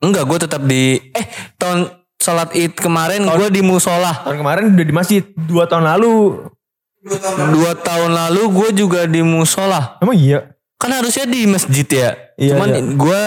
Enggak, 0.00 0.24
gue 0.24 0.38
tetap 0.38 0.62
di. 0.62 1.00
Eh 1.12 1.26
tahun 1.54 1.88
sholat 2.16 2.52
id 2.52 2.74
kemarin 2.74 3.24
gue 3.24 3.48
di 3.50 3.60
musola. 3.60 4.20
tahun 4.20 4.36
kemarin 4.38 4.62
udah 4.70 4.84
di 4.84 4.94
masjid 4.94 5.22
dua 5.38 5.64
tahun 5.64 5.84
lalu 5.86 6.44
Dua 7.48 7.72
tahun 7.74 8.10
lalu 8.10 8.42
gue 8.50 8.68
juga 8.76 9.00
di 9.04 9.20
musola. 9.20 9.96
emang 9.98 10.14
iya 10.14 10.52
Kan 10.76 10.92
harusnya 10.92 11.24
di 11.24 11.46
masjid 11.46 11.86
ya. 11.86 12.10
Iya, 12.36 12.52
Cuman 12.52 12.68
iya. 12.68 12.80
gue 12.84 13.22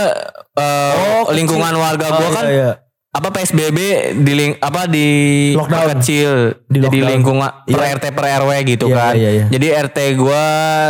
uh, 0.54 0.94
Oh, 1.26 1.34
lingkungan 1.34 1.65
kecil. 1.68 1.82
warga 1.82 2.06
Oh, 2.06 2.15
gue 2.15 2.30
kan 2.30 2.46
iya, 2.46 2.54
iya. 2.54 2.72
apa 3.10 3.28
PSBB 3.32 3.80
di 4.22 4.34
ling, 4.34 4.54
apa 4.56 4.86
di 4.86 5.08
Lockdown. 5.56 5.89
kecil 5.96 6.32
Di 6.63 6.78
jadi 6.78 6.94
lockdown. 6.96 7.10
lingkungan 7.10 7.50
per 7.65 7.82
Iya. 7.82 7.96
RT 7.96 8.06
per 8.13 8.26
RW 8.38 8.52
gitu 8.70 8.86
Iya, 8.86 8.96
kan. 8.96 9.13
iya, 9.15 9.30
iya. 9.32 9.46
Jadi 9.50 9.68
RT 9.82 9.98
gua 10.15 10.44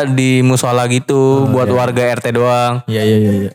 di 0.06 0.32
musola 0.41 0.84
gitu 0.86 1.47
buat 1.47 1.65
iya. 1.65 1.75
warga 1.75 2.04
RT 2.13 2.28
doang. 2.34 2.73
iya 2.86 3.02
iya 3.02 3.17
iya 3.17 3.34
iya. 3.39 3.52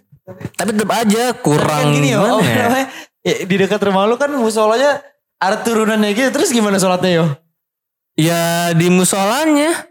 Tapi 0.51 0.73
tetap 0.73 0.91
aja 0.91 1.23
kurang 1.37 1.85
Kan 1.85 1.93
gini 1.93 2.09
ya, 2.09 2.17
gimana 2.17 2.33
oh, 2.33 2.41
ya? 2.49 2.89
ya, 3.21 3.35
di 3.45 3.55
dekat 3.55 3.77
rumah 3.79 4.09
lu 4.09 4.17
kan 4.17 4.33
musolanya 4.33 5.05
ada 5.37 5.61
turunannya 5.61 6.17
gitu. 6.17 6.33
Terus 6.33 6.49
gimana 6.49 6.81
sholatnya 6.81 7.11
yo? 7.13 7.27
Ya 8.15 8.71
di 8.71 8.87
musolanya 8.89 9.91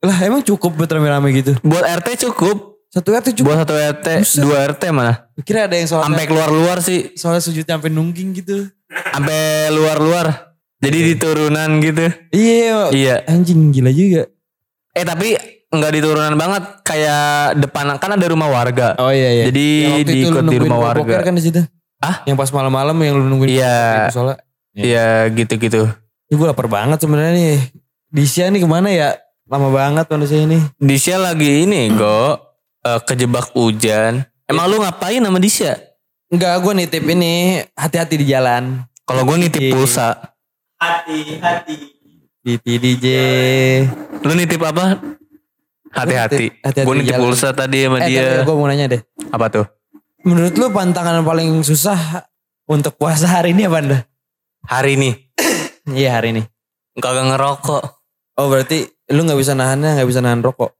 Lah 0.00 0.16
emang 0.20 0.40
cukup 0.40 0.74
buat 0.74 0.88
rame-rame 0.88 1.28
gitu? 1.30 1.52
buat 1.60 1.84
RT 1.84 2.24
cukup. 2.24 2.80
Satu 2.88 3.12
RT 3.12 3.36
cukup. 3.36 3.52
Buat 3.52 3.58
satu 3.62 3.74
RT, 3.76 4.06
dua 4.40 4.56
RT 4.66 4.82
mana? 4.90 5.28
Kira 5.40 5.68
ada 5.68 5.76
yang 5.76 5.86
sholatnya 5.86 6.08
Sampai 6.08 6.24
keluar-luar 6.24 6.80
sih, 6.80 7.14
soalnya 7.14 7.38
sujudnya 7.38 7.78
sampai 7.78 7.92
nungging 7.92 8.34
gitu. 8.34 8.66
sampai 8.90 9.70
luar-luar. 9.70 10.56
Jadi 10.80 10.98
di 11.04 11.14
turunan 11.14 11.70
gitu. 11.78 12.08
Iya, 12.32 12.90
Iya. 12.90 13.14
anjing 13.28 13.70
gila 13.70 13.92
juga. 13.92 14.26
Eh 14.90 15.04
tapi 15.04 15.36
nggak 15.68 15.92
di 15.92 16.00
turunan 16.00 16.34
banget, 16.34 16.64
kayak 16.82 17.22
depan 17.60 17.94
kan 17.94 18.10
ada 18.10 18.26
rumah 18.26 18.48
warga. 18.48 18.96
Oh 18.98 19.12
iya 19.12 19.30
iya. 19.30 19.44
Jadi 19.52 19.66
lu 19.86 19.96
diikut 20.02 20.44
di 20.48 20.58
rumah 20.58 20.80
warga. 20.82 21.20
kan 21.20 21.36
di 21.36 21.44
situ. 21.44 21.60
Ah? 22.00 22.24
Yang 22.24 22.40
pas 22.40 22.50
malam-malam 22.50 22.96
yang 22.98 23.14
lu 23.14 23.28
nungguin 23.28 23.52
Iya. 23.52 24.08
Iya 24.72 25.28
gitu-gitu. 25.28 25.86
Ini 26.30 26.38
gue 26.38 26.46
lapar 26.46 26.70
banget 26.70 27.02
sebenarnya 27.02 27.32
nih. 27.34 27.58
Disya 28.08 28.46
nih 28.48 28.62
ke 28.62 28.68
mana 28.68 28.86
ya? 28.86 29.18
Lama 29.50 29.66
banget 29.68 30.06
manusia 30.06 30.38
ini. 30.40 30.62
Disya 30.78 31.18
lagi 31.18 31.66
ini 31.66 31.90
go 31.90 32.38
eh, 32.80 33.00
kejebak 33.02 33.50
hujan. 33.50 34.22
Emang 34.46 34.70
lu 34.70 34.78
ngapain 34.78 35.18
sama 35.18 35.42
Disya? 35.42 35.74
Enggak, 36.30 36.62
gue 36.62 36.72
nitip 36.76 37.02
ini 37.04 37.58
hati-hati 37.74 38.14
di 38.14 38.26
jalan. 38.26 38.86
Kalau 39.02 39.26
gue 39.26 39.36
nitip 39.40 39.74
pulsa. 39.74 40.14
Hati-hati. 40.78 41.98
Titi 42.40 42.74
DJ. 42.78 43.06
Lu 44.22 44.32
nitip 44.32 44.62
apa? 44.62 45.02
Hati-hati. 45.90 46.62
Hati-hati 46.62 46.86
Gue 46.86 46.94
nitip 46.96 47.18
jalan. 47.18 47.22
pulsa 47.26 47.50
tadi 47.50 47.82
sama 47.82 47.98
Eh, 48.00 48.06
dia. 48.06 48.46
gue 48.46 48.54
mau 48.54 48.70
nanya 48.70 48.86
deh. 48.86 49.02
Apa 49.28 49.50
tuh? 49.50 49.66
Menurut 50.22 50.54
lu 50.54 50.70
pantangan 50.70 51.26
paling 51.26 51.58
susah 51.60 52.22
untuk 52.64 52.94
puasa 52.94 53.26
hari 53.26 53.50
ini 53.50 53.66
apa 53.66 53.76
anda? 53.82 53.98
Hari 54.62 54.94
ini. 54.94 55.10
Iya 55.94 56.18
hari 56.18 56.36
ini. 56.36 56.42
Kagak 56.98 57.34
ngerokok. 57.34 57.84
Oh 58.40 58.46
berarti 58.48 58.88
lu 59.12 59.26
nggak 59.26 59.40
bisa 59.40 59.52
nahannya, 59.52 60.00
nggak 60.00 60.08
bisa 60.08 60.20
nahan 60.22 60.40
rokok. 60.40 60.72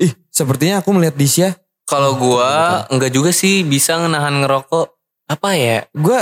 Ih, 0.00 0.12
sepertinya 0.28 0.84
aku 0.84 0.92
melihat 0.92 1.16
Disya. 1.16 1.56
Kalau 1.86 2.18
gua 2.18 2.82
enggak 2.90 3.14
juga 3.14 3.30
sih 3.30 3.62
bisa 3.62 3.96
ngenahan 3.96 4.42
ngerokok. 4.42 4.86
Apa 5.30 5.54
ya? 5.54 5.86
Gue, 5.94 6.18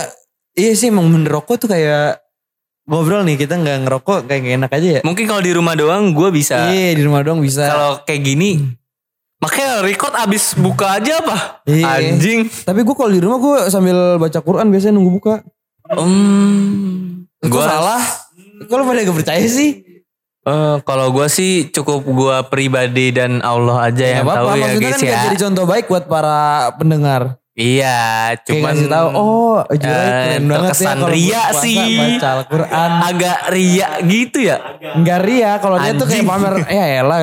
iya 0.57 0.73
sih 0.77 0.93
emang 0.93 1.09
bener 1.09 1.33
rokok 1.33 1.65
tuh 1.65 1.69
kayak 1.73 2.21
ngobrol 2.85 3.25
nih 3.25 3.41
kita 3.41 3.57
nggak 3.57 3.89
ngerokok 3.89 4.29
kayak 4.29 4.41
gak 4.45 4.57
enak 4.61 4.73
aja 4.77 4.89
ya. 4.89 5.01
Mungkin 5.01 5.25
kalau 5.25 5.41
di 5.41 5.53
rumah 5.57 5.73
doang 5.73 6.13
gua 6.13 6.29
bisa. 6.29 6.69
Iya 6.69 6.93
di 6.95 7.03
rumah 7.03 7.25
doang 7.25 7.41
bisa. 7.41 7.65
Kalau 7.65 7.93
kayak 8.05 8.23
gini 8.23 8.61
makanya 9.45 9.85
record 9.85 10.15
abis 10.17 10.57
buka 10.57 10.97
aja 10.97 11.21
apa? 11.21 11.61
Iya. 11.69 12.17
Anjing. 12.17 12.49
Tapi 12.49 12.81
gue 12.81 12.97
kalau 12.97 13.13
di 13.13 13.21
rumah 13.21 13.37
gue 13.37 13.59
sambil 13.69 14.17
baca 14.17 14.41
Quran 14.41 14.73
biasanya 14.73 14.97
nunggu 14.97 15.13
buka. 15.21 15.45
Hmm. 15.93 17.29
Gue 17.45 17.61
Gua 17.61 18.01
salah. 18.55 18.69
Kalau 18.71 18.83
pada 18.87 19.01
gak 19.03 19.19
percaya 19.19 19.47
sih? 19.47 19.71
Eh, 20.45 20.77
kalau 20.85 21.09
gua 21.09 21.27
sih 21.27 21.73
cukup 21.73 22.05
gua 22.05 22.45
pribadi 22.45 23.17
dan 23.17 23.41
Allah 23.41 23.89
aja 23.89 24.05
yang 24.05 24.29
tahu 24.29 24.53
ya 24.53 24.61
Maksudnya 24.61 24.81
guys 24.85 24.93
kan 24.93 25.01
ya. 25.09 25.21
jadi 25.25 25.37
contoh 25.41 25.65
baik 25.65 25.87
buat 25.89 26.05
para 26.05 26.69
pendengar. 26.77 27.41
Iya, 27.55 28.35
cuman 28.43 28.75
ngasih 28.75 28.91
tahu, 28.91 29.09
oh 29.15 29.63
Jurai 29.79 29.95
eh, 29.95 30.11
keren 30.43 30.45
banget 30.51 30.75
ya 30.75 30.95
ria 31.07 31.43
puasa 31.55 31.63
sih. 31.63 31.79
baca 31.95 32.29
Al-Quran. 32.43 32.91
agak 32.99 33.39
ria 33.55 33.89
gitu 34.03 34.39
ya. 34.43 34.57
Enggak 34.99 35.19
ria, 35.23 35.51
kalau 35.63 35.79
dia 35.79 35.95
tuh 35.95 36.07
kayak 36.11 36.27
pamer, 36.27 36.55
ya 36.67 36.85
elah. 36.99 37.21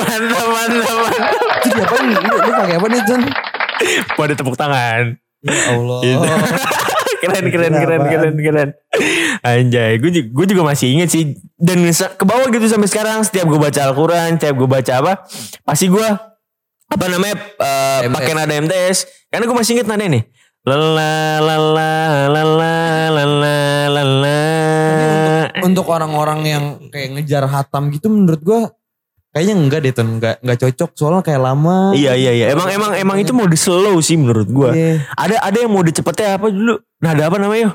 Mantap 0.00 0.48
mantap 0.48 0.96
mantap 0.96 1.60
itu 1.68 1.76
apa 1.76 1.96
nih 2.00 2.16
lu, 2.24 2.36
pakai 2.56 2.76
apa 2.80 2.86
nih 2.88 3.00
Jun 3.04 3.20
pada 4.16 4.32
tepuk 4.32 4.56
tangan. 4.56 5.20
Ya 5.44 5.76
Allah. 5.76 6.00
Keren 7.20 7.44
keren 7.52 7.72
keren 7.76 8.02
keren 8.08 8.34
keren. 8.40 8.68
Anjay, 9.44 10.00
gue 10.00 10.10
juga, 10.10 10.28
gue 10.32 10.46
juga 10.56 10.62
masih 10.72 10.88
inget 10.96 11.08
sih 11.12 11.36
dan 11.60 11.84
bisa 11.84 12.08
ke 12.16 12.24
bawah 12.24 12.48
gitu 12.48 12.64
sampai 12.64 12.88
sekarang 12.88 13.20
setiap 13.20 13.44
gue 13.48 13.60
baca 13.60 13.80
Al-Quran, 13.92 14.40
setiap 14.40 14.54
gue 14.56 14.68
baca 14.68 14.92
apa, 15.04 15.12
pasti 15.64 15.92
gue 15.92 16.08
apa 16.90 17.04
namanya 17.06 17.36
eh, 17.38 18.08
MTS. 18.08 18.14
pakai 18.16 18.32
nada 18.34 18.54
MTS 18.56 18.98
karena 19.30 19.44
gue 19.46 19.56
masih 19.56 19.72
inget 19.76 19.88
nada 19.88 20.04
nih. 20.08 20.24
Lala 20.60 21.40
lala 21.40 21.92
lala 22.28 22.74
lala 23.08 23.56
lala. 23.88 24.40
Untuk 25.64 25.88
orang-orang 25.88 26.40
yang 26.44 26.64
kayak 26.92 27.16
ngejar 27.16 27.48
hatam 27.48 27.88
gitu 27.88 28.12
menurut 28.12 28.40
gua 28.44 28.68
kayaknya 29.30 29.54
enggak 29.54 29.80
deh 29.86 29.92
tuh, 29.94 30.06
enggak 30.06 30.34
enggak 30.42 30.58
cocok 30.66 30.90
soalnya 30.98 31.22
kayak 31.22 31.42
lama. 31.42 31.94
Iya 31.94 32.12
iya 32.18 32.32
iya. 32.34 32.46
Emang 32.50 32.68
emang 32.70 32.92
emang 32.98 33.16
itu 33.22 33.30
mode 33.30 33.54
slow 33.54 33.98
sih 34.02 34.18
menurut 34.18 34.48
gue. 34.50 34.70
Iya. 34.74 34.94
Ada 35.14 35.36
ada 35.42 35.58
yang 35.62 35.72
mode 35.72 35.90
cepetnya 35.94 36.38
apa 36.38 36.50
dulu? 36.50 36.78
Nada 36.98 37.22
apa 37.30 37.36
namanya? 37.38 37.74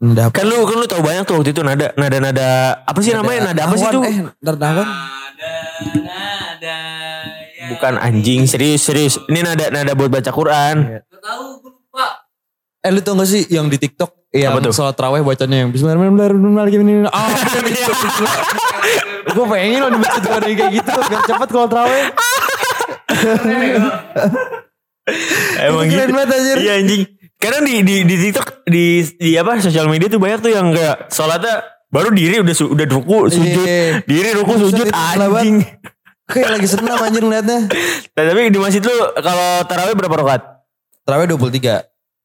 Nada 0.00 0.28
apa? 0.28 0.32
Kan 0.36 0.44
lu 0.48 0.64
kan 0.64 0.76
lu 0.76 0.86
tahu 0.88 1.02
banyak 1.04 1.24
tuh 1.24 1.34
waktu 1.40 1.50
itu 1.52 1.62
nada 1.64 1.92
nada 1.96 2.16
nada 2.20 2.48
apa 2.84 2.98
sih 3.00 3.12
namanya? 3.12 3.52
Nada 3.52 3.60
apa 3.68 3.74
sih 3.76 3.88
tuh? 3.88 4.02
Eh, 4.04 4.16
nada. 4.44 4.72
Ada 4.80 5.52
nada 6.04 6.78
ya. 7.56 7.66
Bukan 7.72 7.94
anjing 7.96 8.44
serius 8.44 8.84
serius. 8.84 9.16
Ini 9.28 9.40
nada 9.44 9.72
nada 9.72 9.92
buat 9.96 10.12
baca 10.12 10.28
Quran. 10.32 11.00
Gak 11.00 11.20
tahu. 11.20 11.59
Eh 12.80 12.88
lu 12.88 13.00
tau 13.00 13.12
gak 13.12 13.28
sih 13.28 13.44
yang 13.46 13.68
di 13.68 13.76
TikTok 13.76 14.08
yang 14.32 14.56
Apa 14.56 14.64
tuh? 14.64 14.72
sholat 14.72 14.96
raweh 14.96 15.20
bacanya 15.20 15.60
yang 15.60 15.70
Bismillahirrahmanirrahim. 15.70 17.04
Ah, 17.06 17.28
gitu. 17.60 17.92
gue 19.36 19.44
pengen 19.46 19.84
loh 19.84 19.90
tuh 19.92 20.30
ada 20.30 20.46
yang 20.46 20.58
kayak 20.58 20.72
gitu 20.74 20.90
biar 20.90 21.22
cepet 21.22 21.48
kalau 21.50 21.68
raweh. 21.76 22.04
Emang 25.60 25.84
Itu 25.84 25.90
gitu. 25.90 25.98
keren 25.98 26.12
banget 26.14 26.30
anjir. 26.32 26.56
Iya 26.58 26.72
anjing. 26.78 27.02
Kadang 27.36 27.62
di 27.64 27.74
di 27.80 27.96
di 28.04 28.16
TikTok 28.18 28.46
di 28.64 28.84
di 29.10 29.30
apa 29.34 29.60
sosial 29.60 29.84
media 29.84 30.08
tuh 30.08 30.20
banyak 30.20 30.40
tuh 30.40 30.52
yang 30.52 30.70
kayak 30.70 31.08
sholatnya 31.08 31.54
baru 31.88 32.08
diri 32.12 32.38
udah 32.38 32.54
su- 32.54 32.70
udah 32.70 32.86
ruku 32.86 33.28
sujud 33.28 33.60
Iya. 33.60 34.04
diri 34.04 34.30
ruku 34.36 34.52
sujud 34.58 34.86
anjing. 34.88 35.64
Kayak 36.24 36.48
lagi 36.54 36.68
senang 36.70 36.96
anjir 36.96 37.20
ngeliatnya. 37.20 37.60
Nah, 38.14 38.24
tapi 38.24 38.40
di 38.48 38.56
masjid 38.56 38.80
lu 38.80 38.92
kalau 39.16 39.50
tarawih 39.64 39.94
berapa 39.94 40.16
rakaat? 40.16 40.42
Terawih 41.02 41.26
23. 41.28 41.82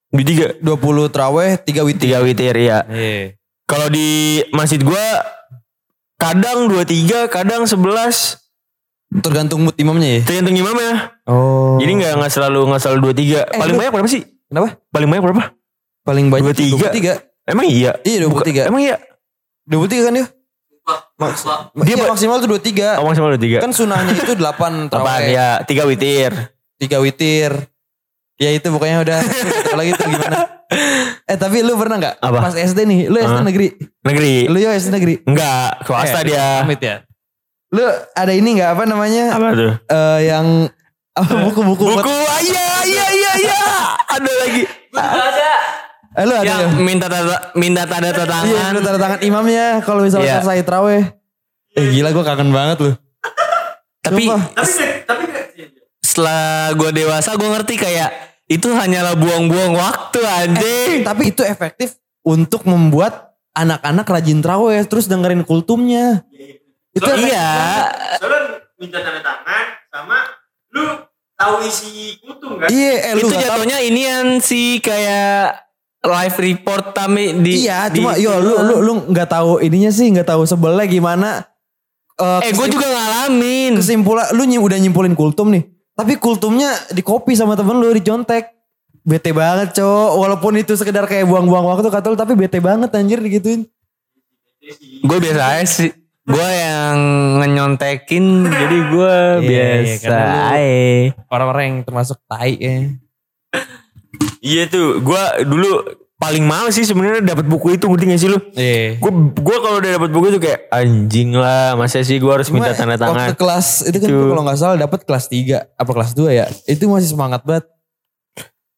Di 0.09 0.23
tiga. 0.23 0.53
20 0.59 1.09
terawih, 1.09 1.57
3 1.57 1.81
witir. 1.85 2.01
Tiga 2.09 2.19
witir 2.21 2.55
ya. 2.55 2.85
Iya. 2.85 3.33
Kalau 3.65 3.89
di 3.89 4.09
masjid 4.51 4.77
gua 4.77 5.01
kadang 6.15 6.69
dua 6.69 6.85
tiga, 6.85 7.25
kadang 7.25 7.65
sebelas. 7.65 8.39
Tergantung 9.21 9.63
mood 9.63 9.75
imamnya 9.77 10.19
ya. 10.19 10.21
Tergantung 10.23 10.53
imamnya. 10.53 11.13
Oh. 11.25 11.77
Jadi 11.81 11.91
nggak 11.97 12.13
nggak 12.19 12.31
selalu 12.31 12.59
nggak 12.67 12.81
selalu 12.81 12.99
dua 13.01 13.13
tiga. 13.13 13.39
Eh, 13.47 13.57
Paling 13.57 13.73
lu- 13.73 13.79
banyak 13.79 13.91
berapa 13.93 14.09
sih? 14.09 14.21
Kenapa? 14.45 14.69
Paling 14.91 15.07
banyak 15.07 15.23
berapa? 15.23 15.43
Paling 16.05 16.25
banyak 16.29 16.53
23. 16.53 17.17
23. 17.17 17.49
Emang 17.49 17.65
iya. 17.65 17.91
Iya 18.01 18.17
23. 18.25 18.69
Emang 18.69 18.81
iya. 18.81 18.97
23 19.65 20.05
kan 20.05 20.13
dia? 20.13 20.27
Maks 21.17 21.41
dia 21.81 21.95
Dia- 21.95 22.05
maksimal 22.05 22.37
tuh 22.37 22.49
23. 22.53 23.01
Oh 23.01 23.09
maksimal 23.09 23.33
dua 23.33 23.41
tiga. 23.41 23.57
Kan 23.57 23.73
sunahnya 23.73 24.13
itu 24.13 24.33
8 24.37 24.45
Apaan 24.45 24.73
terawih. 24.85 25.33
ya? 25.33 25.49
Tiga 25.65 25.83
witir. 25.89 26.31
3 26.77 26.97
witir. 27.01 27.51
Ya 28.35 28.49
itu 28.51 28.67
pokoknya 28.67 28.99
udah. 28.99 29.19
Satu 29.23 29.75
lagi 29.75 29.91
tuh 29.93 30.07
gimana? 30.07 30.37
Eh 31.23 31.37
tapi 31.37 31.61
lu 31.61 31.73
pernah 31.73 31.95
gak? 31.97 32.15
Apa? 32.19 32.37
Pas 32.41 32.53
SD 32.53 32.83
nih. 32.83 33.01
Lu 33.07 33.15
SD 33.15 33.31
Hah? 33.33 33.43
negeri. 33.43 33.67
Negeri. 34.01 34.35
Lu 34.45 34.57
ya 34.57 34.73
SD 34.73 34.91
negeri. 34.91 35.23
Enggak, 35.23 35.81
swasta 35.81 36.19
Eh, 36.19 36.23
dia. 36.27 36.61
Amit 36.61 36.79
ya. 36.79 36.99
Lu 37.71 37.79
ada 38.11 38.29
ini 38.29 38.59
gak 38.59 38.75
apa 38.75 38.83
namanya? 38.83 39.23
Apa 39.31 39.47
tuh? 39.51 39.71
eh, 39.79 40.19
yang 40.25 40.67
apa, 41.15 41.31
buku-buku 41.43 41.79
Buku, 41.85 42.11
ah, 42.11 42.41
iya, 42.41 42.67
iya, 42.83 43.05
iya, 43.09 43.31
iya. 43.39 43.59
Ada 44.05 44.31
lagi. 44.37 44.63
ada. 44.91 45.51
Eh, 46.13 46.23
lu 46.23 46.33
ada 46.33 46.43
Yang 46.45 46.61
ya? 46.61 46.67
minta 46.77 47.07
tanda, 47.07 47.37
minta 47.53 47.83
tanda 47.83 48.09
Iya, 48.09 48.19
tangan. 48.21 48.71
lu 48.71 48.79
tanda 48.81 48.99
tangan 48.99 49.19
imamnya 49.21 49.79
kalau 49.79 50.03
misalnya 50.03 50.27
Iya. 50.29 50.35
selesai 50.39 50.63
terawih. 50.63 51.03
Eh 51.71 51.85
gila 51.89 52.11
gue 52.11 52.19
kangen 52.21 52.51
banget 52.51 52.77
loh. 52.81 52.95
Tapi 54.01 54.23
Sumpah. 54.23 54.43
Setelah 56.15 56.71
gue 56.71 56.95
dewasa 56.95 57.35
gue 57.35 57.43
ngerti 57.43 57.75
kayak 57.75 58.07
itu 58.47 58.71
hanyalah 58.71 59.19
buang-buang 59.19 59.75
waktu 59.75 60.23
anjing. 60.23 61.03
Tapi 61.03 61.35
itu 61.35 61.43
efektif 61.43 61.99
untuk 62.23 62.63
membuat 62.63 63.35
anak-anak 63.51 64.07
rajin 64.07 64.39
terawih 64.39 64.79
terus 64.87 65.11
dengerin 65.11 65.43
kultumnya. 65.43 66.23
Itu 66.95 67.11
iya. 67.19 67.51
Soalnya 68.15 68.63
minta 68.79 69.03
tanda 69.03 69.19
tangan 69.19 69.65
sama 69.91 70.23
lu 70.71 71.03
tahu 71.35 71.67
isi 71.67 72.15
kutung 72.23 72.63
kan? 72.63 72.71
Iya, 72.71 73.11
eh, 73.11 73.13
lu 73.19 73.27
itu 73.27 73.35
jatuhnya 73.35 73.83
inian 73.83 74.39
sih 74.39 74.79
kayak 74.79 75.67
live 75.99 76.37
report 76.39 76.95
kami 76.95 77.43
di 77.43 77.67
Iya, 77.67 77.91
di- 77.91 77.99
cuma 77.99 78.15
yo 78.15 78.39
lu 78.39 78.55
lu 78.63 78.75
lu 78.79 78.93
nggak 79.11 79.27
tahu 79.27 79.59
ininya 79.59 79.91
sih, 79.91 80.15
nggak 80.15 80.31
tahu 80.31 80.47
sebelnya 80.47 80.87
gimana. 80.87 81.43
eh 82.15 82.55
gue 82.55 82.67
juga 82.71 82.87
ngalamin 82.87 83.75
kesimpulan 83.75 84.31
lu 84.31 84.47
nyim, 84.47 84.63
udah 84.63 84.79
nyimpulin 84.79 85.11
kultum 85.11 85.51
nih. 85.51 85.74
Tapi 85.95 86.19
kultumnya 86.19 86.75
di 86.91 86.99
copy 86.99 87.33
sama 87.39 87.55
temen 87.55 87.79
lu 87.79 87.91
dicontek. 87.95 88.51
Bete 89.05 89.31
banget, 89.31 89.79
Cok. 89.79 90.17
Walaupun 90.19 90.59
itu 90.59 90.75
sekedar 90.75 91.07
kayak 91.07 91.23
buang-buang 91.29 91.63
waktu 91.63 91.87
kata 91.87 92.11
lu 92.11 92.17
tapi 92.19 92.35
bete 92.35 92.59
banget 92.59 92.91
anjir 92.93 93.23
digituin. 93.23 93.63
gue 95.05 95.17
biasa 95.21 95.41
aja 95.45 95.65
sih 95.69 95.93
gue 96.25 96.47
yang 96.57 96.97
nyontekin 97.53 98.49
jadi 98.49 98.77
gue 98.89 99.15
Iya, 99.45 99.45
iya, 99.45 99.69
biasa 99.85 100.17
aja. 100.57 101.21
Orang-orang 101.29 101.63
yang 101.69 101.79
termasuk 101.85 102.17
tai 102.25 102.57
ya. 102.57 102.77
Iya 104.41 104.63
tuh, 104.65 105.05
gue 105.05 105.23
dulu 105.45 105.85
paling 106.25 106.45
males 106.45 106.73
sih 106.73 106.85
sebenarnya 106.89 107.21
dapat 107.21 107.45
buku 107.45 107.77
itu 107.77 107.85
ngerti 107.85 108.05
gak 108.09 108.21
sih 108.21 108.29
lu? 108.33 108.39
Iya. 108.57 108.97
Gue 108.97 109.11
gue 109.37 109.57
kalau 109.61 109.77
udah 109.77 109.91
dapat 110.01 110.09
buku 110.09 110.25
itu 110.33 110.39
kayak 110.41 110.73
anjing 110.73 111.37
lah, 111.37 111.77
masa 111.77 112.01
sih 112.01 112.17
gue 112.17 112.31
harus 112.31 112.49
Cuma 112.49 112.65
minta 112.65 112.73
tanda 112.73 112.97
tangan? 112.97 113.29
Waktu 113.29 113.35
kelas 113.37 113.67
itu 113.85 113.97
kan 114.01 114.07
Itu. 114.09 114.17
gua 114.17 114.27
kalau 114.33 114.43
nggak 114.49 114.57
salah 114.57 114.77
dapat 114.81 114.99
kelas 115.05 115.25
3 115.29 115.77
apa 115.77 115.91
kelas 115.93 116.11
2 116.17 116.33
ya. 116.33 116.45
Itu 116.65 116.89
masih 116.89 117.13
semangat 117.13 117.45
banget. 117.45 117.69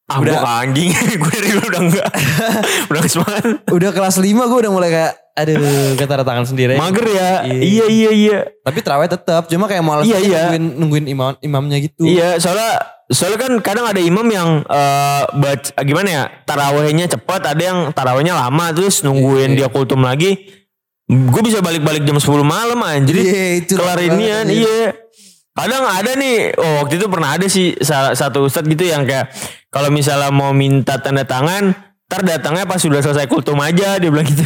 Ah, 0.07 0.23
udah- 0.23 0.39
gua 0.39 0.63
anjing, 0.63 0.87
gue 1.19 1.31
dari 1.35 1.51
dulu 1.51 1.67
udah 1.67 1.81
enggak, 1.83 2.09
udah 2.89 3.01
semangat. 3.05 3.43
Udah 3.67 3.91
kelas 3.91 4.15
5 4.15 4.23
gue 4.23 4.59
udah 4.63 4.71
mulai 4.71 4.87
kayak 4.87 5.13
aduh 5.35 5.59
kata 5.93 6.23
tangan 6.23 6.47
sendiri. 6.47 6.79
Mager 6.79 7.05
ya, 7.05 7.31
Iya. 7.43 7.59
iya 7.59 7.85
iya 7.85 8.09
iya. 8.09 8.37
Tapi 8.63 8.79
terawih 8.79 9.05
tetap, 9.05 9.45
cuma 9.45 9.67
kayak 9.67 9.83
malas 9.83 10.07
Iya, 10.07 10.17
iya. 10.17 10.41
nungguin 10.47 10.65
nungguin 10.79 11.05
imam 11.07 11.35
imamnya 11.39 11.77
gitu. 11.83 12.07
Iya, 12.07 12.39
soalnya 12.39 12.79
soalnya 13.05 13.35
kan 13.37 13.51
kadang 13.59 13.85
ada 13.85 13.99
imam 13.99 14.23
yang 14.25 14.63
eh 14.63 15.23
baca 15.29 15.75
gimana 15.77 16.07
ya 16.07 16.23
tarawehnya 16.41 17.05
cepat, 17.09 17.41
ada 17.45 17.59
yang 17.61 17.91
tarawehnya 17.91 18.31
lama 18.33 18.71
terus 18.71 19.03
nungguin 19.03 19.53
dia 19.53 19.67
Iya. 19.67 19.69
kultum 19.69 20.01
lagi. 20.01 20.39
Gue 21.03 21.41
bisa 21.41 21.59
balik-balik 21.59 22.01
jam 22.01 22.15
10 22.15 22.23
malam 22.41 22.79
anjir. 22.79 23.11
Iya, 23.13 23.43
itu 23.59 23.75
kelar 23.75 23.99
inian, 23.99 24.47
iya. 24.47 24.95
Kadang 25.51 25.83
ada 25.83 26.13
nih, 26.13 26.53
oh 26.53 26.85
waktu 26.85 26.95
itu 26.95 27.07
pernah 27.07 27.33
ada 27.33 27.45
sih 27.45 27.73
satu 28.13 28.45
ustadz 28.45 28.69
gitu 28.69 28.85
yang 28.85 29.03
kayak 29.03 29.33
kalau 29.78 29.93
misalnya 29.93 30.34
mau 30.34 30.57
minta 30.57 30.97
tanda 30.97 31.21
tangan, 31.21 31.69
ntar 32.09 32.25
datangnya 32.25 32.65
pas 32.65 32.82
sudah 32.82 32.97
selesai 32.97 33.30
kultum 33.30 33.61
aja, 33.61 34.01
dia 34.01 34.09
bilang 34.09 34.25
gitu. 34.25 34.41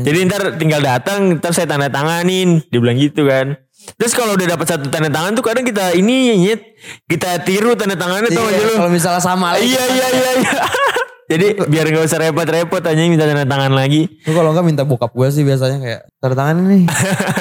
Jadi 0.00 0.18
ntar 0.24 0.56
tinggal 0.56 0.80
datang, 0.80 1.36
ntar 1.36 1.52
saya 1.52 1.68
tanda 1.68 1.92
tanganin, 1.92 2.64
dia 2.72 2.80
bilang 2.80 2.96
gitu 2.96 3.28
kan. 3.28 3.60
Terus 4.00 4.16
kalau 4.16 4.40
udah 4.40 4.56
dapat 4.56 4.66
satu 4.72 4.88
tanda 4.88 5.12
tangan 5.12 5.36
tuh 5.36 5.44
kadang 5.44 5.68
kita 5.68 5.92
ini 5.92 6.32
nyet, 6.40 6.60
kita 7.04 7.44
tiru 7.44 7.76
tanda 7.76 7.92
tangannya 7.92 8.32
Iya, 8.32 8.40
sih 8.40 8.64
lu? 8.64 8.74
kalau 8.80 8.88
misalnya 8.88 9.20
sama 9.20 9.52
lagi. 9.52 9.68
Iya 9.68 9.84
iya 9.84 10.06
iya 10.16 10.30
iya. 10.40 10.52
Jadi 11.30 11.46
biar 11.62 11.86
gak 11.86 12.04
usah 12.04 12.18
repot-repot 12.18 12.82
aja 12.82 12.98
minta 13.06 13.22
tanda 13.22 13.46
tangan 13.46 13.70
lagi. 13.70 14.10
Gue 14.26 14.34
kalau 14.34 14.50
enggak 14.50 14.66
minta 14.66 14.82
bokap 14.82 15.14
gue 15.14 15.30
sih 15.30 15.46
biasanya 15.46 15.78
kayak 15.78 16.00
tanda 16.18 16.34
tangan 16.34 16.54
ini. 16.66 16.90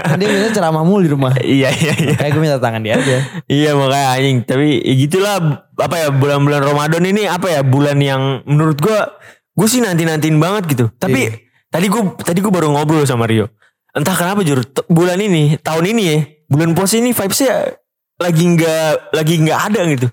kan 0.05 0.15
dia 0.15 0.29
biasanya 0.29 0.53
ceramah 0.53 0.83
mulu 0.85 1.01
di 1.01 1.09
rumah. 1.09 1.33
Iya 1.41 1.73
iya 1.73 1.93
iya. 1.97 2.15
Kayak 2.15 2.31
gue 2.31 2.41
minta 2.41 2.57
tangan 2.61 2.85
dia 2.85 3.01
aja. 3.01 3.17
Iya 3.49 3.73
makanya 3.73 4.07
anjing. 4.13 4.37
Tapi 4.45 4.67
ya 4.79 4.93
gitulah 4.95 5.35
apa 5.73 5.95
ya 5.97 6.07
bulan-bulan 6.13 6.61
Ramadan 6.61 7.03
ini 7.03 7.25
apa 7.25 7.49
ya 7.49 7.61
bulan 7.65 7.97
yang 7.97 8.45
menurut 8.45 8.77
gua 8.77 9.09
gue 9.57 9.67
sih 9.67 9.81
nanti-nantiin 9.81 10.37
banget 10.37 10.63
gitu. 10.69 10.85
Tapi 10.93 11.19
Iya. 11.25 11.31
tadi 11.67 11.85
gue 11.89 12.01
tadi 12.21 12.39
gue 12.39 12.53
baru 12.53 12.69
ngobrol 12.69 13.03
sama 13.03 13.25
Rio. 13.25 13.49
Entah 13.89 14.13
kenapa 14.13 14.45
jujur 14.45 14.61
t- 14.63 14.85
bulan 14.85 15.17
ini 15.17 15.57
tahun 15.57 15.85
ini 15.89 16.03
ya 16.05 16.17
bulan 16.45 16.77
puasa 16.77 17.01
ini 17.01 17.09
vibesnya 17.09 17.73
lagi 18.21 18.43
nggak 18.45 19.17
lagi 19.17 19.33
nggak 19.41 19.59
ada 19.73 19.81
gitu. 19.89 20.07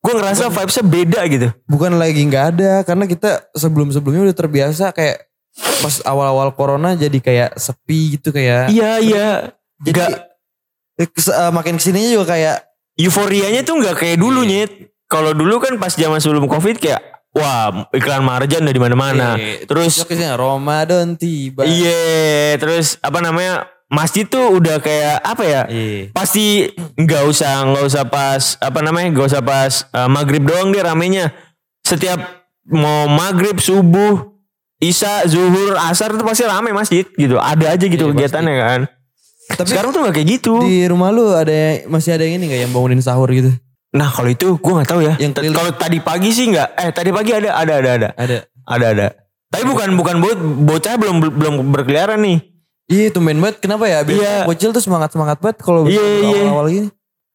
Gue 0.00 0.12
ngerasa 0.16 0.48
vibesnya 0.48 0.84
beda 0.84 1.20
gitu. 1.28 1.48
Bukan 1.68 2.00
lagi 2.00 2.24
nggak 2.24 2.44
ada 2.56 2.72
karena 2.88 3.04
kita 3.04 3.52
sebelum-sebelumnya 3.52 4.32
udah 4.32 4.36
terbiasa 4.36 4.96
kayak 4.96 5.28
pas 5.84 6.00
awal-awal 6.08 6.56
corona 6.56 6.96
jadi 6.96 7.18
kayak 7.20 7.50
sepi 7.60 8.16
gitu 8.16 8.32
kayak. 8.32 8.72
Iya 8.72 8.92
iya. 9.04 9.28
Jadi 9.84 9.96
Nggak 9.96 10.12
eh, 11.00 11.08
eh, 11.08 11.50
makin 11.52 11.76
ke 11.76 11.82
sininya 11.84 12.10
juga 12.16 12.26
kayak 12.32 12.56
euforianya 12.96 13.60
tuh 13.60 13.76
nggak 13.76 13.96
kayak 14.00 14.16
dulu 14.16 14.40
nyet. 14.44 14.72
Kalau 15.10 15.36
dulu 15.36 15.60
kan 15.60 15.76
pas 15.76 15.92
zaman 15.92 16.22
sebelum 16.22 16.48
covid 16.48 16.80
kayak 16.80 17.00
wah 17.36 17.86
iklan 17.92 18.24
marjan 18.24 18.64
dari 18.64 18.80
mana-mana. 18.80 19.36
eh, 19.36 19.68
Terus 19.68 20.00
besoknya 20.00 20.32
Ramadan 20.38 21.18
tiba. 21.20 21.68
Iya, 21.68 22.56
terus 22.56 22.96
apa 23.04 23.20
namanya? 23.20 23.68
Masjid 23.90 24.22
tuh 24.22 24.54
udah 24.54 24.78
kayak 24.78 25.18
apa 25.18 25.42
ya? 25.42 25.62
Iya. 25.66 26.08
Pasti 26.10 26.70
nggak 26.94 27.22
usah 27.26 27.66
nggak 27.66 27.84
usah 27.84 28.04
pas 28.06 28.42
apa 28.56 28.78
namanya? 28.80 29.10
nggak 29.10 29.26
usah 29.26 29.42
pas 29.42 29.72
eh, 29.84 30.08
maghrib 30.08 30.42
doang 30.42 30.70
dia 30.70 30.82
ramenya. 30.82 31.34
Setiap 31.82 32.22
mau 32.64 33.04
maghrib, 33.06 33.58
subuh, 33.58 34.30
isya, 34.78 35.26
zuhur, 35.26 35.74
asar 35.80 36.14
tuh 36.14 36.22
pasti 36.22 36.46
rame 36.46 36.70
masjid 36.70 37.02
gitu. 37.10 37.34
Ada 37.34 37.74
aja 37.74 37.84
gitu 37.84 38.04
Iya, 38.06 38.12
kegiatannya 38.14 38.54
kan. 38.56 38.80
Tapi 39.50 39.66
Sekarang 39.66 39.90
tuh 39.90 40.00
nggak 40.00 40.14
kayak 40.14 40.28
gitu. 40.30 40.62
di 40.62 40.86
rumah 40.86 41.10
lu 41.10 41.34
ada 41.34 41.50
masih 41.84 42.14
ada 42.14 42.22
yang 42.22 42.38
ini 42.38 42.46
nggak 42.46 42.60
yang 42.62 42.72
bangunin 42.72 43.02
sahur 43.02 43.26
gitu? 43.28 43.50
Nah 43.90 44.06
kalau 44.06 44.30
itu 44.30 44.54
gue 44.54 44.72
nggak 44.72 44.86
tahu 44.86 45.02
ya. 45.02 45.18
Yang. 45.18 45.50
Kalau 45.50 45.74
tadi 45.74 45.98
pagi 45.98 46.30
sih 46.30 46.46
nggak. 46.46 46.68
Eh 46.78 46.90
tadi 46.94 47.10
pagi 47.10 47.34
ada 47.34 47.58
ada 47.58 47.72
ada 47.74 47.90
ada 47.90 48.08
Ada. 48.14 48.38
ada 48.64 48.86
ada. 48.86 49.06
Tapi 49.50 49.66
bukan 49.66 49.98
bukan 49.98 50.22
bo- 50.22 50.38
bocah 50.64 50.94
belum 50.94 51.16
belum 51.34 51.54
berkeliaran 51.74 52.22
nih. 52.22 52.38
Iya 52.90 53.06
tumben 53.08 53.38
banget 53.38 53.62
kenapa 53.62 53.86
ya? 53.86 54.02
Biasanya 54.02 54.42
Iya. 54.42 54.48
bocil 54.50 54.70
tuh 54.74 54.82
semangat-semangat 54.82 55.38
banget 55.38 55.62
kalau 55.62 55.86
Iya, 55.86 56.02
iya. 56.02 56.42
awal-awal 56.42 56.66
gini. 56.68 56.88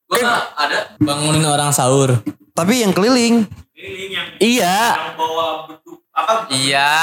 Gua 0.06 0.20
ada 0.52 0.78
bangunin 1.00 1.42
orang 1.42 1.72
sahur. 1.72 2.20
Tapi 2.52 2.84
yang 2.84 2.92
keliling 2.92 3.48
Keliling 3.72 4.12
yang 4.12 4.28
Iya. 4.38 4.76
yang 4.94 5.16
bawa 5.16 5.46
beduk 5.66 6.00
apa 6.12 6.34
Iya. 6.50 6.94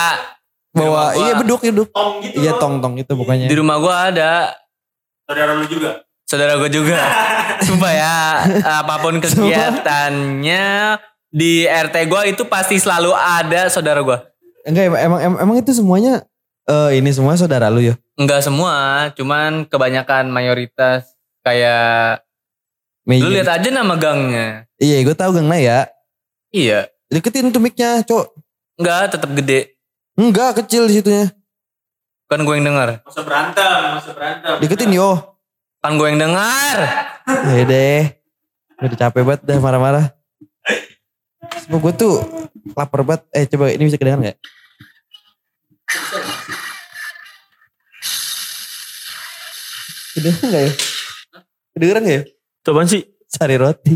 bawa 0.71 1.03
gua. 1.11 1.19
iya 1.19 1.33
beduk 1.35 1.61
beduk. 1.61 1.89
tong 1.91 2.21
gitu 2.21 2.37
Iya 2.39 2.53
loh. 2.53 2.61
tong-tong 2.61 2.95
itu 2.97 3.13
pokoknya. 3.15 3.47
Di 3.49 3.57
rumah 3.57 3.77
gua 3.77 3.95
ada. 4.09 4.33
Saudara 5.25 5.53
lu 5.53 5.65
juga. 5.65 6.05
Saudara 6.23 6.57
gue 6.57 6.71
juga. 6.71 6.97
Sumpah 7.67 7.93
ya, 7.93 8.17
apa 8.81 8.95
pun 8.99 9.21
kegiatannya 9.21 10.65
di 11.29 11.65
RT 11.65 11.97
gua 12.07 12.25
itu 12.25 12.45
pasti 12.45 12.77
selalu 12.77 13.13
ada 13.13 13.69
saudara 13.69 14.01
gua. 14.01 14.29
Enggak 14.63 14.89
emang 14.89 15.01
emang, 15.21 15.37
emang 15.41 15.57
itu 15.59 15.73
semuanya 15.73 16.25
eh 16.69 16.91
ini 16.99 17.11
semua 17.11 17.35
saudara 17.35 17.67
lu 17.69 17.83
ya? 17.83 17.95
Enggak 18.15 18.45
semua, 18.45 19.09
cuman 19.17 19.65
kebanyakan 19.67 20.29
mayoritas 20.29 21.17
kayak 21.43 22.23
Meja. 23.03 23.25
lu 23.27 23.35
lihat 23.35 23.51
aja 23.51 23.69
nama 23.73 23.95
gangnya. 23.99 24.67
Iya 24.79 25.03
gue 25.03 25.17
tahu 25.17 25.35
Gang 25.35 25.49
Naya. 25.51 25.91
Iya, 26.53 26.87
Deketin 27.09 27.49
tuh 27.49 27.59
mic-nya, 27.59 28.05
Cok. 28.05 28.37
enggak 28.77 29.17
tetap 29.17 29.31
gede. 29.33 29.75
Enggak, 30.13 30.61
kecil 30.61 30.85
di 30.85 31.01
situnya. 31.01 31.33
Kan 32.29 32.45
gue 32.45 32.55
yang 32.57 32.69
dengar. 32.69 33.01
Masa 33.05 33.21
berantem, 33.25 33.81
masa 33.97 34.11
berantem. 34.13 34.57
Deketin 34.61 34.93
yo. 34.93 35.41
Kan 35.81 35.97
gue 35.97 36.07
yang 36.13 36.21
dengar. 36.21 36.77
Ya 37.27 37.65
deh. 37.65 38.03
Udah 38.83 38.99
capek 38.99 39.23
banget 39.25 39.41
dah 39.45 39.59
marah-marah. 39.59 40.07
Semua 41.65 41.81
gue 41.81 41.93
tuh 41.97 42.21
lapar 42.77 43.01
banget. 43.03 43.23
Eh 43.33 43.45
coba 43.49 43.73
ini 43.73 43.89
bisa 43.89 43.97
kedengar 43.97 44.21
gak? 44.21 44.39
Kedengeran 50.13 50.49
gak 50.53 50.63
ya? 50.63 50.73
Kedengeran 51.73 52.03
gak 52.05 52.17
ya? 52.17 52.23
Coba 52.63 52.81
sih. 52.85 53.03
Cari 53.33 53.57
roti. 53.57 53.95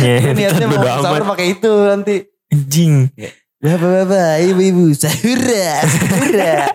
Ya, 0.00 0.32
Niatnya 0.32 0.66
mau 0.68 0.84
sahur 1.00 1.24
pakai 1.36 1.46
itu 1.56 1.72
nanti. 1.84 2.24
Anjing. 2.48 3.12
Bapak-bapak, 3.58 4.38
ibu-ibu, 4.48 4.94
sahura, 4.94 5.82
sahura. 5.84 6.70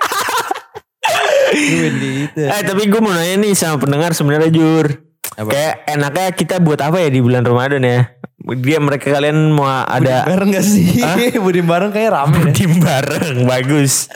Gitu. 1.54 2.42
Eh 2.42 2.62
tapi 2.66 2.90
gue 2.90 3.02
mau 3.02 3.14
nanya 3.14 3.38
nih 3.40 3.54
sama 3.54 3.78
pendengar 3.78 4.18
sebenarnya 4.18 4.50
Jur. 4.50 4.88
Apa? 5.34 5.50
Kayak 5.50 5.74
enaknya 5.90 6.28
kita 6.38 6.56
buat 6.62 6.78
apa 6.82 7.02
ya 7.02 7.10
di 7.10 7.22
bulan 7.22 7.42
Ramadan 7.42 7.82
ya? 7.82 8.14
Dia 8.60 8.78
mereka 8.84 9.08
kalian 9.10 9.56
mau 9.56 9.66
ada 9.66 10.28
Bareng 10.28 10.52
gak 10.52 10.66
sih? 10.66 11.00
Budim 11.40 11.66
bareng 11.66 11.90
kayak 11.96 12.12
rame 12.12 12.52
budim 12.52 12.74
bareng, 12.84 13.48
bagus, 13.48 14.12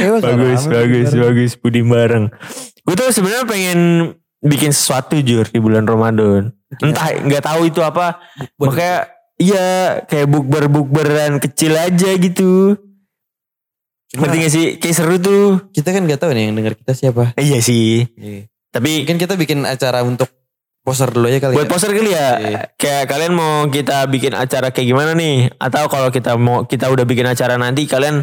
bagus, 0.00 0.64
bagus, 0.64 1.08
budim 1.12 1.20
bagus, 1.20 1.52
budim 1.60 1.86
bareng. 1.92 2.24
Gue 2.86 2.94
tuh 2.94 3.10
sebenarnya 3.10 3.44
pengen 3.44 3.80
bikin 4.38 4.70
sesuatu 4.70 5.18
Jur 5.18 5.42
di 5.50 5.58
bulan 5.58 5.82
Ramadan. 5.82 6.54
Entah 6.78 7.18
nggak 7.18 7.42
tahu 7.42 7.66
itu 7.66 7.82
apa. 7.82 8.22
Makanya 8.62 9.10
iya 9.42 9.66
kayak 10.06 10.30
bukber 10.30 10.70
bukberan 10.70 11.42
kecil 11.42 11.74
aja 11.74 12.14
gitu. 12.14 12.78
Ngerti 14.16 14.36
gak 14.38 14.52
sih? 14.54 14.66
Kayak 14.78 14.96
seru 14.96 15.16
tuh. 15.18 15.66
Kita 15.74 15.90
kan 15.92 16.06
gak 16.06 16.20
tahu 16.22 16.30
nih 16.32 16.48
yang 16.48 16.54
denger 16.56 16.78
kita 16.78 16.92
siapa. 16.94 17.34
Iya 17.36 17.58
sih. 17.60 18.06
Tapi 18.70 19.02
Mungkin 19.04 19.18
kita 19.18 19.34
bikin 19.34 19.66
acara 19.66 20.06
untuk 20.06 20.30
poster 20.86 21.10
dulu 21.10 21.26
aja 21.26 21.42
kali 21.42 21.58
Buat 21.58 21.66
ya. 21.66 21.72
poster 21.74 21.90
kali 21.90 22.10
ya. 22.14 22.28
Iya. 22.38 22.58
Kayak 22.78 23.04
kalian 23.10 23.32
mau 23.34 23.66
kita 23.66 24.06
bikin 24.06 24.32
acara 24.32 24.70
kayak 24.70 24.88
gimana 24.88 25.12
nih? 25.18 25.50
Atau 25.58 25.90
kalau 25.90 26.14
kita 26.14 26.38
mau 26.38 26.62
kita 26.64 26.86
udah 26.88 27.02
bikin 27.02 27.26
acara 27.26 27.58
nanti 27.58 27.84
kalian 27.90 28.22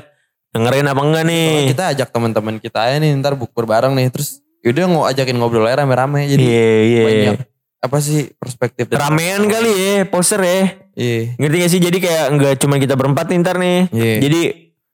dengerin 0.56 0.88
apa 0.88 1.02
enggak 1.04 1.26
nih? 1.28 1.48
Kalau 1.52 1.72
kita 1.76 1.86
ajak 1.94 2.08
teman-teman 2.16 2.56
kita 2.64 2.80
aja 2.80 2.98
nih 3.04 3.12
ntar 3.20 3.36
bukber 3.36 3.68
bareng 3.68 3.94
nih 3.94 4.08
terus 4.10 4.40
yaudah 4.64 4.86
mau 4.88 5.04
ajakin 5.04 5.36
ngobrol 5.36 5.68
aja 5.68 5.84
rame-rame 5.84 6.26
jadi 6.26 6.40
Iya 6.40 6.72
iya. 6.82 7.04
banyak 7.04 7.40
apa 7.84 7.98
sih 8.00 8.32
perspektif 8.34 8.88
dan- 8.88 9.04
Ramean 9.04 9.44
kali 9.46 9.72
ya 9.76 10.08
poster 10.08 10.40
ya. 10.40 10.88
Iya. 10.96 11.36
Ngerti 11.36 11.56
gak 11.58 11.70
sih? 11.70 11.82
Jadi 11.82 11.98
kayak 12.00 12.26
nggak 12.32 12.54
cuma 12.58 12.80
kita 12.80 12.96
berempat 12.96 13.28
nih 13.28 13.38
ntar 13.44 13.60
nih. 13.60 13.92
Iya. 13.92 14.16
Jadi 14.24 14.42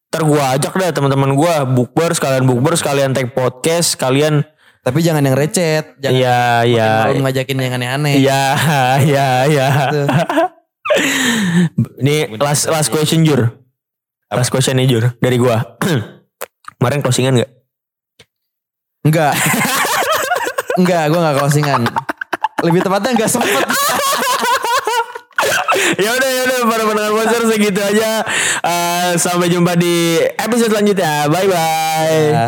ntar 0.10 0.22
gua 0.26 0.58
ajak 0.58 0.74
deh 0.74 0.90
teman-teman 0.90 1.30
gua 1.32 1.64
bukber 1.64 2.10
sekalian 2.12 2.44
bukber 2.44 2.74
sekalian 2.74 3.14
take 3.14 3.30
podcast 3.30 3.94
sekalian 3.94 4.42
Tapi 4.80 5.04
jangan 5.04 5.22
yang 5.22 5.36
recet, 5.36 6.00
jangan 6.00 6.18
Iya 6.18 6.40
iya. 6.66 6.88
ngajakin 7.14 7.58
yang 7.60 7.78
aneh-aneh. 7.78 8.16
Iya 8.16 8.42
iya 9.12 9.28
iya. 9.46 9.68
Gitu. 9.86 10.02
Ini 12.00 12.16
last 12.38 12.66
last 12.66 12.90
question 12.90 13.22
Jur. 13.22 13.54
Last 14.30 14.50
question 14.50 14.78
nih 14.78 14.88
Jur 14.88 15.04
dari 15.18 15.36
gua. 15.36 15.78
Kemarin 16.80 17.04
closingan 17.04 17.38
gak? 17.38 17.52
Enggak. 19.04 19.34
Enggak, 20.80 21.04
gue 21.12 21.20
gak 21.20 21.38
closingan. 21.40 21.82
lebih 22.60 22.84
tepatnya 22.84 23.16
nggak 23.16 23.32
sempet. 23.32 23.56
ya 26.04 26.12
udah 26.12 26.30
ya 26.30 26.42
udah 26.44 26.58
para 26.68 26.84
pendengar 26.84 27.12
poser 27.16 27.42
segitu 27.48 27.80
aja. 27.80 28.20
Eh, 28.60 29.10
sampai 29.16 29.48
jumpa 29.48 29.80
di 29.80 30.20
episode 30.36 30.76
selanjutnya. 30.76 31.32
Bye 31.32 31.48
bye. 31.48 32.20
Ya. 32.36 32.48